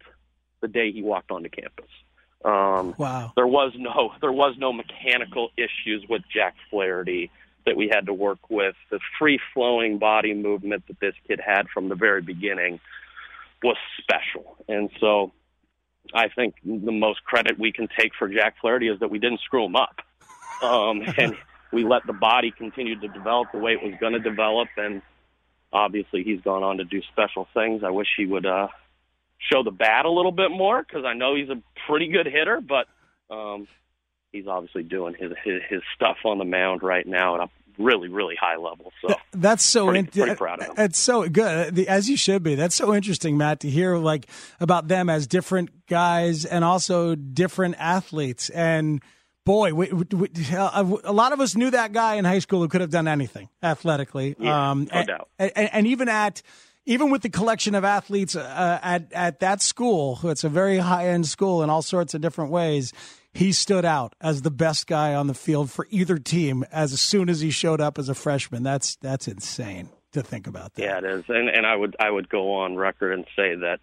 the 0.61 0.69
day 0.69 0.93
he 0.93 1.03
walked 1.03 1.31
onto 1.31 1.49
campus. 1.49 1.89
Um, 2.45 2.95
Wow. 2.99 3.33
there 3.37 3.47
was 3.47 3.73
no 3.77 4.13
there 4.21 4.33
was 4.33 4.55
no 4.59 4.73
mechanical 4.73 5.51
issues 5.57 6.05
with 6.09 6.23
Jack 6.33 6.55
Flaherty 6.71 7.31
that 7.65 7.77
we 7.77 7.89
had 7.89 8.07
to 8.07 8.13
work 8.13 8.51
with. 8.51 8.75
The 8.91 9.01
free 9.19 9.41
flowing 9.55 9.99
body 9.99 10.35
movement 10.35 10.85
that 10.89 11.01
this 11.01 11.15
kid 11.27 11.41
had 11.45 11.69
from 11.73 11.89
the 11.89 11.95
very 11.95 12.21
beginning 12.21 12.81
was 13.65 13.77
special, 14.01 14.57
and 14.69 14.91
so 15.01 15.33
I 16.15 16.29
think 16.29 16.55
the 16.65 16.93
most 16.93 17.25
credit 17.25 17.59
we 17.59 17.73
can 17.73 17.89
take 17.99 18.13
for 18.19 18.29
Jack 18.29 18.57
Flaherty 18.61 18.89
is 18.89 19.01
that 19.01 19.11
we 19.11 19.19
didn't 19.19 19.41
screw 19.41 19.65
him 19.65 19.75
up, 19.75 19.97
um, 20.63 21.03
and 21.19 21.37
we 21.73 21.85
let 21.85 22.07
the 22.07 22.13
body 22.13 22.53
continue 22.57 22.99
to 23.01 23.09
develop 23.09 23.49
the 23.53 23.59
way 23.59 23.73
it 23.73 23.83
was 23.83 23.95
going 24.01 24.13
to 24.13 24.21
develop, 24.21 24.69
and 24.77 25.03
obviously 25.73 26.23
he's 26.23 26.41
gone 26.43 26.63
on 26.63 26.77
to 26.79 26.85
do 26.85 27.03
special 27.11 27.49
things. 27.55 27.83
I 27.83 27.91
wish 27.91 28.09
he 28.17 28.27
would 28.27 28.47
uh, 28.47 28.69
show 29.39 29.63
the 29.63 29.73
bat 29.73 30.05
a 30.05 30.11
little 30.11 30.33
bit 30.33 30.51
more 30.51 30.83
because 30.83 31.05
I 31.05 31.15
know 31.15 31.35
he's 31.35 31.49
a 31.49 31.61
pretty 31.89 32.09
good 32.09 32.27
hitter, 32.27 32.61
but 32.61 32.87
um, 33.35 33.67
he's 34.33 34.47
obviously 34.47 34.83
doing 34.83 35.15
his, 35.19 35.33
his 35.45 35.63
his 35.69 35.81
stuff 35.95 36.19
on 36.25 36.39
the 36.39 36.45
mound 36.45 36.83
right 36.83 37.07
now 37.07 37.35
at 37.37 37.49
a 37.49 37.51
really 37.79 38.09
really 38.09 38.37
high 38.41 38.57
level. 38.57 38.93
So 39.03 39.15
That's 39.33 39.65
so 39.65 39.87
Pretty- 39.87 39.99
in- 40.01 40.07
pretty 40.07 40.35
proud 40.37 40.61
of 40.79 40.95
so 40.97 41.29
good, 41.29 41.75
The- 41.75 41.89
as 41.89 42.09
you 42.09 42.17
should 42.17 42.43
be. 42.43 42.55
That's 42.55 42.75
so 42.75 42.95
interesting, 42.95 43.37
Matt, 43.37 43.61
to 43.61 43.71
hear 43.71 43.97
like 43.97 44.27
about 44.61 44.89
them 44.89 45.09
as 45.11 45.27
different 45.27 45.87
guys 45.87 46.45
and 46.45 46.65
also 46.65 47.15
different 47.15 47.77
athletes. 47.79 48.49
And 48.51 49.03
boy, 49.45 49.75
we, 49.75 49.93
we, 49.93 50.05
we, 50.15 50.29
a 50.55 51.13
lot 51.13 51.33
of 51.33 51.41
us 51.41 51.55
knew 51.55 51.71
that 51.71 51.93
guy 51.93 52.15
in 52.15 52.25
high 52.25 52.39
school 52.39 52.61
who 52.61 52.69
could 52.69 52.81
have 52.81 52.91
done 52.91 53.07
anything 53.09 53.49
athletically. 53.63 54.37
Yeah, 54.39 54.71
um, 54.71 54.85
no 54.85 54.99
and, 55.01 55.07
doubt. 55.07 55.29
And, 55.39 55.53
and 55.57 55.87
even 55.87 56.09
at 56.09 56.43
even 56.87 57.11
with 57.11 57.23
the 57.23 57.31
collection 57.31 57.75
of 57.75 57.85
athletes 57.85 58.37
uh, 58.37 58.79
at 58.83 59.13
at 59.13 59.41
that 59.41 59.63
school, 59.63 60.19
it's 60.25 60.45
a 60.45 60.49
very 60.49 60.79
high 60.79 61.09
end 61.09 61.27
school 61.27 61.63
in 61.63 61.71
all 61.71 61.83
sorts 61.83 62.15
of 62.15 62.21
different 62.21 62.51
ways. 62.51 62.93
He 63.35 63.53
stood 63.53 63.85
out 63.85 64.15
as 64.21 64.43
the 64.43 64.51
best 64.51 64.87
guy 64.87 65.15
on 65.15 65.27
the 65.27 65.35
field 65.35 65.71
for 65.71 65.87
either 65.91 66.19
team 66.19 66.65
as 66.71 67.01
soon 67.01 67.29
as 67.29 67.41
he 67.41 67.51
showed 67.51 67.81
up 67.81 67.99
as 67.99 68.09
a 68.09 68.15
freshman. 68.15 68.63
That's 68.63 68.97
that's 68.97 69.27
insane 69.27 69.91
to 70.13 70.23
think 70.23 70.47
about 70.47 70.75
that. 70.75 70.83
yeah, 70.83 70.99
it 70.99 71.05
is, 71.05 71.25
and 71.29 71.49
and 71.49 71.67
I 71.67 71.75
would 71.75 71.97
I 71.99 72.11
would 72.11 72.29
go 72.29 72.55
on 72.55 72.77
record 72.77 73.13
and 73.13 73.25
say 73.35 73.57
that 73.57 73.81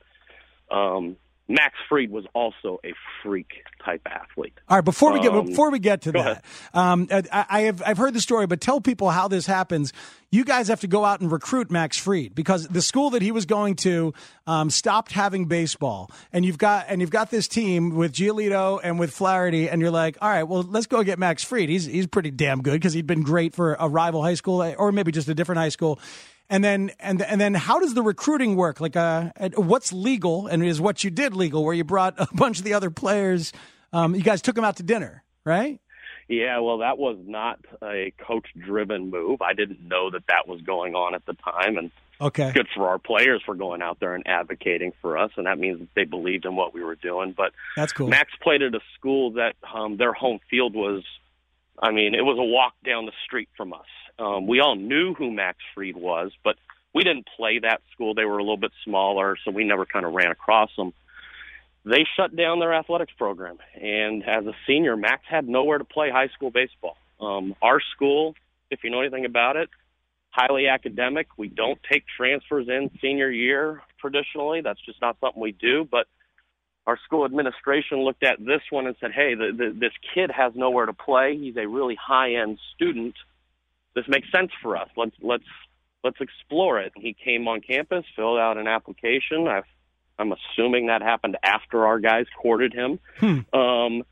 um, 0.74 1.18
Max 1.52 1.76
Fried 1.90 2.10
was 2.12 2.26
also 2.34 2.80
a 2.86 2.94
freak 3.22 3.64
type 3.84 4.02
athlete. 4.06 4.54
All 4.70 4.78
right, 4.78 4.86
before 4.86 5.12
we 5.12 5.20
get 5.20 5.34
Um, 5.34 5.46
before 5.46 5.70
we 5.70 5.80
get 5.80 6.04
to 6.04 6.14
that, 6.14 6.46
um, 6.74 7.08
I, 7.12 7.46
I 7.50 7.62
have 7.62 7.84
I've 7.86 7.98
heard 7.98 8.14
the 8.14 8.22
story, 8.22 8.48
but 8.48 8.62
tell 8.62 8.80
people 8.80 9.10
how 9.10 9.28
this 9.28 9.46
happens. 9.46 9.92
You 10.32 10.46
guys 10.46 10.70
have 10.70 10.80
to 10.80 10.88
go 10.88 11.04
out 11.04 11.20
and 11.20 11.30
recruit 11.30 11.70
Max 11.70 11.98
Fried 11.98 12.34
because 12.34 12.66
the 12.70 12.82
school 12.82 13.10
that 13.10 13.22
he 13.22 13.32
was 13.32 13.46
going 13.46 13.76
to 13.78 14.14
um, 14.48 14.70
stopped 14.70 15.12
having 15.12 15.46
baseball, 15.46 16.10
and 16.32 16.46
you've 16.46 16.58
got 16.58 16.86
and 16.88 17.02
you've 17.02 17.10
got 17.12 17.30
this 17.32 17.50
team 17.50 17.96
with 17.96 18.14
Giolito 18.14 18.80
and 18.82 18.98
with 18.98 19.12
Flaherty, 19.12 19.68
and 19.68 19.82
you're 19.82 19.92
like, 19.92 20.18
all 20.22 20.30
right, 20.30 20.44
well, 20.44 20.64
let's 20.64 20.88
go 20.88 21.04
get 21.04 21.20
Max 21.20 21.44
Fried. 21.44 21.68
He's 21.68 21.84
he's 21.86 22.08
pretty 22.08 22.32
damn 22.32 22.62
good 22.62 22.74
because 22.74 22.94
he'd 22.94 23.08
been 23.08 23.24
great 23.24 23.54
for 23.54 23.76
a 23.78 23.90
rival 23.90 24.24
high 24.24 24.36
school 24.36 24.64
or 24.78 24.94
maybe 24.94 25.12
just 25.12 25.28
a 25.28 25.34
different 25.36 25.60
high 25.60 25.70
school. 25.70 26.00
And 26.52 26.62
then 26.64 26.92
and 27.00 27.22
and 27.22 27.40
then 27.40 27.54
how 27.54 27.80
does 27.80 27.94
the 27.94 28.04
recruiting 28.04 28.58
work? 28.58 28.82
Like, 28.82 28.98
uh, 28.98 29.32
what's 29.56 29.94
legal 29.94 30.48
and 30.48 30.64
is 30.64 30.82
what 30.82 31.02
you 31.02 31.10
did 31.10 31.34
legal? 31.34 31.64
Where 31.64 31.74
you 31.74 31.86
brought 31.86 32.16
a 32.20 32.28
bunch 32.34 32.60
of 32.60 32.66
the 32.66 32.74
other 32.74 32.92
players, 32.92 33.54
um, 33.94 34.14
you 34.14 34.22
guys 34.22 34.42
took 34.42 34.56
them 34.56 34.66
out 34.66 34.76
to 34.76 34.84
dinner, 34.84 35.24
right? 35.46 35.80
Yeah, 36.28 36.60
well, 36.60 36.80
that 36.80 36.98
was 36.98 37.18
not 37.26 37.60
a 37.84 38.14
coach-driven 38.18 39.10
move. 39.10 39.42
I 39.42 39.54
didn't 39.54 39.82
know 39.86 40.12
that 40.12 40.28
that 40.28 40.48
was 40.48 40.62
going 40.62 40.94
on 40.94 41.16
at 41.16 41.26
the 41.26 41.34
time, 41.34 41.78
and 41.78 41.92
Okay. 42.22 42.52
good 42.54 42.68
for 42.76 42.88
our 42.88 43.00
players 43.00 43.42
for 43.46 43.56
going 43.56 43.82
out 43.82 44.00
there 44.00 44.14
and 44.14 44.26
advocating 44.28 44.94
for 45.02 45.18
us, 45.18 45.32
and 45.38 45.48
that 45.48 45.58
means 45.58 45.80
that 45.80 45.90
they 45.96 46.06
believed 46.06 46.46
in 46.46 46.56
what 46.56 46.74
we 46.74 46.84
were 46.84 46.96
doing. 46.96 47.34
But 47.36 47.52
That's 47.76 47.92
cool. 47.92 48.08
Max 48.08 48.32
played 48.42 48.62
at 48.62 48.76
a 48.76 48.80
school 48.98 49.32
that 49.32 49.56
um, 49.74 49.98
their 49.98 50.14
home 50.14 50.40
field 50.50 50.76
was, 50.76 51.04
I 51.82 51.92
mean, 51.92 52.14
it 52.14 52.22
was 52.22 52.38
a 52.38 52.44
walk 52.44 52.74
down 52.86 53.08
the 53.08 53.12
street 53.26 53.50
from 53.58 53.74
us. 53.74 53.88
Um, 54.22 54.46
we 54.46 54.60
all 54.60 54.76
knew 54.76 55.16
who 55.16 55.32
Max 55.32 55.58
Fried 55.74 55.98
was, 55.98 56.32
but 56.44 56.56
we 56.94 57.04
didn't 57.04 57.28
play 57.36 57.60
that 57.60 57.82
school. 57.92 58.14
They 58.14 58.26
were 58.26 58.38
a 58.38 58.44
little 58.44 58.58
bit 58.58 58.72
smaller, 58.86 59.36
so 59.44 59.52
we 59.52 59.64
never 59.64 59.86
kind 59.86 60.06
of 60.06 60.14
ran 60.14 60.30
across 60.30 60.70
them. 60.78 60.94
They 61.86 62.06
shut 62.16 62.36
down 62.36 62.60
their 62.60 62.74
athletics 62.74 63.14
program, 63.18 63.58
and 63.74 64.24
as 64.24 64.46
a 64.46 64.54
senior, 64.68 64.96
Max 64.96 65.24
had 65.28 65.48
nowhere 65.48 65.80
to 65.80 65.84
play 65.84 66.12
high 66.12 66.28
school 66.28 66.52
baseball. 66.52 66.98
Um, 67.20 67.56
our 67.62 67.82
school, 67.96 68.36
if 68.70 68.84
you 68.84 68.92
know 68.92 69.02
anything 69.02 69.26
about 69.26 69.56
it, 69.56 69.70
highly 70.30 70.68
academic. 70.68 71.28
We 71.38 71.48
don't 71.48 71.80
take 71.92 72.04
transfers 72.16 72.68
in 72.68 72.92
senior 73.02 73.32
year 73.32 73.82
traditionally. 74.00 74.62
That's 74.62 74.80
just 74.86 75.02
not 75.02 75.18
something 75.20 75.42
we 75.42 75.54
do. 75.54 75.88
But 75.90 76.06
our 76.86 77.00
school 77.06 77.26
administration 77.26 78.00
looked 78.00 78.24
at 78.24 78.38
this 78.40 78.62
one 78.70 78.86
and 78.86 78.96
said, 79.00 79.12
"Hey, 79.12 79.34
the, 79.34 79.52
the, 79.52 79.76
this 79.78 79.94
kid 80.14 80.30
has 80.30 80.54
nowhere 80.56 80.86
to 80.86 80.94
play. 80.94 81.36
He's 81.36 81.58
a 81.58 81.68
really 81.68 81.96
high-end 81.96 82.60
student. 82.76 83.16
This 83.96 84.06
makes 84.08 84.32
sense 84.32 84.52
for 84.62 84.78
us. 84.78 84.90
Let's 84.96 85.16
let's 85.22 85.44
let's 86.04 86.18
explore 86.20 86.80
it." 86.80 86.94
He 86.96 87.14
came 87.14 87.48
on 87.48 87.62
campus, 87.62 88.06
filled 88.16 88.40
out 88.40 88.58
an 88.58 88.68
application. 88.68 89.48
I've, 89.48 89.66
I'm 90.18 90.34
assuming 90.34 90.88
that 90.88 91.02
happened 91.02 91.38
after 91.44 91.86
our 91.86 92.00
guys 92.00 92.26
courted 92.42 92.74
him. 92.74 93.00
Um, 93.54 94.04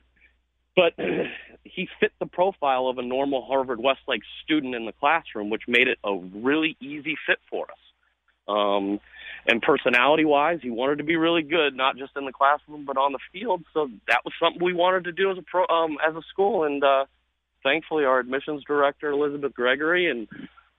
but 0.75 0.93
he 1.63 1.87
fit 1.99 2.11
the 2.19 2.25
profile 2.25 2.87
of 2.87 2.97
a 2.97 3.03
normal 3.03 3.45
Harvard 3.45 3.79
Westlake 3.79 4.21
student 4.43 4.75
in 4.75 4.85
the 4.85 4.93
classroom, 4.93 5.49
which 5.49 5.63
made 5.67 5.87
it 5.87 5.99
a 6.03 6.15
really 6.15 6.77
easy 6.81 7.15
fit 7.27 7.39
for 7.49 7.65
us. 7.65 7.77
Um, 8.47 8.99
and 9.45 9.61
personality 9.61 10.25
wise, 10.25 10.59
he 10.61 10.69
wanted 10.69 10.97
to 10.97 11.03
be 11.03 11.15
really 11.15 11.43
good, 11.43 11.75
not 11.75 11.97
just 11.97 12.11
in 12.17 12.25
the 12.25 12.31
classroom, 12.31 12.85
but 12.85 12.97
on 12.97 13.11
the 13.11 13.19
field. 13.31 13.63
So 13.73 13.89
that 14.07 14.21
was 14.25 14.33
something 14.41 14.63
we 14.63 14.73
wanted 14.73 15.05
to 15.05 15.11
do 15.11 15.31
as 15.31 15.37
a 15.37 15.41
pro, 15.41 15.65
um, 15.67 15.97
as 16.07 16.15
a 16.15 16.21
school. 16.31 16.63
And, 16.63 16.83
uh, 16.83 17.05
thankfully 17.63 18.05
our 18.05 18.19
admissions 18.19 18.63
director, 18.65 19.09
Elizabeth 19.11 19.53
Gregory 19.53 20.09
and 20.09 20.27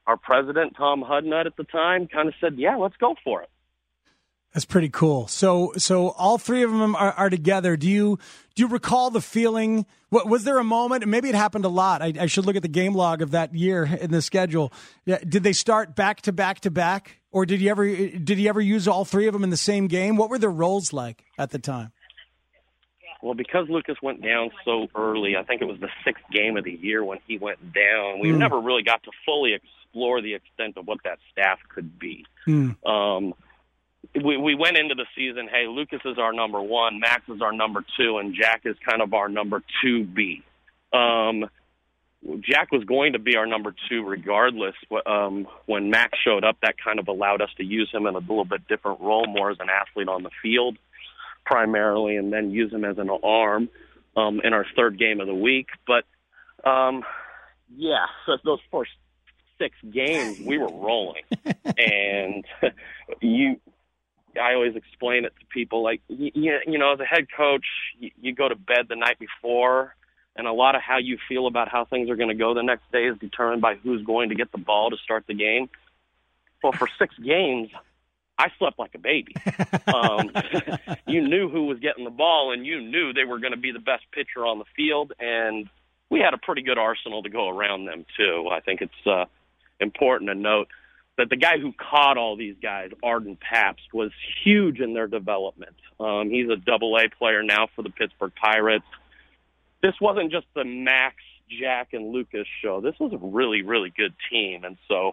our 0.06 0.16
president, 0.16 0.74
Tom 0.76 1.02
Hudnut 1.02 1.46
at 1.46 1.56
the 1.56 1.64
time 1.64 2.08
kind 2.08 2.28
of 2.28 2.34
said, 2.40 2.54
yeah, 2.56 2.76
let's 2.76 2.96
go 2.96 3.14
for 3.22 3.42
it. 3.42 3.50
That's 4.52 4.64
pretty 4.64 4.88
cool. 4.88 5.28
So, 5.28 5.72
so 5.76 6.08
all 6.10 6.36
three 6.36 6.64
of 6.64 6.72
them 6.72 6.96
are, 6.96 7.12
are 7.12 7.30
together. 7.30 7.76
Do 7.76 7.88
you 7.88 8.18
do 8.56 8.64
you 8.64 8.68
recall 8.68 9.10
the 9.10 9.20
feeling? 9.20 9.86
What 10.08 10.28
was 10.28 10.42
there 10.42 10.58
a 10.58 10.64
moment? 10.64 11.06
Maybe 11.06 11.28
it 11.28 11.36
happened 11.36 11.64
a 11.64 11.68
lot. 11.68 12.02
I, 12.02 12.12
I 12.18 12.26
should 12.26 12.46
look 12.46 12.56
at 12.56 12.62
the 12.62 12.68
game 12.68 12.92
log 12.92 13.22
of 13.22 13.30
that 13.30 13.54
year 13.54 13.84
in 13.84 14.10
the 14.10 14.20
schedule. 14.20 14.72
Yeah, 15.04 15.18
did 15.18 15.44
they 15.44 15.52
start 15.52 15.94
back 15.94 16.22
to 16.22 16.32
back 16.32 16.60
to 16.60 16.70
back, 16.70 17.20
or 17.30 17.46
did 17.46 17.60
you 17.60 17.70
ever 17.70 17.86
did 17.86 18.38
he 18.38 18.48
ever 18.48 18.60
use 18.60 18.88
all 18.88 19.04
three 19.04 19.28
of 19.28 19.32
them 19.34 19.44
in 19.44 19.50
the 19.50 19.56
same 19.56 19.86
game? 19.86 20.16
What 20.16 20.30
were 20.30 20.38
their 20.38 20.50
roles 20.50 20.92
like 20.92 21.24
at 21.38 21.50
the 21.50 21.60
time? 21.60 21.92
Well, 23.22 23.34
because 23.34 23.68
Lucas 23.68 23.96
went 24.02 24.22
down 24.22 24.50
so 24.64 24.88
early, 24.94 25.36
I 25.36 25.42
think 25.42 25.60
it 25.60 25.66
was 25.66 25.78
the 25.80 25.90
sixth 26.04 26.24
game 26.32 26.56
of 26.56 26.64
the 26.64 26.72
year 26.72 27.04
when 27.04 27.18
he 27.26 27.36
went 27.38 27.58
down. 27.74 28.18
We 28.20 28.28
Mm. 28.30 28.38
never 28.38 28.58
really 28.60 28.82
got 28.82 29.02
to 29.02 29.10
fully 29.26 29.52
explore 29.54 30.20
the 30.22 30.34
extent 30.34 30.76
of 30.78 30.86
what 30.86 31.02
that 31.04 31.18
staff 31.30 31.58
could 31.68 31.98
be. 31.98 32.24
Mm. 32.46 32.76
Um, 32.86 33.34
we 34.14 34.36
we 34.38 34.54
went 34.54 34.78
into 34.78 34.94
the 34.94 35.06
season. 35.14 35.48
Hey, 35.48 35.66
Lucas 35.66 36.00
is 36.04 36.18
our 36.18 36.32
number 36.32 36.60
one, 36.60 36.98
Max 37.00 37.28
is 37.28 37.42
our 37.42 37.52
number 37.52 37.84
two, 37.98 38.18
and 38.18 38.34
Jack 38.34 38.62
is 38.64 38.76
kind 38.88 39.02
of 39.02 39.12
our 39.12 39.28
number 39.28 39.62
two 39.82 40.04
B. 40.04 40.42
Um, 40.92 41.48
Jack 42.40 42.70
was 42.72 42.84
going 42.84 43.12
to 43.14 43.18
be 43.18 43.36
our 43.36 43.46
number 43.46 43.74
two 43.88 44.04
regardless. 44.04 44.74
Um, 45.06 45.46
when 45.66 45.90
Max 45.90 46.18
showed 46.18 46.44
up, 46.44 46.56
that 46.62 46.76
kind 46.82 46.98
of 46.98 47.08
allowed 47.08 47.40
us 47.40 47.50
to 47.58 47.64
use 47.64 47.90
him 47.92 48.06
in 48.06 48.14
a 48.14 48.18
little 48.18 48.44
bit 48.44 48.66
different 48.68 49.00
role, 49.00 49.26
more 49.26 49.50
as 49.50 49.58
an 49.60 49.68
athlete 49.70 50.08
on 50.08 50.22
the 50.22 50.30
field 50.42 50.76
primarily, 51.44 52.16
and 52.16 52.32
then 52.32 52.50
use 52.50 52.72
him 52.72 52.84
as 52.84 52.98
an 52.98 53.10
arm 53.10 53.68
um, 54.16 54.40
in 54.42 54.52
our 54.52 54.66
third 54.76 54.98
game 54.98 55.20
of 55.20 55.26
the 55.26 55.34
week. 55.34 55.68
But 55.86 56.04
um, 56.68 57.02
yeah, 57.76 58.06
so 58.26 58.36
those 58.44 58.60
first 58.70 58.92
six 59.58 59.76
games 59.92 60.38
we 60.40 60.58
were 60.58 60.70
rolling, 60.70 61.22
and 61.76 62.44
you. 63.20 63.60
I 64.40 64.54
always 64.54 64.76
explain 64.76 65.24
it 65.24 65.32
to 65.40 65.46
people 65.46 65.82
like 65.82 66.02
you, 66.06 66.30
you 66.64 66.78
know, 66.78 66.92
as 66.92 67.00
a 67.00 67.04
head 67.04 67.26
coach, 67.36 67.66
you, 67.98 68.12
you 68.20 68.32
go 68.32 68.48
to 68.48 68.54
bed 68.54 68.86
the 68.88 68.94
night 68.94 69.18
before 69.18 69.96
and 70.36 70.46
a 70.46 70.52
lot 70.52 70.74
of 70.74 70.82
how 70.82 70.98
you 70.98 71.18
feel 71.28 71.46
about 71.46 71.68
how 71.68 71.84
things 71.84 72.08
are 72.08 72.16
going 72.16 72.28
to 72.28 72.34
go 72.34 72.54
the 72.54 72.62
next 72.62 72.90
day 72.92 73.04
is 73.04 73.18
determined 73.18 73.60
by 73.60 73.74
who's 73.74 74.02
going 74.04 74.28
to 74.28 74.34
get 74.34 74.52
the 74.52 74.58
ball 74.58 74.90
to 74.90 74.96
start 74.96 75.24
the 75.26 75.34
game. 75.34 75.68
Well, 76.62 76.72
for 76.72 76.88
six 76.98 77.14
games, 77.18 77.70
I 78.40 78.48
slept 78.58 78.78
like 78.78 78.94
a 78.94 78.98
baby. 78.98 79.34
Um, 79.86 80.30
you 81.06 81.26
knew 81.26 81.48
who 81.48 81.66
was 81.66 81.80
getting 81.80 82.04
the 82.04 82.10
ball, 82.10 82.52
and 82.52 82.64
you 82.64 82.80
knew 82.80 83.12
they 83.12 83.24
were 83.24 83.40
going 83.40 83.52
to 83.52 83.58
be 83.58 83.72
the 83.72 83.80
best 83.80 84.04
pitcher 84.12 84.46
on 84.46 84.58
the 84.58 84.64
field, 84.76 85.12
and 85.18 85.68
we 86.10 86.20
had 86.20 86.32
a 86.32 86.38
pretty 86.38 86.62
good 86.62 86.78
arsenal 86.78 87.22
to 87.22 87.28
go 87.28 87.48
around 87.48 87.86
them 87.86 88.04
too. 88.16 88.48
I 88.52 88.60
think 88.60 88.82
it's 88.82 89.06
uh, 89.06 89.24
important 89.80 90.30
to 90.30 90.34
note 90.34 90.68
that 91.18 91.28
the 91.28 91.36
guy 91.36 91.58
who 91.58 91.72
caught 91.72 92.16
all 92.16 92.36
these 92.36 92.56
guys, 92.62 92.90
Arden 93.02 93.36
Pabst, 93.36 93.92
was 93.92 94.10
huge 94.44 94.80
in 94.80 94.94
their 94.94 95.06
development. 95.06 95.76
Um, 95.98 96.30
he's 96.30 96.48
a 96.48 96.56
double 96.56 96.96
A 96.96 97.08
player 97.08 97.42
now 97.42 97.68
for 97.74 97.82
the 97.82 97.90
Pittsburgh 97.90 98.32
Pirates. 98.40 98.86
This 99.82 99.94
wasn't 100.00 100.30
just 100.30 100.46
the 100.54 100.64
Max, 100.64 101.16
Jack, 101.60 101.92
and 101.92 102.12
Lucas 102.12 102.46
show. 102.62 102.80
This 102.80 102.94
was 102.98 103.12
a 103.12 103.18
really, 103.18 103.62
really 103.62 103.92
good 103.94 104.14
team. 104.30 104.64
And 104.64 104.76
so 104.88 105.12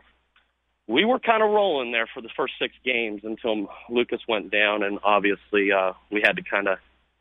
we 0.88 1.06
were 1.06 1.20
kind 1.20 1.44
of 1.44 1.50
rolling 1.50 1.92
there 1.92 2.08
for 2.14 2.22
the 2.22 2.30
first 2.36 2.54
six 2.60 2.74
games 2.84 3.22
until 3.24 3.68
Lucas 3.90 4.22
went 4.28 4.52
down. 4.52 4.84
And 4.84 5.00
obviously, 5.04 5.72
uh, 5.72 5.94
we 6.12 6.22
had 6.24 6.38
to 6.38 6.44
kind 6.44 6.68
of 6.68 6.78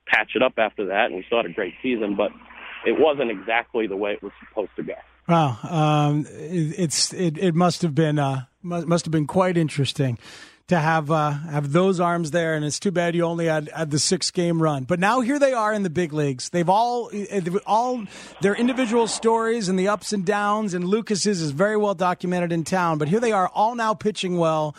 patch 0.07 0.33
it 0.35 0.43
up 0.43 0.55
after 0.57 0.87
that. 0.87 1.07
And 1.07 1.17
we 1.17 1.25
still 1.27 1.39
had 1.39 1.47
a 1.47 1.53
great 1.53 1.75
season, 1.83 2.15
but 2.17 2.31
it 2.87 2.99
wasn't 2.99 3.31
exactly 3.31 3.87
the 3.87 3.97
way 3.97 4.13
it 4.13 4.23
was 4.23 4.33
supposed 4.49 4.71
to 4.77 4.83
go. 4.85 4.95
Wow, 5.29 5.59
um, 5.69 6.27
it, 6.31 6.79
it's 6.79 7.13
it, 7.13 7.37
it 7.37 7.55
must 7.57 7.83
have 7.83 7.97
been 7.97 8.19
uh, 8.19 8.45
must 8.63 9.05
have 9.05 9.11
been 9.11 9.27
quite 9.27 9.57
interesting 9.57 10.19
to 10.69 10.79
have 10.79 11.11
uh, 11.11 11.31
have 11.31 11.73
those 11.73 12.01
arms 12.01 12.33
there, 12.33 12.55
and 12.55 12.65
it's 12.65 12.81
too 12.81 12.91
bad 12.91 13.15
you 13.15 13.23
only 13.23 13.47
had, 13.47 13.69
had 13.75 13.91
the 13.91 13.99
six 13.99 14.31
game 14.31 14.61
run. 14.61 14.85
But 14.85 14.99
now 14.99 15.21
here 15.21 15.39
they 15.39 15.53
are 15.53 15.73
in 15.73 15.85
the 15.85 15.91
big 15.91 16.13
leagues. 16.13 16.49
They've 16.51 16.69
all 16.69 17.09
they've 17.11 17.59
all 17.67 18.05
their 18.41 18.55
individual 18.55 19.07
stories 19.07 19.69
and 19.69 19.79
the 19.79 19.89
ups 19.89 20.13
and 20.13 20.25
downs. 20.25 20.75
And 20.75 20.85
Lucas's 20.85 21.41
is 21.41 21.53
very 21.53 21.77
well 21.77 21.95
documented 21.95 22.53
in 22.53 22.65
town. 22.65 22.99
But 22.99 23.09
here 23.09 23.21
they 23.21 23.33
are, 23.33 23.49
all 23.49 23.75
now 23.75 23.95
pitching 23.95 24.39
well, 24.39 24.75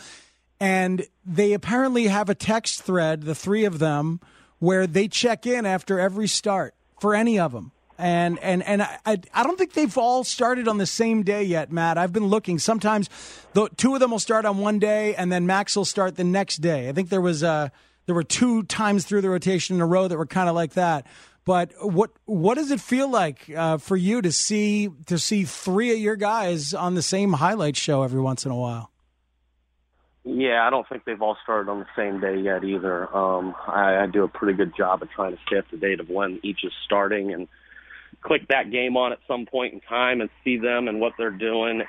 and 0.60 1.06
they 1.24 1.54
apparently 1.54 2.08
have 2.08 2.28
a 2.28 2.34
text 2.34 2.82
thread, 2.82 3.22
the 3.22 3.34
three 3.34 3.64
of 3.64 3.78
them, 3.78 4.20
where 4.58 4.86
they 4.86 5.08
check 5.08 5.46
in 5.46 5.64
after 5.64 5.98
every 5.98 6.28
start 6.28 6.74
for 7.00 7.14
any 7.14 7.38
of 7.38 7.52
them 7.52 7.72
and 7.98 8.38
and 8.38 8.62
and 8.62 8.82
I, 8.82 9.18
I 9.34 9.42
don't 9.42 9.58
think 9.58 9.72
they've 9.72 9.98
all 9.98 10.22
started 10.22 10.68
on 10.68 10.78
the 10.78 10.86
same 10.86 11.24
day 11.24 11.42
yet, 11.42 11.72
Matt. 11.72 11.98
I've 11.98 12.12
been 12.12 12.26
looking. 12.26 12.58
Sometimes 12.58 13.10
the 13.54 13.68
two 13.76 13.94
of 13.94 14.00
them 14.00 14.12
will 14.12 14.20
start 14.20 14.44
on 14.44 14.58
one 14.58 14.78
day, 14.78 15.14
and 15.16 15.32
then 15.32 15.46
Max 15.46 15.76
will 15.76 15.84
start 15.84 16.16
the 16.16 16.24
next 16.24 16.58
day. 16.58 16.88
I 16.88 16.92
think 16.92 17.08
there 17.08 17.20
was 17.20 17.42
uh, 17.42 17.70
there 18.06 18.14
were 18.14 18.22
two 18.22 18.62
times 18.62 19.04
through 19.04 19.20
the 19.20 19.30
rotation 19.30 19.76
in 19.76 19.82
a 19.82 19.86
row 19.86 20.06
that 20.06 20.16
were 20.16 20.26
kind 20.26 20.48
of 20.48 20.54
like 20.54 20.74
that. 20.74 21.06
But 21.44 21.72
what 21.80 22.10
what 22.26 22.54
does 22.54 22.70
it 22.70 22.80
feel 22.80 23.10
like 23.10 23.50
uh, 23.54 23.78
for 23.78 23.96
you 23.96 24.22
to 24.22 24.30
see 24.30 24.90
to 25.06 25.18
see 25.18 25.44
three 25.44 25.92
of 25.92 25.98
your 25.98 26.16
guys 26.16 26.74
on 26.74 26.94
the 26.94 27.02
same 27.02 27.32
highlight 27.32 27.76
show 27.76 28.02
every 28.02 28.20
once 28.20 28.44
in 28.44 28.52
a 28.52 28.56
while? 28.56 28.92
Yeah, 30.24 30.66
I 30.66 30.68
don't 30.68 30.86
think 30.86 31.04
they've 31.04 31.22
all 31.22 31.38
started 31.42 31.70
on 31.70 31.78
the 31.78 31.86
same 31.96 32.20
day 32.20 32.38
yet 32.38 32.62
either. 32.62 33.14
Um, 33.16 33.54
I, 33.66 33.96
I 34.02 34.06
do 34.06 34.24
a 34.24 34.28
pretty 34.28 34.58
good 34.58 34.76
job 34.76 35.02
of 35.02 35.10
trying 35.10 35.34
to 35.34 35.38
stay 35.46 35.56
up 35.56 35.68
to 35.70 35.78
date 35.78 36.00
of 36.00 36.10
when 36.10 36.38
each 36.42 36.64
is 36.64 36.72
starting 36.84 37.32
and 37.32 37.48
click 38.28 38.46
that 38.48 38.70
game 38.70 38.96
on 38.96 39.12
at 39.12 39.18
some 39.26 39.46
point 39.46 39.72
in 39.72 39.80
time 39.80 40.20
and 40.20 40.28
see 40.44 40.58
them 40.58 40.86
and 40.86 41.00
what 41.00 41.14
they're 41.18 41.30
doing. 41.30 41.82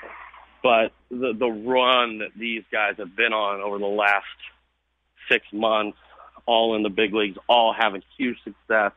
But 0.64 0.94
the 1.12 1.34
the 1.38 1.48
run 1.48 2.20
that 2.20 2.32
these 2.38 2.64
guys 2.72 2.96
have 2.98 3.16
been 3.16 3.34
on 3.34 3.62
over 3.62 3.78
the 3.78 3.86
last 3.86 4.26
six 5.30 5.46
months, 5.54 5.98
all 6.46 6.76
in 6.76 6.84
the 6.84 6.90
big 6.90 7.14
leagues, 7.14 7.38
all 7.48 7.74
having 7.78 8.02
huge 8.18 8.38
success. 8.44 8.94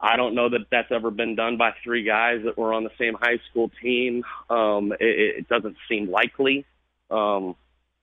I 0.00 0.16
don't 0.16 0.36
know 0.36 0.48
that 0.50 0.66
that's 0.70 0.92
ever 0.92 1.10
been 1.10 1.34
done 1.34 1.56
by 1.56 1.72
three 1.82 2.04
guys 2.04 2.42
that 2.44 2.56
were 2.56 2.72
on 2.72 2.84
the 2.84 2.92
same 2.98 3.14
high 3.14 3.40
school 3.50 3.70
team. 3.82 4.22
Um, 4.48 4.92
it, 4.92 5.38
it 5.38 5.48
doesn't 5.48 5.76
seem 5.88 6.08
likely. 6.08 6.64
Um, 7.10 7.56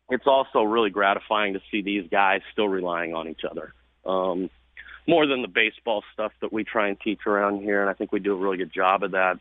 it's 0.10 0.28
also 0.28 0.64
really 0.64 0.90
gratifying 0.90 1.54
to 1.54 1.62
see 1.72 1.82
these 1.82 2.08
guys 2.12 2.42
still 2.52 2.68
relying 2.68 3.14
on 3.14 3.30
each 3.30 3.44
other. 3.50 3.74
Um, 4.06 4.50
more 5.08 5.28
than 5.28 5.42
the 5.42 5.48
baseball 5.48 6.04
stuff 6.14 6.32
that 6.42 6.52
we 6.52 6.64
try 6.64 6.88
and 6.88 7.00
teach 7.00 7.22
around 7.28 7.62
here, 7.62 7.82
and 7.82 7.90
I 7.90 7.94
think 7.94 8.12
we 8.12 8.20
do 8.20 8.34
a 8.34 8.38
really 8.38 8.58
good 8.58 8.74
job 8.74 9.04
of 9.04 9.12
that. 9.12 9.40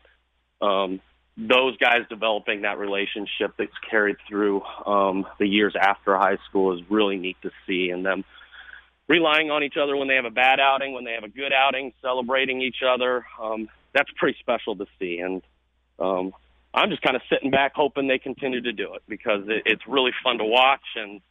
Um, 0.61 1.01
those 1.37 1.75
guys 1.77 2.01
developing 2.09 2.61
that 2.61 2.77
relationship 2.77 3.53
that's 3.57 3.77
carried 3.89 4.17
through 4.27 4.61
um, 4.85 5.25
the 5.37 5.47
years 5.47 5.75
after 5.79 6.15
high 6.15 6.37
school 6.47 6.77
is 6.77 6.81
really 6.89 7.17
neat 7.17 7.37
to 7.41 7.51
see, 7.67 7.89
and 7.89 8.05
them 8.05 8.23
relying 9.07 9.51
on 9.51 9.63
each 9.63 9.75
other 9.81 9.95
when 9.95 10.07
they 10.07 10.15
have 10.15 10.25
a 10.25 10.31
bad 10.31 10.59
outing, 10.59 10.93
when 10.93 11.03
they 11.03 11.13
have 11.13 11.23
a 11.23 11.29
good 11.29 11.51
outing, 11.53 11.93
celebrating 12.01 12.61
each 12.61 12.81
other. 12.87 13.25
Um, 13.41 13.67
that's 13.93 14.09
pretty 14.15 14.37
special 14.39 14.75
to 14.77 14.85
see, 14.99 15.19
and 15.19 15.41
um, 15.99 16.33
I'm 16.73 16.89
just 16.89 17.01
kind 17.01 17.15
of 17.15 17.21
sitting 17.29 17.51
back 17.51 17.73
hoping 17.75 18.07
they 18.07 18.19
continue 18.19 18.61
to 18.61 18.73
do 18.73 18.93
it 18.95 19.03
because 19.07 19.43
it, 19.47 19.63
it's 19.65 19.83
really 19.87 20.11
fun 20.23 20.37
to 20.37 20.45
watch 20.45 20.85
and 20.95 21.21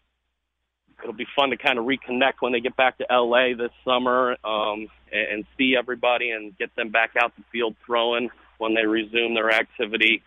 it'll 1.05 1.15
be 1.15 1.27
fun 1.37 1.51
to 1.51 1.57
kind 1.57 1.79
of 1.79 1.85
reconnect 1.85 2.35
when 2.41 2.53
they 2.53 2.61
get 2.61 2.77
back 2.77 2.97
to 2.99 3.07
LA 3.11 3.55
this 3.57 3.71
summer 3.85 4.37
um, 4.43 4.89
and, 5.13 5.29
and 5.33 5.45
see 5.57 5.77
everybody 5.79 6.31
and 6.31 6.57
get 6.59 6.75
them 6.77 6.89
back 6.89 7.11
out 7.21 7.33
the 7.37 7.45
field 7.53 7.77
throwing 7.85 8.31
when 8.57 8.75
they 8.75 8.87
resume 8.87 9.35
their 9.35 9.53
activity. 9.53 10.23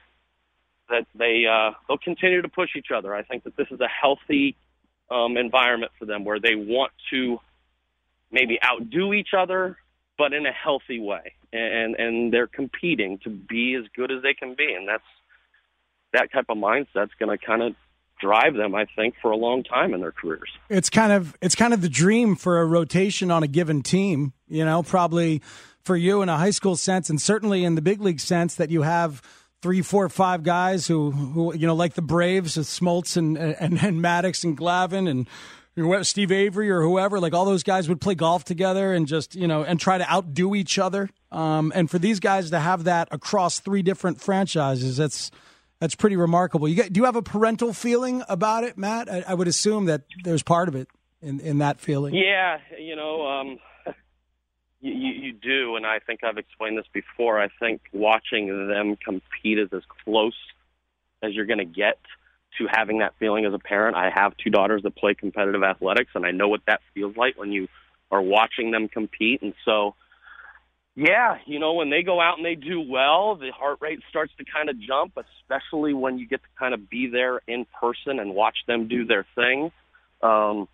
That 0.90 1.06
they 1.16 1.46
uh, 1.52 1.72
they'll 1.88 1.98
continue 1.98 2.42
to 2.44 2.48
push 2.48 2.70
each 2.78 2.92
other. 2.96 3.14
I 3.14 3.24
think 3.24 3.44
that 3.44 3.58
this 3.58 3.68
is 3.72 3.82
a 3.82 3.88
healthy 3.88 4.56
um, 5.12 5.36
environment 5.36 5.92
for 6.00 6.06
them 6.06 6.24
where 6.24 6.40
they 6.40 6.56
want 6.56 6.94
to 7.10 7.40
maybe 8.32 8.58
outdo 8.64 9.14
each 9.14 9.30
other, 9.38 9.78
but 10.18 10.32
in 10.32 10.46
a 10.46 10.52
healthy 10.52 11.00
way, 11.00 11.34
and 11.52 11.96
and 11.96 12.32
they're 12.32 12.48
competing 12.48 13.18
to 13.24 13.30
be 13.30 13.74
as 13.76 13.84
good 13.96 14.12
as 14.12 14.22
they 14.22 14.34
can 14.34 14.56
be, 14.56 14.74
and 14.74 14.88
that's 14.88 15.04
that 16.14 16.32
type 16.32 16.46
of 16.48 16.58
mindset's 16.58 17.12
going 17.20 17.38
to 17.38 17.44
kind 17.44 17.64
of 17.64 17.76
drive 18.20 18.56
them, 18.56 18.76
I 18.76 18.86
think, 18.96 19.16
for 19.22 19.32
a 19.32 19.38
long 19.38 19.64
time 19.64 19.94
in 19.94 20.02
their 20.02 20.12
careers. 20.12 20.50
It's 20.70 20.90
kind 20.90 21.12
of 21.12 21.36
it's 21.42 21.56
kind 21.56 21.74
of 21.74 21.82
the 21.82 21.90
dream 21.90 22.36
for 22.36 22.60
a 22.60 22.66
rotation 22.66 23.32
on 23.32 23.44
a 23.44 23.48
given 23.48 23.82
team. 23.82 24.34
You 24.48 24.66
know, 24.66 24.84
probably 24.84 25.42
for 25.84 25.96
you 25.96 26.22
in 26.22 26.30
a 26.30 26.38
high 26.38 26.52
school 26.52 26.76
sense, 26.76 27.10
and 27.10 27.22
certainly 27.22 27.64
in 27.64 27.76
the 27.76 27.82
big 27.82 28.02
league 28.02 28.20
sense 28.20 28.56
that 28.56 28.70
you 28.70 28.82
have 28.82 29.22
three, 29.62 29.82
four, 29.82 30.08
five 30.10 30.44
guys 30.44 30.88
who, 30.88 31.12
who 31.12 31.56
you 31.56 31.66
know, 31.66 31.76
like 31.76 31.94
the 31.94 32.02
Braves, 32.02 32.58
with 32.58 32.68
Smoltz 32.68 33.18
and, 33.18 33.38
and 33.38 33.82
and 33.82 34.02
Maddux 34.04 34.44
and 34.44 34.58
Glavine 34.58 35.10
and. 35.10 35.28
Steve 36.02 36.32
Avery 36.32 36.72
or 36.72 36.82
whoever, 36.82 37.20
like 37.20 37.36
all 37.36 37.46
those 37.46 37.62
guys 37.62 37.88
would 37.88 38.02
play 38.02 38.16
golf 38.16 38.44
together 38.44 38.96
and 38.96 39.06
just, 39.06 39.36
you 39.36 39.48
know, 39.48 39.64
and 39.64 39.80
try 39.80 40.00
to 40.00 40.12
outdo 40.12 40.56
each 40.56 40.80
other. 40.80 41.08
Um, 41.32 41.72
and 41.76 41.88
for 41.88 42.00
these 42.00 42.20
guys 42.20 42.50
to 42.50 42.60
have 42.60 42.86
that 42.86 43.10
across 43.12 43.60
three 43.60 43.84
different 43.84 44.20
franchises, 44.20 44.98
that's 44.98 45.30
that's 45.80 45.96
pretty 45.96 46.16
remarkable. 46.16 46.68
You 46.68 46.76
get, 46.76 46.94
do 46.94 47.00
you 47.00 47.06
have 47.06 47.16
a 47.16 47.22
parental 47.22 47.74
feeling 47.74 48.24
about 48.30 48.64
it, 48.64 48.78
Matt? 48.78 49.12
I, 49.12 49.24
I, 49.28 49.34
would 49.34 49.48
assume 49.48 49.86
that 49.86 50.04
there's 50.24 50.44
part 50.44 50.68
of 50.68 50.76
it 50.76 50.88
in, 51.22 51.40
in 51.40 51.60
that 51.60 51.80
feeling. 51.80 52.16
Yeah, 52.16 52.58
you 52.80 52.96
know, 52.96 53.28
um, 53.28 53.60
you, 54.82 54.94
you 54.94 55.34
do, 55.34 55.76
and 55.76 55.86
I 55.86 56.00
think 56.00 56.24
I've 56.24 56.38
explained 56.38 56.78
this 56.78 56.88
before. 56.94 57.42
I 57.42 57.50
think 57.60 57.82
watching 57.94 58.68
them 58.68 58.96
compete 58.96 59.60
is 59.60 59.70
as 59.72 59.84
close 60.04 60.38
as 61.22 61.34
you're 61.34 61.46
going 61.46 61.60
to 61.60 61.66
get 61.66 62.00
to 62.58 62.68
having 62.72 63.00
that 63.00 63.14
feeling 63.20 63.46
as 63.46 63.54
a 63.54 63.60
parent. 63.60 63.96
I 63.96 64.10
have 64.14 64.34
two 64.38 64.50
daughters 64.50 64.84
that 64.84 64.96
play 64.96 65.14
competitive 65.14 65.64
athletics, 65.64 66.12
and 66.16 66.26
I 66.26 66.32
know 66.32 66.48
what 66.48 66.62
that 66.68 66.82
feels 66.94 67.16
like 67.16 67.38
when 67.38 67.52
you 67.52 67.68
are 68.10 68.22
watching 68.22 68.72
them 68.72 68.88
compete, 68.88 69.42
and 69.42 69.54
so– 69.64 69.96
yeah, 70.98 71.38
you 71.46 71.60
know, 71.60 71.74
when 71.74 71.92
they 71.92 72.02
go 72.02 72.20
out 72.20 72.38
and 72.38 72.46
they 72.46 72.56
do 72.56 72.82
well, 72.82 73.36
the 73.36 73.52
heart 73.52 73.78
rate 73.82 74.00
starts 74.10 74.34
to 74.40 74.46
kind 74.52 74.68
of 74.68 74.80
jump, 74.80 75.16
especially 75.16 75.94
when 75.94 76.18
you 76.18 76.28
get 76.28 76.42
to 76.42 76.50
kind 76.58 76.74
of 76.74 76.90
be 76.90 77.08
there 77.08 77.40
in 77.48 77.68
person 77.80 78.20
and 78.20 78.34
watch 78.34 78.58
them 78.66 78.88
do 78.88 79.06
their 79.06 79.24
thing. 79.36 79.72
Um, 80.24 80.68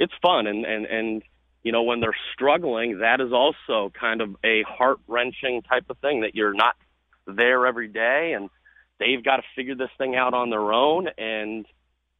it's 0.00 0.14
fun. 0.22 0.46
And, 0.46 0.64
and, 0.64 0.86
and, 0.86 1.22
you 1.62 1.72
know, 1.72 1.82
when 1.82 2.00
they're 2.00 2.16
struggling, 2.32 3.00
that 3.00 3.20
is 3.20 3.30
also 3.30 3.92
kind 4.00 4.22
of 4.22 4.34
a 4.42 4.62
heart 4.62 4.96
wrenching 5.06 5.60
type 5.60 5.84
of 5.90 5.98
thing 5.98 6.22
that 6.22 6.34
you're 6.34 6.54
not 6.54 6.76
there 7.26 7.66
every 7.66 7.88
day 7.88 8.32
and 8.34 8.48
they've 8.98 9.22
got 9.22 9.36
to 9.36 9.42
figure 9.54 9.74
this 9.74 9.90
thing 9.98 10.16
out 10.16 10.32
on 10.32 10.48
their 10.48 10.72
own. 10.72 11.06
And 11.18 11.66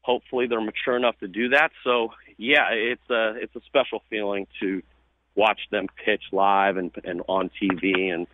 hopefully 0.03 0.47
they're 0.47 0.61
mature 0.61 0.99
enough 0.99 1.19
to 1.21 1.29
do 1.29 1.49
that. 1.51 1.71
So 1.85 2.11
yeah, 2.37 2.69
it's 2.71 3.09
a, 3.09 3.37
it's 3.37 3.57
a 3.57 3.61
special 3.65 4.03
feeling 4.11 4.47
to, 4.61 4.83
watch 5.39 5.61
them 5.71 5.87
pitch 6.05 6.25
live 6.33 6.77
and, 6.77 6.91
and 7.05 7.23
on 7.29 7.49
TV 7.63 8.13
and, 8.13 8.27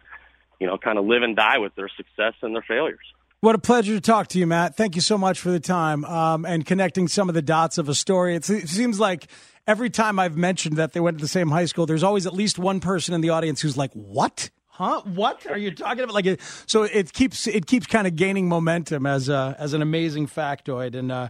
you 0.59 0.67
know, 0.67 0.79
kind 0.79 0.99
of 0.99 1.05
live 1.05 1.23
and 1.23 1.37
die 1.37 1.59
with 1.59 1.75
their 1.75 1.91
success 1.97 2.33
and 2.43 2.55
their 2.55 2.65
failures. 2.67 3.05
What 3.41 3.55
a 3.55 3.59
pleasure 3.59 3.93
to 3.93 4.01
talk 4.01 4.29
to 4.29 4.39
you, 4.39 4.47
Matt. 4.47 4.75
Thank 4.75 4.95
you 4.95 5.03
so 5.03 5.19
much 5.19 5.39
for 5.39 5.51
the 5.51 5.61
time 5.61 6.03
um, 6.07 6.47
and 6.47 6.65
connecting 6.65 7.09
some 7.09 7.29
of 7.29 7.35
the 7.35 7.43
dots 7.43 7.77
of 7.77 7.91
a 7.91 7.95
story. 7.95 8.35
It 8.35 8.45
seems 8.47 8.99
like 8.99 9.27
every 9.67 9.91
time 9.91 10.19
I've 10.19 10.35
mentioned 10.35 10.79
that 10.79 10.95
they 10.95 11.01
went 11.01 11.19
to 11.19 11.23
the 11.23 11.29
same 11.29 11.51
high 11.51 11.67
school, 11.67 11.85
there's 11.85 12.03
always 12.03 12.27
at 12.27 12.33
least 12.33 12.59
one 12.59 12.81
person 12.81 13.15
in 13.15 13.21
the 13.21 13.29
audience 13.29 13.61
who's 13.61 13.77
like, 13.77 13.93
"What? 13.93 14.49
Huh? 14.69 15.03
What 15.05 15.47
are 15.47 15.59
you 15.59 15.73
talking 15.73 16.05
about?" 16.05 16.15
Like, 16.15 16.41
so 16.65 16.85
it 16.85 17.13
keeps 17.13 17.47
it 17.47 17.67
keeps 17.67 17.87
kind 17.87 18.07
of 18.07 18.17
gaining 18.17 18.49
momentum 18.49 19.05
as 19.05 19.29
a, 19.29 19.55
as 19.59 19.75
an 19.75 19.83
amazing 19.83 20.27
factoid. 20.27 20.95
And 20.95 21.13
uh, 21.13 21.29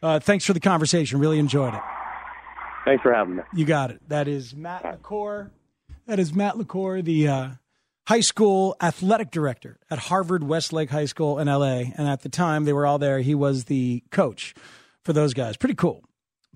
uh, 0.00 0.20
thanks 0.20 0.44
for 0.44 0.52
the 0.52 0.60
conversation. 0.60 1.18
Really 1.18 1.40
enjoyed 1.40 1.74
it. 1.74 1.80
Thanks 2.88 3.02
for 3.02 3.12
having 3.12 3.36
me. 3.36 3.42
You 3.52 3.66
got 3.66 3.90
it. 3.90 4.00
That 4.08 4.28
is 4.28 4.56
Matt 4.56 4.82
LaCour. 4.82 5.50
That 6.06 6.18
is 6.18 6.32
Matt 6.32 6.56
LaCour, 6.56 7.02
the 7.02 7.28
uh, 7.28 7.48
high 8.06 8.20
school 8.20 8.76
athletic 8.80 9.30
director 9.30 9.78
at 9.90 9.98
Harvard 9.98 10.42
Westlake 10.42 10.88
High 10.88 11.04
School 11.04 11.38
in 11.38 11.48
LA. 11.48 11.92
And 11.94 12.08
at 12.08 12.22
the 12.22 12.30
time 12.30 12.64
they 12.64 12.72
were 12.72 12.86
all 12.86 12.98
there, 12.98 13.20
he 13.20 13.34
was 13.34 13.64
the 13.64 14.02
coach 14.10 14.54
for 15.04 15.12
those 15.12 15.34
guys. 15.34 15.58
Pretty 15.58 15.74
cool. 15.74 16.02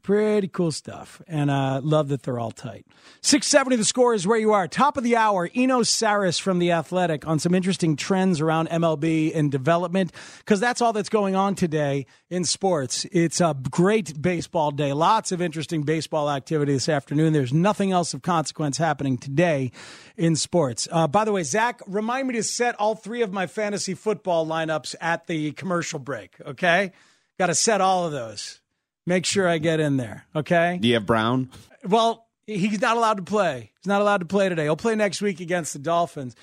Pretty 0.03 0.49
cool 0.49 0.73
stuff. 0.73 1.23
And 1.29 1.49
uh, 1.49 1.81
love 1.81 2.09
that 2.09 2.25
they're 2.25 2.39
all 2.39 2.51
tight. 2.51 2.85
670 3.21 3.77
the 3.77 3.85
score 3.85 4.15
is 4.15 4.27
where 4.27 4.39
you 4.39 4.53
are. 4.53 4.67
Top 4.67 4.97
of 4.97 5.05
the 5.05 5.15
hour, 5.15 5.49
Eno 5.55 5.83
Sarris 5.83 6.41
from 6.41 6.59
The 6.59 6.73
Athletic 6.73 7.25
on 7.25 7.39
some 7.39 7.55
interesting 7.55 7.95
trends 7.95 8.41
around 8.41 8.69
MLB 8.69 9.31
and 9.33 9.53
development, 9.53 10.11
because 10.39 10.59
that's 10.59 10.83
all 10.83 10.93
that's 10.93 11.09
going 11.09 11.37
on 11.37 11.55
today 11.55 12.07
in 12.31 12.43
sports. 12.43 13.07
It's 13.13 13.41
a 13.41 13.57
great 13.71 14.21
baseball 14.21 14.73
day. 14.73 14.93
Lots 14.93 15.31
of 15.31 15.41
interesting 15.41 15.85
baseball 15.85 16.29
activity 16.29 16.73
this 16.73 16.89
afternoon. 16.89 17.33
There's 17.33 17.53
nothing 17.53 17.93
else 17.93 18.13
of 18.13 18.23
consequence 18.23 18.79
happening 18.79 19.19
today 19.19 19.71
in 20.17 20.35
sports. 20.35 20.89
Uh, 20.91 21.07
by 21.07 21.25
the 21.25 21.31
way, 21.31 21.45
Zach, 21.45 21.81
remind 21.87 22.27
me 22.27 22.35
to 22.35 22.43
set 22.43 22.75
all 22.81 22.97
three 22.97 23.23
of 23.23 23.33
my 23.33 23.47
fantasy 23.47 23.95
football 23.95 24.45
lineups 24.45 24.97
at 25.01 25.29
the 25.29 25.53
commercial 25.53 26.01
break, 26.01 26.41
okay? 26.45 26.91
Got 27.39 27.47
to 27.47 27.55
set 27.55 27.81
all 27.81 28.05
of 28.05 28.11
those 28.11 28.62
make 29.07 29.27
sure 29.27 29.49
I 29.49 29.59
get 29.59 29.81
in 29.81 29.97
there. 29.97 30.27
Okay. 30.35 30.79
Do 30.81 30.89
you 30.89 30.95
have 30.95 31.07
Brown? 31.07 31.51
Well, 31.85 32.27
he's 32.47 32.81
not 32.81 32.97
allowed 32.97 33.19
to 33.19 33.23
play. 33.23 33.73
He's 33.79 33.89
not 33.89 34.01
allowed 34.01 34.21
to 34.21 34.27
play 34.27 34.49
today. 34.49 34.65
He'll 34.65 34.77
play 34.77 34.95
next 34.95 35.23
week 35.23 35.41
against 35.41 35.73
the 35.73 35.79
Dolphins. 35.79 36.37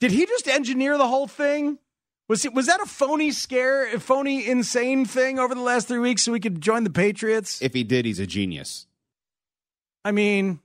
Did 0.00 0.12
he 0.12 0.26
just 0.26 0.48
engineer 0.48 0.96
the 0.96 1.06
whole 1.06 1.26
thing? 1.26 1.78
Was 2.28 2.44
it 2.44 2.54
was 2.54 2.66
that 2.66 2.80
a 2.80 2.86
phony 2.86 3.32
scare, 3.32 3.92
a 3.92 3.98
phony 3.98 4.48
insane 4.48 5.04
thing 5.04 5.38
over 5.38 5.54
the 5.54 5.60
last 5.60 5.88
three 5.88 5.98
weeks 5.98 6.22
so 6.22 6.32
we 6.32 6.38
could 6.40 6.60
join 6.60 6.84
the 6.84 6.90
Patriots? 6.90 7.60
If 7.60 7.74
he 7.74 7.82
did, 7.82 8.04
he's 8.04 8.20
a 8.20 8.26
genius. 8.26 8.86
I 10.04 10.12
mean, 10.12 10.60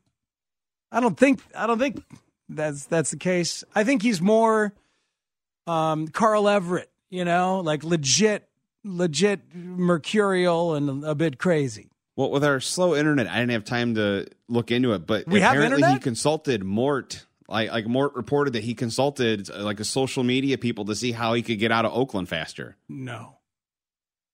I 0.91 0.99
don't 0.99 1.17
think 1.17 1.41
I 1.55 1.65
don't 1.65 1.79
think 1.79 2.03
that's 2.49 2.85
that's 2.85 3.11
the 3.11 3.17
case. 3.17 3.63
I 3.73 3.83
think 3.83 4.03
he's 4.03 4.21
more 4.21 4.73
um, 5.65 6.07
Carl 6.07 6.47
Everett, 6.47 6.91
you 7.09 7.25
know, 7.25 7.61
like 7.61 7.83
legit 7.83 8.47
legit 8.85 9.41
mercurial 9.53 10.75
and 10.75 11.03
a 11.03 11.15
bit 11.15 11.37
crazy. 11.37 11.89
Well, 12.15 12.31
with 12.31 12.45
our 12.45 12.61
slow 12.61 12.95
internet, 12.95 13.27
I 13.27 13.39
didn't 13.39 13.51
have 13.51 13.65
time 13.65 13.95
to 13.95 14.27
look 14.47 14.71
into 14.71 14.93
it. 14.93 15.05
But 15.05 15.27
we 15.27 15.41
apparently, 15.41 15.83
he 15.91 15.99
consulted 15.99 16.63
Mort. 16.63 17.25
Like, 17.49 17.71
like 17.71 17.87
Mort 17.87 18.15
reported 18.15 18.53
that 18.53 18.63
he 18.63 18.73
consulted 18.73 19.49
like 19.49 19.79
a 19.79 19.83
social 19.83 20.23
media 20.23 20.57
people 20.57 20.85
to 20.85 20.95
see 20.95 21.11
how 21.11 21.33
he 21.33 21.41
could 21.41 21.59
get 21.59 21.71
out 21.71 21.83
of 21.83 21.93
Oakland 21.93 22.29
faster. 22.29 22.77
No, 22.87 23.39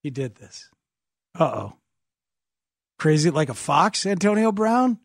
he 0.03 0.11
did 0.11 0.35
this. 0.35 0.69
Uh 1.37 1.43
oh, 1.43 1.73
crazy 2.99 3.31
like 3.31 3.49
a 3.49 3.55
fox, 3.55 4.05
Antonio 4.05 4.51
Brown. 4.51 4.99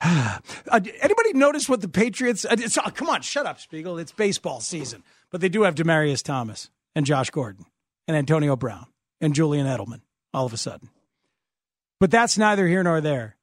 uh, 0.00 0.40
anybody 0.68 1.32
notice 1.34 1.68
what 1.68 1.80
the 1.80 1.88
Patriots? 1.88 2.44
Uh, 2.44 2.56
uh, 2.84 2.90
come 2.90 3.08
on, 3.08 3.22
shut 3.22 3.46
up, 3.46 3.60
Spiegel. 3.60 3.98
It's 3.98 4.10
baseball 4.10 4.58
season, 4.58 5.04
but 5.30 5.40
they 5.40 5.48
do 5.48 5.62
have 5.62 5.76
Demaryius 5.76 6.24
Thomas 6.24 6.70
and 6.94 7.06
Josh 7.06 7.30
Gordon 7.30 7.64
and 8.06 8.16
Antonio 8.16 8.56
Brown 8.56 8.86
and 9.20 9.34
Julian 9.34 9.66
Edelman 9.66 10.00
all 10.34 10.46
of 10.46 10.52
a 10.52 10.56
sudden. 10.56 10.88
But 12.00 12.10
that's 12.10 12.36
neither 12.36 12.66
here 12.66 12.82
nor 12.82 13.00
there. 13.00 13.36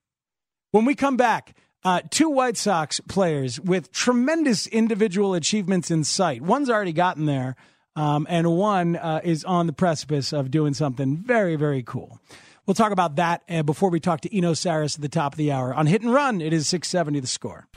When 0.71 0.85
we 0.85 0.95
come 0.95 1.17
back, 1.17 1.55
uh, 1.83 2.01
two 2.09 2.29
White 2.29 2.57
Sox 2.57 2.99
players 2.99 3.59
with 3.59 3.91
tremendous 3.91 4.67
individual 4.67 5.33
achievements 5.33 5.89
in 5.89 6.03
sight. 6.03 6.41
One's 6.41 6.69
already 6.69 6.91
gotten 6.91 7.25
there, 7.25 7.55
um, 7.95 8.27
and 8.29 8.51
one 8.57 8.97
uh, 8.97 9.21
is 9.23 9.45
on 9.45 9.65
the 9.65 9.73
precipice 9.73 10.33
of 10.33 10.51
doing 10.51 10.73
something 10.73 11.17
very, 11.17 11.55
very 11.55 11.81
cool. 11.83 12.19
We'll 12.65 12.75
talk 12.75 12.91
about 12.91 13.15
that 13.15 13.43
uh, 13.49 13.63
before 13.63 13.89
we 13.89 13.99
talk 13.99 14.21
to 14.21 14.37
Eno 14.37 14.51
Sarris 14.51 14.95
at 14.95 15.01
the 15.01 15.09
top 15.09 15.33
of 15.33 15.37
the 15.37 15.51
hour. 15.51 15.73
On 15.73 15.87
Hit 15.87 16.01
and 16.01 16.13
Run, 16.13 16.41
it 16.41 16.53
is 16.53 16.67
670 16.67 17.21
the 17.21 17.27
score. 17.27 17.67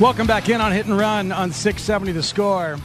Welcome 0.00 0.26
back 0.26 0.48
in 0.48 0.60
on 0.60 0.72
Hit 0.72 0.86
and 0.86 0.98
Run 0.98 1.30
on 1.30 1.52
670 1.52 2.12
the 2.12 2.22
score. 2.22 2.76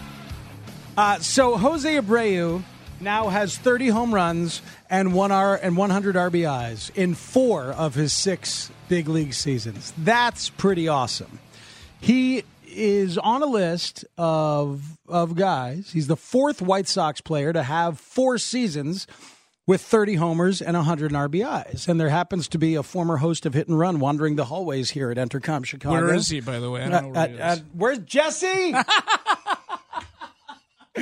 Uh, 0.97 1.19
so 1.19 1.57
Jose 1.57 2.01
Abreu 2.01 2.63
now 2.99 3.29
has 3.29 3.55
30 3.57 3.89
home 3.89 4.13
runs 4.13 4.63
and 4.89 5.13
one 5.13 5.31
R 5.31 5.55
and 5.55 5.77
100 5.77 6.15
RBIs 6.15 6.89
in 6.95 7.13
four 7.13 7.65
of 7.65 7.93
his 7.93 8.11
six 8.11 8.71
big 8.89 9.07
league 9.07 9.33
seasons. 9.33 9.93
That's 9.97 10.49
pretty 10.49 10.87
awesome. 10.87 11.39
He 12.01 12.43
is 12.65 13.17
on 13.17 13.43
a 13.43 13.45
list 13.45 14.05
of 14.17 14.97
of 15.07 15.35
guys. 15.35 15.91
He's 15.91 16.07
the 16.07 16.17
fourth 16.17 16.61
White 16.61 16.87
Sox 16.87 17.21
player 17.21 17.53
to 17.53 17.63
have 17.63 17.99
four 17.99 18.37
seasons 18.37 19.07
with 19.67 19.81
30 19.81 20.15
homers 20.15 20.61
and 20.61 20.75
100 20.75 21.11
RBIs. 21.11 21.87
And 21.87 21.99
there 21.99 22.09
happens 22.09 22.47
to 22.49 22.57
be 22.57 22.75
a 22.75 22.83
former 22.83 23.17
host 23.17 23.45
of 23.45 23.53
Hit 23.53 23.67
and 23.67 23.77
Run 23.77 23.99
wandering 23.99 24.35
the 24.35 24.45
hallways 24.45 24.91
here 24.91 25.11
at 25.11 25.17
Entercom 25.17 25.65
Chicago. 25.65 26.05
Where 26.05 26.13
is 26.15 26.29
he, 26.29 26.39
by 26.39 26.59
the 26.59 26.71
way? 26.71 26.83
I 26.83 26.89
don't 26.89 27.11
know 27.13 27.19
where 27.19 27.27
he 27.27 27.35
is. 27.35 27.63
where's 27.73 27.99
Jesse? 27.99 28.73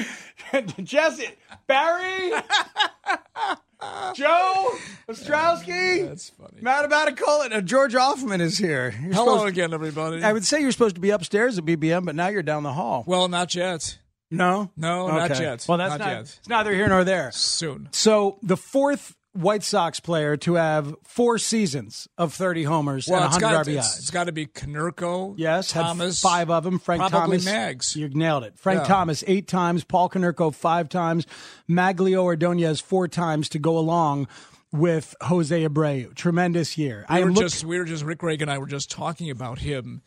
Jesse, 0.83 1.27
Barry, 1.67 2.31
Joe 4.13 4.71
Ostrowski. 5.09 6.07
That's 6.07 6.29
funny. 6.29 6.61
Matt 6.61 6.89
Abbatacola. 6.89 7.51
Uh, 7.53 7.61
George 7.61 7.93
Ofman 7.93 8.41
is 8.41 8.57
here. 8.57 8.93
You're 9.01 9.13
Hello 9.13 9.35
supposed- 9.37 9.47
again, 9.49 9.73
everybody. 9.73 10.23
I 10.23 10.33
would 10.33 10.45
say 10.45 10.61
you're 10.61 10.71
supposed 10.71 10.95
to 10.95 11.01
be 11.01 11.09
upstairs 11.11 11.57
at 11.57 11.65
BBM, 11.65 12.05
but 12.05 12.15
now 12.15 12.27
you're 12.27 12.43
down 12.43 12.63
the 12.63 12.73
hall. 12.73 13.03
well, 13.07 13.27
not 13.27 13.53
yet. 13.55 13.99
No, 14.31 14.71
No, 14.75 15.07
not 15.07 15.39
yet. 15.39 15.65
Well, 15.69 15.77
that's 15.77 15.91
Not 15.91 15.99
not. 15.99 16.07
yet. 16.09 16.21
It's 16.21 16.49
neither 16.49 16.73
here 16.73 16.87
nor 16.87 17.03
there. 17.03 17.31
Soon. 17.31 17.89
So 17.91 18.39
the 18.41 18.57
fourth 18.57 19.15
White 19.36 19.63
Sox 19.63 19.99
player 19.99 20.38
to 20.38 20.53
have 20.55 20.95
four 21.03 21.38
seasons 21.38 22.07
of 22.17 22.33
30 22.33 22.63
homers 22.63 23.07
Well, 23.07 23.21
and 23.23 23.25
it's 23.33 23.41
100 23.43 23.55
got, 23.55 23.65
RBIs. 23.67 23.77
it's, 23.77 23.99
it's 23.99 24.09
got 24.09 24.23
to 24.25 24.31
be 24.31 24.45
Konerko. 24.45 25.36
Yes, 25.38 25.71
Thomas. 25.71 26.21
five 26.21 26.49
of 26.49 26.63
them. 26.63 26.79
Frank 26.79 27.01
probably 27.01 27.38
Thomas, 27.38 27.45
Mags. 27.45 27.95
You 27.95 28.09
nailed 28.09 28.43
it. 28.45 28.57
Frank 28.57 28.81
Yeah. 28.81 28.88
Thomas 28.88 29.23
eight 29.27 29.47
times. 29.47 29.83
Paul 29.83 30.09
Konerko 30.09 30.53
five 30.53 30.88
times. 30.89 31.27
Magglio 31.69 32.23
Ordonez 32.23 32.79
four 32.79 33.07
times 33.07 33.49
to 33.49 33.59
go 33.59 33.77
along 33.77 34.27
with 34.71 35.15
Jose 35.21 35.67
Abreu. 35.67 36.13
Tremendous 36.15 36.77
year. 36.77 37.05
We 37.09 37.15
I 37.17 37.23
were 37.23 37.31
look- 37.31 37.43
just 37.43 37.63
we 37.65 37.77
were 37.77 37.86
just 37.86 38.03
Rick 38.03 38.23
Reagan 38.23 38.49
and 38.49 38.55
I 38.55 38.57
were 38.59 38.67
just 38.67 38.89
talking 38.89 39.29
about 39.29 39.59
him 39.59 40.01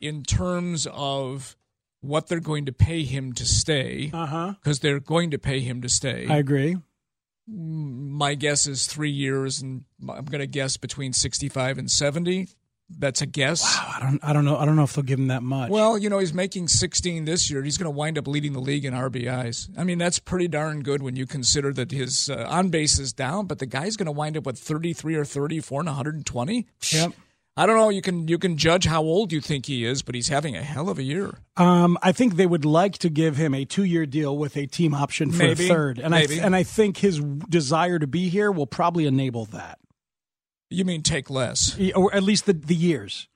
in 0.00 0.22
terms 0.22 0.86
of 0.92 1.56
what 2.02 2.28
they're 2.28 2.40
going 2.40 2.66
to 2.66 2.72
pay 2.72 3.02
him 3.04 3.32
to 3.32 3.44
stay 3.46 4.10
Uh-huh. 4.12 4.54
because 4.62 4.80
they're 4.80 5.00
going 5.00 5.30
to 5.32 5.38
pay 5.38 5.60
him 5.60 5.82
to 5.82 5.88
stay. 5.88 6.26
I 6.28 6.36
agree. 6.36 6.76
My 7.48 8.34
guess 8.34 8.66
is 8.66 8.86
three 8.86 9.10
years, 9.10 9.62
and 9.62 9.84
I'm 10.02 10.24
going 10.24 10.40
to 10.40 10.46
guess 10.46 10.76
between 10.76 11.12
65 11.12 11.78
and 11.78 11.90
70. 11.90 12.48
That's 12.88 13.20
a 13.20 13.26
guess. 13.26 13.64
I 13.64 13.98
don't. 14.00 14.22
I 14.22 14.32
don't 14.32 14.44
know. 14.44 14.56
I 14.56 14.64
don't 14.64 14.76
know 14.76 14.84
if 14.84 14.92
they'll 14.92 15.04
give 15.04 15.18
him 15.18 15.26
that 15.26 15.42
much. 15.42 15.70
Well, 15.70 15.98
you 15.98 16.08
know, 16.08 16.20
he's 16.20 16.32
making 16.32 16.68
16 16.68 17.24
this 17.24 17.50
year. 17.50 17.64
He's 17.64 17.76
going 17.78 17.86
to 17.92 17.96
wind 17.96 18.16
up 18.16 18.28
leading 18.28 18.52
the 18.52 18.60
league 18.60 18.84
in 18.84 18.94
RBIs. 18.94 19.70
I 19.76 19.82
mean, 19.82 19.98
that's 19.98 20.20
pretty 20.20 20.46
darn 20.46 20.82
good 20.82 21.02
when 21.02 21.16
you 21.16 21.26
consider 21.26 21.72
that 21.72 21.90
his 21.90 22.30
uh, 22.30 22.46
on 22.48 22.68
base 22.68 23.00
is 23.00 23.12
down, 23.12 23.46
but 23.46 23.58
the 23.58 23.66
guy's 23.66 23.96
going 23.96 24.06
to 24.06 24.12
wind 24.12 24.36
up 24.36 24.46
with 24.46 24.58
33 24.58 25.16
or 25.16 25.24
34 25.24 25.80
and 25.80 25.88
120. 25.88 26.66
Yep. 26.92 27.12
I 27.58 27.64
don't 27.64 27.76
know. 27.76 27.88
You 27.88 28.02
can 28.02 28.28
you 28.28 28.38
can 28.38 28.58
judge 28.58 28.84
how 28.84 29.02
old 29.02 29.32
you 29.32 29.40
think 29.40 29.64
he 29.66 29.84
is, 29.84 30.02
but 30.02 30.14
he's 30.14 30.28
having 30.28 30.54
a 30.56 30.62
hell 30.62 30.90
of 30.90 30.98
a 30.98 31.02
year. 31.02 31.38
Um, 31.56 31.96
I 32.02 32.12
think 32.12 32.36
they 32.36 32.44
would 32.46 32.66
like 32.66 32.98
to 32.98 33.08
give 33.08 33.36
him 33.38 33.54
a 33.54 33.64
two-year 33.64 34.04
deal 34.04 34.36
with 34.36 34.56
a 34.58 34.66
team 34.66 34.94
option 34.94 35.30
for 35.32 35.38
Maybe. 35.44 35.64
a 35.64 35.68
third, 35.68 35.98
and 35.98 36.10
Maybe. 36.10 36.38
I 36.40 36.44
and 36.44 36.54
I 36.54 36.62
think 36.64 36.98
his 36.98 37.18
desire 37.48 37.98
to 37.98 38.06
be 38.06 38.28
here 38.28 38.52
will 38.52 38.66
probably 38.66 39.06
enable 39.06 39.46
that, 39.46 39.78
You 40.68 40.84
mean 40.84 41.02
take 41.02 41.30
less? 41.30 41.78
or 41.94 42.14
at 42.14 42.22
least 42.22 42.44
the 42.44 42.52
the 42.52 42.74
years. 42.74 43.26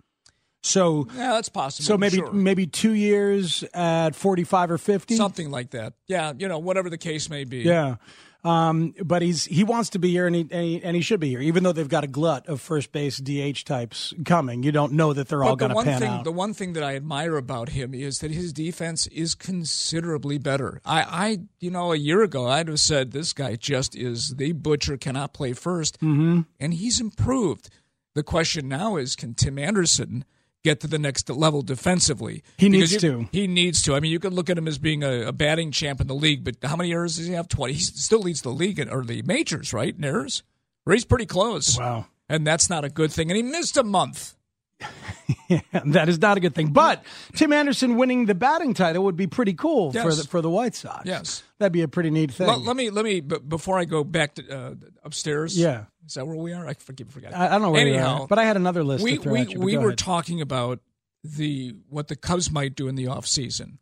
So 0.63 1.07
Yeah, 1.17 1.33
that's 1.33 1.49
possible. 1.49 1.87
So 1.87 1.97
maybe 1.97 2.17
Sure. 2.17 2.31
maybe 2.31 2.67
two 2.67 2.93
years 2.93 3.65
at 3.73 4.15
forty 4.15 4.45
five 4.45 4.71
or 4.71 4.77
fifty. 4.77 5.17
something 5.17 5.51
like 5.51 5.71
that. 5.71 5.95
Yeah, 6.09 6.35
you 6.39 6.47
know, 6.47 6.59
whatever 6.59 6.91
the 6.91 6.99
case 6.99 7.31
may 7.31 7.45
be. 7.45 7.61
Yeah. 7.61 7.95
Um, 8.43 8.95
but 9.05 9.21
he's 9.23 9.45
he 9.45 9.65
wants 9.65 9.91
to 9.91 9.99
be 9.99 10.11
here 10.11 10.27
and 10.27 10.35
he, 10.35 10.49
and 10.51 10.65
he 10.65 10.83
and 10.83 10.97
he 10.97 11.03
should 11.03 11.21
be 11.21 11.29
here, 11.29 11.41
even 11.41 11.63
though 11.63 11.73
they've 11.73 11.89
got 11.89 12.05
a 12.05 12.09
glut 12.09 12.49
of 12.49 12.61
first 12.61 12.91
base 12.91 13.19
DH 13.19 13.65
types 13.67 14.15
coming. 14.25 14.63
You 14.63 14.73
don't 14.73 14.93
know 14.95 15.13
that 15.13 15.29
they're 15.29 15.45
all 15.45 15.57
But 15.57 15.73
going 15.73 15.85
to 15.85 15.91
pan 15.91 16.01
thing, 16.01 16.11
out. 16.11 16.25
the 16.25 16.33
one 16.33 16.55
thing 16.55 16.73
that 16.73 16.83
I 16.83 16.97
admire 16.97 17.37
about 17.37 17.71
him 17.71 17.93
is 17.93 18.21
that 18.21 18.31
his 18.31 18.53
defense 18.53 19.07
is 19.09 19.35
considerably 19.35 20.39
better. 20.39 20.81
I, 20.85 21.03
I, 21.03 21.39
you 21.59 21.71
know, 21.71 21.93
a 21.93 21.97
year 21.97 22.23
ago 22.23 22.49
I'd 22.49 22.69
have 22.69 22.81
said 22.81 23.13
this 23.13 23.33
guy 23.33 23.57
just 23.57 23.95
is 23.95 24.37
the 24.37 24.53
butcher, 24.53 24.97
cannot 24.97 25.35
play 25.35 25.53
1st 25.53 25.99
mm-hmm. 25.99 26.41
and 26.59 26.75
he's 26.75 27.01
improved. 27.01 27.69
The 28.15 28.23
question 28.23 28.69
now 28.69 28.97
is, 28.97 29.15
can 29.17 29.35
Tim 29.35 29.59
Anderson 29.59 30.25
get 30.65 30.81
to 30.81 30.87
the 30.87 30.99
next 30.99 31.29
level 31.31 31.63
defensively? 31.63 32.43
He 32.57 32.69
needs 32.69 32.93
you- 32.93 33.01
to. 33.01 33.29
He 33.33 33.47
needs 33.47 33.83
to. 33.83 33.95
I 33.95 34.01
mean, 34.01 34.11
you 34.13 34.19
could 34.19 34.33
look 34.33 34.51
at 34.51 34.59
him 34.59 34.69
as 34.69 34.79
being 34.79 35.03
a, 35.03 35.27
a 35.29 35.33
batting 35.33 35.71
champ 35.73 36.01
in 36.01 36.07
the 36.07 36.15
league, 36.15 36.45
but 36.45 36.57
how 36.63 36.77
many 36.77 36.93
errors 36.93 37.17
does 37.17 37.27
he 37.27 37.33
have? 37.35 37.49
Twenty. 37.49 37.75
He 37.75 37.81
still 37.81 38.21
leads 38.21 38.43
the 38.43 38.51
league 38.51 38.79
in, 38.79 38.89
or 38.89 39.05
the 39.05 39.23
majors, 39.23 39.73
right? 39.73 39.95
In 39.97 40.05
errors, 40.05 40.43
or 40.87 40.93
he's 40.93 41.05
pretty 41.05 41.27
close. 41.27 41.79
wow, 41.79 42.07
And 42.29 42.47
that's 42.47 42.69
not 42.71 42.85
a 42.85 42.89
good 42.89 43.13
thing. 43.13 43.31
And 43.31 43.37
he 43.37 43.43
missed 43.43 43.77
a 43.77 43.83
month. 43.85 44.35
yeah, 45.49 45.61
that 45.85 46.09
is 46.09 46.19
not 46.19 46.39
a 46.39 46.41
good 46.41 46.55
thing. 46.55 46.69
But 46.73 47.05
Tim 47.35 47.53
Anderson 47.53 47.97
winning 47.97 48.25
the 48.25 48.35
batting 48.35 48.73
title 48.73 49.05
would 49.05 49.17
be 49.17 49.27
pretty 49.27 49.53
cool 49.53 49.93
for 49.93 50.15
the 50.15 50.25
for 50.25 50.41
the 50.41 50.49
White 50.49 50.75
Sox. 50.75 51.05
Yes. 51.05 51.43
that'd 51.59 51.71
be 51.73 51.83
a 51.83 51.89
pretty 51.89 52.09
neat 52.11 52.31
thing. 52.33 52.47
Let, 52.47 52.61
let 52.63 52.77
me 52.77 52.89
let 52.89 53.05
me 53.05 53.21
b- 53.21 53.37
before 53.47 53.79
I 53.79 53.85
go 53.85 54.05
back 54.05 54.37
to 54.37 54.49
uh, 54.51 54.75
upstairs. 55.05 55.59
Yeah. 55.59 55.85
Is 56.11 56.15
that 56.15 56.27
where 56.27 56.35
we 56.35 56.53
are? 56.53 56.67
I 56.67 56.75
forget. 56.75 57.09
Forgot. 57.09 57.33
I, 57.35 57.47
I 57.47 57.49
don't 57.51 57.63
know 57.63 57.71
where 57.71 57.87
Anyhow, 57.87 58.23
are, 58.23 58.27
but 58.27 58.41
I 58.41 58.45
had 58.45 58.57
another 58.57 58.83
list. 58.83 59.05
we 59.05 59.19
we 59.19 59.43
you, 59.43 59.61
we 59.61 59.77
were 59.77 59.91
ahead. 59.91 59.99
talking 59.99 60.41
about 60.41 60.81
the 61.23 61.77
what 61.89 62.09
the 62.09 62.17
Cubs 62.17 62.51
might 62.51 62.75
do 62.75 62.89
in 62.89 62.97
the 62.97 63.05
offseason. 63.05 63.79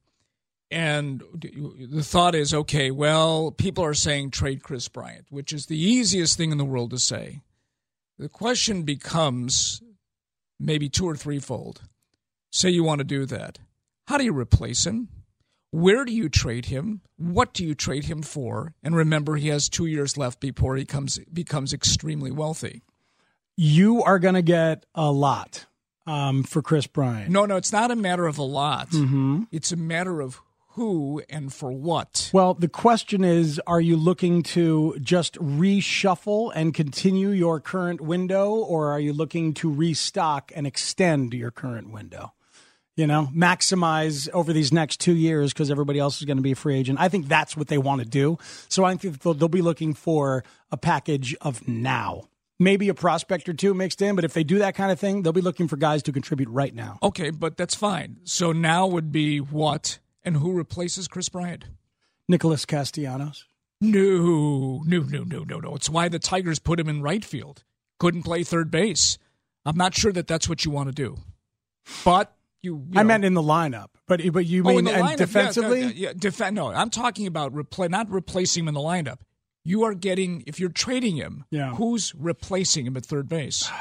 And 0.71 1.23
the 1.33 2.03
thought 2.03 2.35
is, 2.35 2.53
okay, 2.53 2.91
well, 2.91 3.51
people 3.51 3.83
are 3.83 3.95
saying 3.95 4.33
trade 4.33 4.63
Kris 4.63 4.89
Bryant, 4.89 5.25
which 5.31 5.55
is 5.55 5.65
the 5.65 5.83
easiest 5.83 6.37
thing 6.37 6.53
in 6.53 6.59
the 6.59 6.67
world 6.67 6.91
to 6.91 6.99
say. 6.99 7.41
The 8.19 8.29
question 8.29 8.83
becomes 8.83 9.81
maybe 10.61 10.91
two 10.91 11.09
or 11.09 11.17
threefold. 11.17 11.81
Say 12.53 12.69
you 12.69 12.85
want 12.85 12.99
to 12.99 13.05
do 13.05 13.25
that. 13.25 13.59
How 14.09 14.19
do 14.19 14.25
you 14.25 14.39
replace 14.39 14.87
him? 14.87 15.09
Where 15.71 16.05
do 16.05 16.13
you 16.13 16.29
trade 16.29 16.67
him? 16.67 17.03
What 17.17 17.53
do 17.53 17.65
you 17.65 17.75
trade 17.75 18.05
him 18.05 18.23
for? 18.23 18.75
And 18.83 18.97
remember, 18.97 19.37
he 19.37 19.49
has 19.49 19.69
two 19.69 19.87
years 19.87 20.17
left 20.17 20.41
before 20.41 20.77
he 20.77 20.85
comes 20.85 21.19
becomes 21.33 21.73
extremely 21.73 22.31
wealthy. 22.31 22.83
You 23.57 24.03
are 24.03 24.19
going 24.19 24.35
to 24.35 24.43
get 24.43 24.87
a 24.95 25.11
lot 25.11 25.67
um, 26.07 26.43
for 26.43 26.63
Kris 26.63 26.87
Bryant. 26.87 27.31
No, 27.31 27.45
no, 27.45 27.57
it's 27.57 27.73
not 27.73 27.91
a 27.91 27.97
matter 27.97 28.27
of 28.27 28.39
a 28.39 28.43
lot. 28.43 28.91
Mm-hmm. 28.91 29.43
It's 29.53 29.73
a 29.73 29.77
matter 29.77 30.21
of 30.21 30.41
who 30.71 31.23
and 31.29 31.53
for 31.53 31.73
what. 31.73 32.31
Well, 32.33 32.55
the 32.55 32.69
question 32.69 33.25
is 33.25 33.61
are 33.67 33.81
you 33.81 33.97
looking 33.97 34.43
to 34.45 34.97
just 35.01 35.35
reshuffle 35.35 36.53
and 36.55 36.73
continue 36.73 37.31
your 37.31 37.61
current 37.61 38.01
window, 38.01 38.53
or 38.53 38.91
are 38.91 39.01
you 39.01 39.13
looking 39.13 39.53
to 39.55 39.71
restock 39.71 40.51
and 40.55 40.67
extend 40.67 41.35
your 41.35 41.51
current 41.51 41.91
window? 41.91 42.33
You 42.99 43.07
know, 43.07 43.29
maximize 43.33 44.29
over 44.31 44.53
these 44.53 44.73
next 44.73 44.99
two 44.99 45.15
years 45.15 45.53
because 45.53 45.71
everybody 45.71 46.01
else 46.01 46.19
is 46.19 46.25
going 46.25 46.39
to 46.39 46.43
be 46.43 46.51
a 46.51 46.57
free 46.57 46.77
agent. 46.77 46.99
I 46.99 47.09
think 47.09 47.29
that's 47.29 47.57
what 47.57 47.69
they 47.69 47.79
want 47.79 48.03
to 48.03 48.09
do. 48.09 48.39
So 48.69 48.85
I 48.85 48.97
think 48.97 49.21
they'll, 49.23 49.35
they'll 49.35 49.49
be 49.49 49.63
looking 49.63 49.95
for 49.95 50.43
a 50.73 50.77
package 50.77 51.37
of 51.41 51.69
now. 51.69 52.25
Maybe 52.59 52.89
a 52.89 52.95
prospect 52.95 53.49
or 53.49 53.53
two 53.53 53.73
mixed 53.73 54.03
in, 54.03 54.17
but 54.17 54.25
if 54.25 54.35
they 54.35 54.43
do 54.43 54.59
that 54.59 54.75
kind 54.75 54.91
of 54.91 54.99
thing, 54.99 55.23
they'll 55.23 55.33
be 55.33 55.41
looking 55.41 55.69
for 55.69 55.77
guys 55.77 56.03
to 56.03 56.13
contribute 56.13 56.49
right 56.49 56.75
now. 56.75 56.99
Okay, 57.01 57.31
but 57.31 57.57
that's 57.57 57.77
fine. 57.77 58.17
So 58.25 58.51
now 58.51 58.89
would 58.89 59.13
be 59.13 59.39
what 59.39 60.01
and 60.25 60.39
who 60.39 60.51
replaces 60.51 61.07
Kris 61.07 61.29
Bryant? 61.29 61.67
Nicholas 62.27 62.65
Castellanos. 62.65 63.45
No, 63.81 64.83
no, 64.85 65.03
no, 65.03 65.23
no, 65.23 65.45
no, 65.45 65.61
no. 65.61 65.77
It's 65.77 65.89
why 65.89 66.09
the 66.09 66.19
Tigers 66.19 66.59
put 66.59 66.81
him 66.81 66.89
in 66.89 67.01
right 67.01 67.25
field. 67.25 67.63
Couldn't 68.01 68.25
play 68.25 68.43
third 68.43 68.73
base. 68.73 69.19
I'm 69.65 69.77
not 69.77 69.95
sure 69.95 70.11
that 70.11 70.27
that's 70.27 70.49
what 70.49 70.65
you 70.65 70.73
want 70.73 70.89
to 70.89 70.93
do. 70.93 71.17
But 72.05 72.35
you, 72.63 72.87
you 72.91 72.99
I 72.99 73.03
know, 73.03 73.09
meant 73.09 73.25
in 73.25 73.35
the 73.35 73.43
lineup, 73.43 73.89
but 74.07 74.21
but 74.33 74.47
you 74.47 74.63
oh, 74.65 74.69
mean 74.69 74.89
and 74.89 75.05
lineup, 75.05 75.17
defensively? 75.17 75.81
Yeah, 75.81 75.87
yeah, 75.87 76.09
yeah, 76.09 76.13
defen- 76.13 76.55
no, 76.55 76.69
I'm 76.69 76.91
talking 76.91 77.27
about 77.27 77.55
repla- 77.55 77.91
not 77.91 78.11
replacing 78.11 78.65
him 78.65 78.69
in 78.69 78.75
the 78.75 78.81
lineup. 78.81 79.19
You 79.65 79.85
are 79.85 79.95
getting 79.95 80.45
if 80.47 80.59
you're 80.59 80.71
trading 80.71 81.17
him. 81.17 81.45
Yeah. 81.51 81.75
Who's 81.75 82.15
replacing 82.17 82.87
him 82.87 82.97
at 82.97 83.05
third 83.05 83.29
base? 83.29 83.71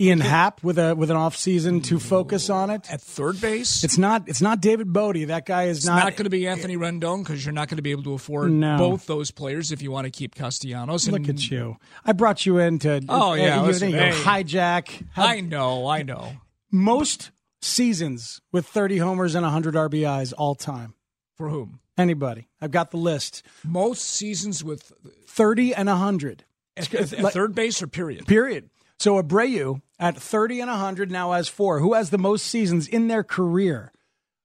Ian 0.00 0.20
Happ 0.20 0.62
with 0.62 0.78
a 0.78 0.94
with 0.96 1.10
an 1.10 1.16
off 1.18 1.36
season 1.36 1.82
to 1.82 1.98
focus 1.98 2.48
on 2.48 2.70
it. 2.70 2.90
At 2.90 3.02
third 3.02 3.38
base, 3.38 3.84
It's 3.84 3.98
not 3.98 4.28
it's 4.30 4.40
not 4.40 4.62
David 4.62 4.90
Bote. 4.94 5.26
That 5.26 5.44
guy 5.44 5.64
is 5.64 5.78
It's 5.78 5.86
not, 5.86 6.02
not, 6.02 6.16
going 6.16 6.24
to 6.24 6.30
be 6.30 6.48
Anthony 6.48 6.78
Rendon 6.78 7.22
because 7.22 7.44
you're 7.44 7.52
not 7.52 7.68
going 7.68 7.76
to 7.76 7.82
be 7.82 7.90
able 7.90 8.04
to 8.04 8.14
afford 8.14 8.50
No. 8.50 8.78
both 8.78 9.06
those 9.06 9.30
players 9.30 9.72
if 9.72 9.82
you 9.82 9.90
want 9.90 10.06
to 10.06 10.10
keep 10.10 10.34
Castellanos. 10.34 11.06
And 11.06 11.18
Look 11.18 11.28
at 11.28 11.50
you! 11.50 11.76
I 12.02 12.12
brought 12.12 12.46
you 12.46 12.56
in 12.56 12.78
to 12.78 13.02
Oh, 13.10 13.34
yeah, 13.34 13.60
you, 13.60 13.66
listen, 13.66 13.90
you 13.90 13.98
hijack. 13.98 15.06
I 15.16 15.42
know, 15.42 15.86
I 15.86 16.02
know. 16.02 16.32
Most 16.70 17.30
seasons 17.62 18.40
with 18.52 18.66
30 18.66 18.98
homers 18.98 19.34
and 19.34 19.42
100 19.44 19.74
RBIs 19.74 20.32
all 20.36 20.54
time. 20.54 20.94
For 21.36 21.48
whom? 21.48 21.80
Anybody? 21.96 22.48
I've 22.60 22.70
got 22.70 22.90
the 22.90 22.96
list. 22.96 23.42
Most 23.64 24.02
seasons 24.02 24.62
with 24.64 24.92
30 25.26 25.74
and 25.74 25.88
100. 25.88 26.44
at, 26.76 26.92
at- 26.94 27.12
at 27.12 27.32
third 27.32 27.54
base 27.54 27.82
or 27.82 27.86
period. 27.86 28.26
Period. 28.26 28.70
So 28.98 29.20
Abreu 29.22 29.80
at 29.98 30.16
30 30.16 30.60
and 30.60 30.70
100 30.70 31.10
now 31.10 31.32
has 31.32 31.48
four. 31.48 31.80
Who 31.80 31.94
has 31.94 32.10
the 32.10 32.18
most 32.18 32.44
seasons 32.46 32.86
in 32.86 33.08
their 33.08 33.22
career 33.24 33.92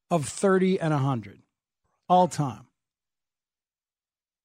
of 0.09 0.25
30 0.25 0.79
and 0.79 0.93
100 0.93 1.39
all 2.07 2.27
time? 2.27 2.67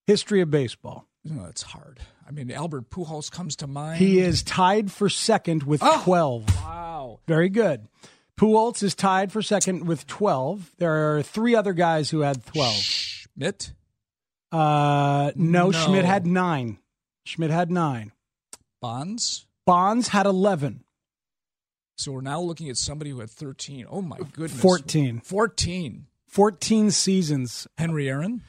History 0.06 0.40
of 0.40 0.50
baseball. 0.50 1.06
No, 1.24 1.44
it's 1.46 1.62
hard. 1.62 2.00
I 2.30 2.32
mean, 2.32 2.52
Albert 2.52 2.90
Pujols 2.90 3.28
comes 3.28 3.56
to 3.56 3.66
mind. 3.66 3.98
He 3.98 4.20
is 4.20 4.44
tied 4.44 4.92
for 4.92 5.08
second 5.08 5.64
with 5.64 5.80
Oh. 5.82 6.00
12. 6.04 6.54
Wow. 6.62 7.18
Very 7.26 7.48
good. 7.48 7.88
Pujols 8.38 8.84
is 8.84 8.94
tied 8.94 9.32
for 9.32 9.42
second 9.42 9.84
with 9.88 10.06
12. 10.06 10.70
There 10.78 11.16
are 11.16 11.22
three 11.24 11.56
other 11.56 11.72
guys 11.72 12.10
who 12.10 12.20
had 12.20 12.46
12. 12.46 12.74
Schmidt, 12.76 13.72
Uh, 14.52 15.32
no, 15.34 15.70
No. 15.70 15.72
Schmidt 15.72 16.04
had 16.04 16.24
nine. 16.24 16.78
Schmidt 17.24 17.50
had 17.50 17.68
nine. 17.70 18.12
Bonds. 18.80 19.46
Bonds 19.66 20.08
had 20.08 20.24
11. 20.26 20.84
So 21.96 22.12
we're 22.12 22.20
now 22.20 22.40
looking 22.40 22.68
at 22.70 22.76
somebody 22.76 23.10
who 23.10 23.18
had 23.18 23.30
13. 23.30 23.86
Oh, 23.90 24.02
my 24.02 24.18
goodness. 24.18 24.60
14. 24.60 25.20
14. 25.20 26.06
14 26.28 26.90
seasons. 26.92 27.66
Henry 27.76 28.08
Aaron? 28.08 28.42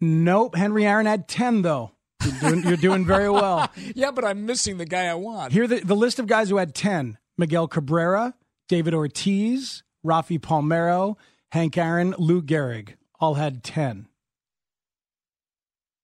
Nope. 0.00 0.54
Henry 0.56 0.86
Aaron 0.86 1.04
had 1.04 1.28
10, 1.28 1.60
though. 1.60 1.92
You're 2.24 2.50
doing, 2.50 2.64
you're 2.64 2.76
doing 2.76 3.04
very 3.04 3.30
well. 3.30 3.70
Yeah, 3.94 4.10
but 4.10 4.24
I'm 4.24 4.46
missing 4.46 4.76
the 4.78 4.84
guy 4.84 5.06
I 5.06 5.14
want. 5.14 5.52
Here, 5.52 5.66
the, 5.66 5.80
the 5.80 5.96
list 5.96 6.18
of 6.18 6.26
guys 6.26 6.50
who 6.50 6.56
had 6.56 6.74
10 6.74 7.18
Miguel 7.36 7.68
Cabrera, 7.68 8.34
David 8.68 8.94
Ortiz, 8.94 9.82
Rafi 10.04 10.38
Palmeiro, 10.38 11.16
Hank 11.52 11.76
Aaron, 11.78 12.14
Lou 12.18 12.42
Gehrig 12.42 12.94
all 13.20 13.34
had 13.34 13.62
10. 13.62 14.08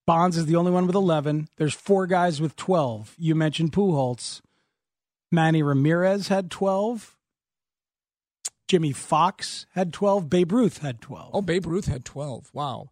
Bonds 0.07 0.37
is 0.37 0.47
the 0.47 0.57
only 0.57 0.71
one 0.71 0.87
with 0.87 0.95
11. 0.97 1.49
There's 1.57 1.75
four 1.75 2.07
guys 2.07 2.41
with 2.41 2.57
12. 2.57 3.15
You 3.19 3.35
mentioned 3.35 3.73
Pujols. 3.73 4.43
Manny 5.33 5.62
Ramirez 5.62 6.29
had 6.29 6.51
12. 6.51 7.17
Jimmie 8.69 8.93
Foxx 8.93 9.67
had 9.73 9.93
12. 9.93 10.29
Babe 10.29 10.53
Ruth 10.53 10.79
had 10.79 11.01
12. 11.01 11.31
Oh, 11.33 11.43
Babe 11.43 11.67
Ruth 11.67 11.87
had 11.87 12.05
12. 12.05 12.51
Wow. 12.53 12.91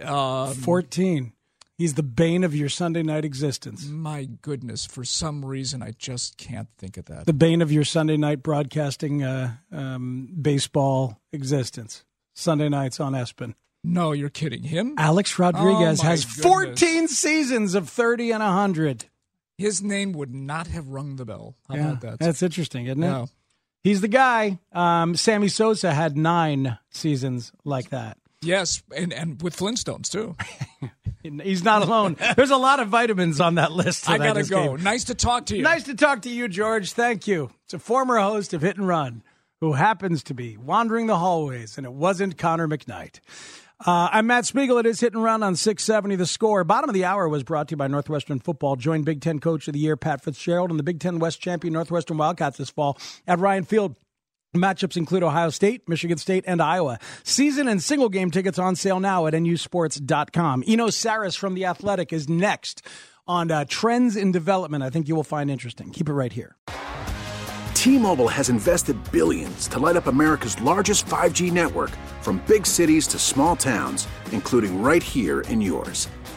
Um, 0.00 0.54
14. 0.54 1.32
He's 1.76 1.94
the 1.94 2.02
bane 2.04 2.44
of 2.44 2.54
your 2.54 2.68
Sunday 2.68 3.02
night 3.02 3.24
existence. 3.24 3.84
My 3.86 4.28
goodness. 4.42 4.86
For 4.86 5.04
some 5.04 5.44
reason, 5.44 5.82
I 5.82 5.90
just 5.98 6.36
can't 6.38 6.68
think 6.78 6.96
of 6.96 7.06
that. 7.06 7.26
The 7.26 7.32
bane 7.32 7.62
of 7.62 7.72
your 7.72 7.84
Sunday 7.84 8.16
night 8.16 8.42
broadcasting 8.44 9.24
uh, 9.24 9.54
um, 9.72 10.28
baseball 10.40 11.20
existence. 11.32 12.04
Sunday 12.32 12.68
nights 12.68 13.00
on 13.00 13.12
ESPN. 13.12 13.54
No, 13.82 14.12
you're 14.12 14.30
kidding. 14.30 14.62
Him? 14.62 14.94
Alex 14.98 15.38
Rodriguez 15.38 16.00
Oh, 16.00 16.04
has 16.04 16.24
goodness. 16.24 16.44
14 16.80 17.08
seasons 17.08 17.74
of 17.74 17.88
30 17.88 18.30
and 18.30 18.42
100. 18.42 19.06
His 19.58 19.82
name 19.82 20.12
would 20.12 20.34
not 20.34 20.68
have 20.68 20.88
rung 20.88 21.16
the 21.16 21.24
bell. 21.24 21.54
How 21.68 21.74
about 21.74 22.00
that? 22.02 22.18
That's 22.20 22.42
interesting, 22.42 22.86
isn't 22.86 23.02
it? 23.02 23.06
Yeah. 23.06 23.26
He's 23.82 24.00
the 24.00 24.08
guy. 24.08 24.58
Um, 24.72 25.14
Sammy 25.16 25.48
Sosa 25.48 25.92
had 25.92 26.16
nine 26.16 26.78
seasons 26.90 27.52
like 27.64 27.90
that. 27.90 28.16
Yes, 28.44 28.82
and, 28.94 29.12
and 29.12 29.42
with 29.42 29.56
Flintstones, 29.56 30.10
too. 30.10 30.36
He's 31.42 31.64
not 31.64 31.82
alone. 31.82 32.16
There's 32.36 32.50
a 32.50 32.56
lot 32.56 32.80
of 32.80 32.88
vitamins 32.88 33.40
on 33.40 33.54
that 33.54 33.72
list. 33.72 34.08
I 34.10 34.18
got 34.18 34.34
to 34.34 34.40
just 34.40 34.50
go. 34.50 34.76
gave. 34.76 34.84
Nice 34.84 35.04
to 35.04 35.14
talk 35.14 35.46
to 35.46 35.56
you. 35.56 35.62
Nice 35.62 35.84
to 35.84 35.94
talk 35.94 36.22
to 36.22 36.30
you, 36.30 36.48
George. 36.48 36.92
Thank 36.92 37.26
you. 37.26 37.50
It's 37.64 37.74
a 37.74 37.78
former 37.78 38.18
host 38.18 38.52
of 38.52 38.60
Hit 38.60 38.76
and 38.76 38.86
Run 38.86 39.22
who 39.60 39.72
happens 39.72 40.22
to 40.24 40.34
be 40.34 40.58
wandering 40.58 41.06
the 41.06 41.16
hallways, 41.16 41.78
and 41.78 41.86
it 41.86 41.92
wasn't 41.92 42.36
Connor 42.36 42.68
McKnight. 42.68 43.20
Uh, 43.84 44.08
I'm 44.12 44.26
Matt 44.26 44.46
Spiegel. 44.46 44.78
It 44.78 44.86
is 44.86 45.00
Hit 45.00 45.14
and 45.14 45.22
Run 45.22 45.42
on 45.42 45.56
670 45.56 46.16
The 46.16 46.26
Score. 46.26 46.64
Bottom 46.64 46.90
of 46.90 46.94
the 46.94 47.04
hour 47.06 47.28
was 47.28 47.42
brought 47.42 47.68
to 47.68 47.72
you 47.72 47.76
by 47.78 47.86
Northwestern 47.86 48.38
Football. 48.38 48.76
Join 48.76 49.02
Big 49.02 49.20
Ten 49.20 49.40
Coach 49.40 49.66
of 49.66 49.72
the 49.72 49.80
Year 49.80 49.96
Pat 49.96 50.22
Fitzgerald 50.22 50.70
and 50.70 50.78
the 50.78 50.84
Big 50.84 51.00
Ten 51.00 51.18
West 51.18 51.40
champion 51.40 51.72
Northwestern 51.72 52.18
Wildcats 52.18 52.58
this 52.58 52.70
fall 52.70 52.98
at 53.26 53.38
Ryan 53.38 53.64
Field. 53.64 53.96
Matchups 54.54 54.96
include 54.96 55.24
Ohio 55.24 55.50
State, 55.50 55.88
Michigan 55.88 56.16
State, 56.16 56.44
and 56.46 56.62
Iowa. 56.62 56.98
Season 57.24 57.66
and 57.66 57.82
single 57.82 58.08
game 58.08 58.30
tickets 58.30 58.58
on 58.58 58.76
sale 58.76 59.00
now 59.00 59.26
at 59.26 59.34
nusports.com. 59.34 60.62
Eno 60.66 60.86
Sarris 60.88 61.36
from 61.36 61.54
The 61.54 61.64
Athletic 61.64 62.12
is 62.12 62.28
next 62.28 62.86
on 63.26 63.50
uh, 63.50 63.64
trends 63.68 64.16
in 64.16 64.30
development. 64.32 64.84
I 64.84 64.90
think 64.90 65.08
you 65.08 65.16
will 65.16 65.24
find 65.24 65.50
interesting. 65.50 65.90
Keep 65.90 66.08
it 66.08 66.12
right 66.12 66.32
here. 66.32 66.56
T-Mobile 67.74 68.28
has 68.28 68.48
invested 68.48 68.96
billions 69.12 69.68
to 69.68 69.78
light 69.78 69.96
up 69.96 70.06
America's 70.06 70.60
largest 70.62 71.04
5G 71.06 71.52
network 71.52 71.90
from 72.22 72.42
big 72.46 72.66
cities 72.66 73.06
to 73.08 73.18
small 73.18 73.56
towns, 73.56 74.06
including 74.32 74.82
right 74.82 75.02
here 75.02 75.40
in 75.42 75.60
yours. 75.60 76.08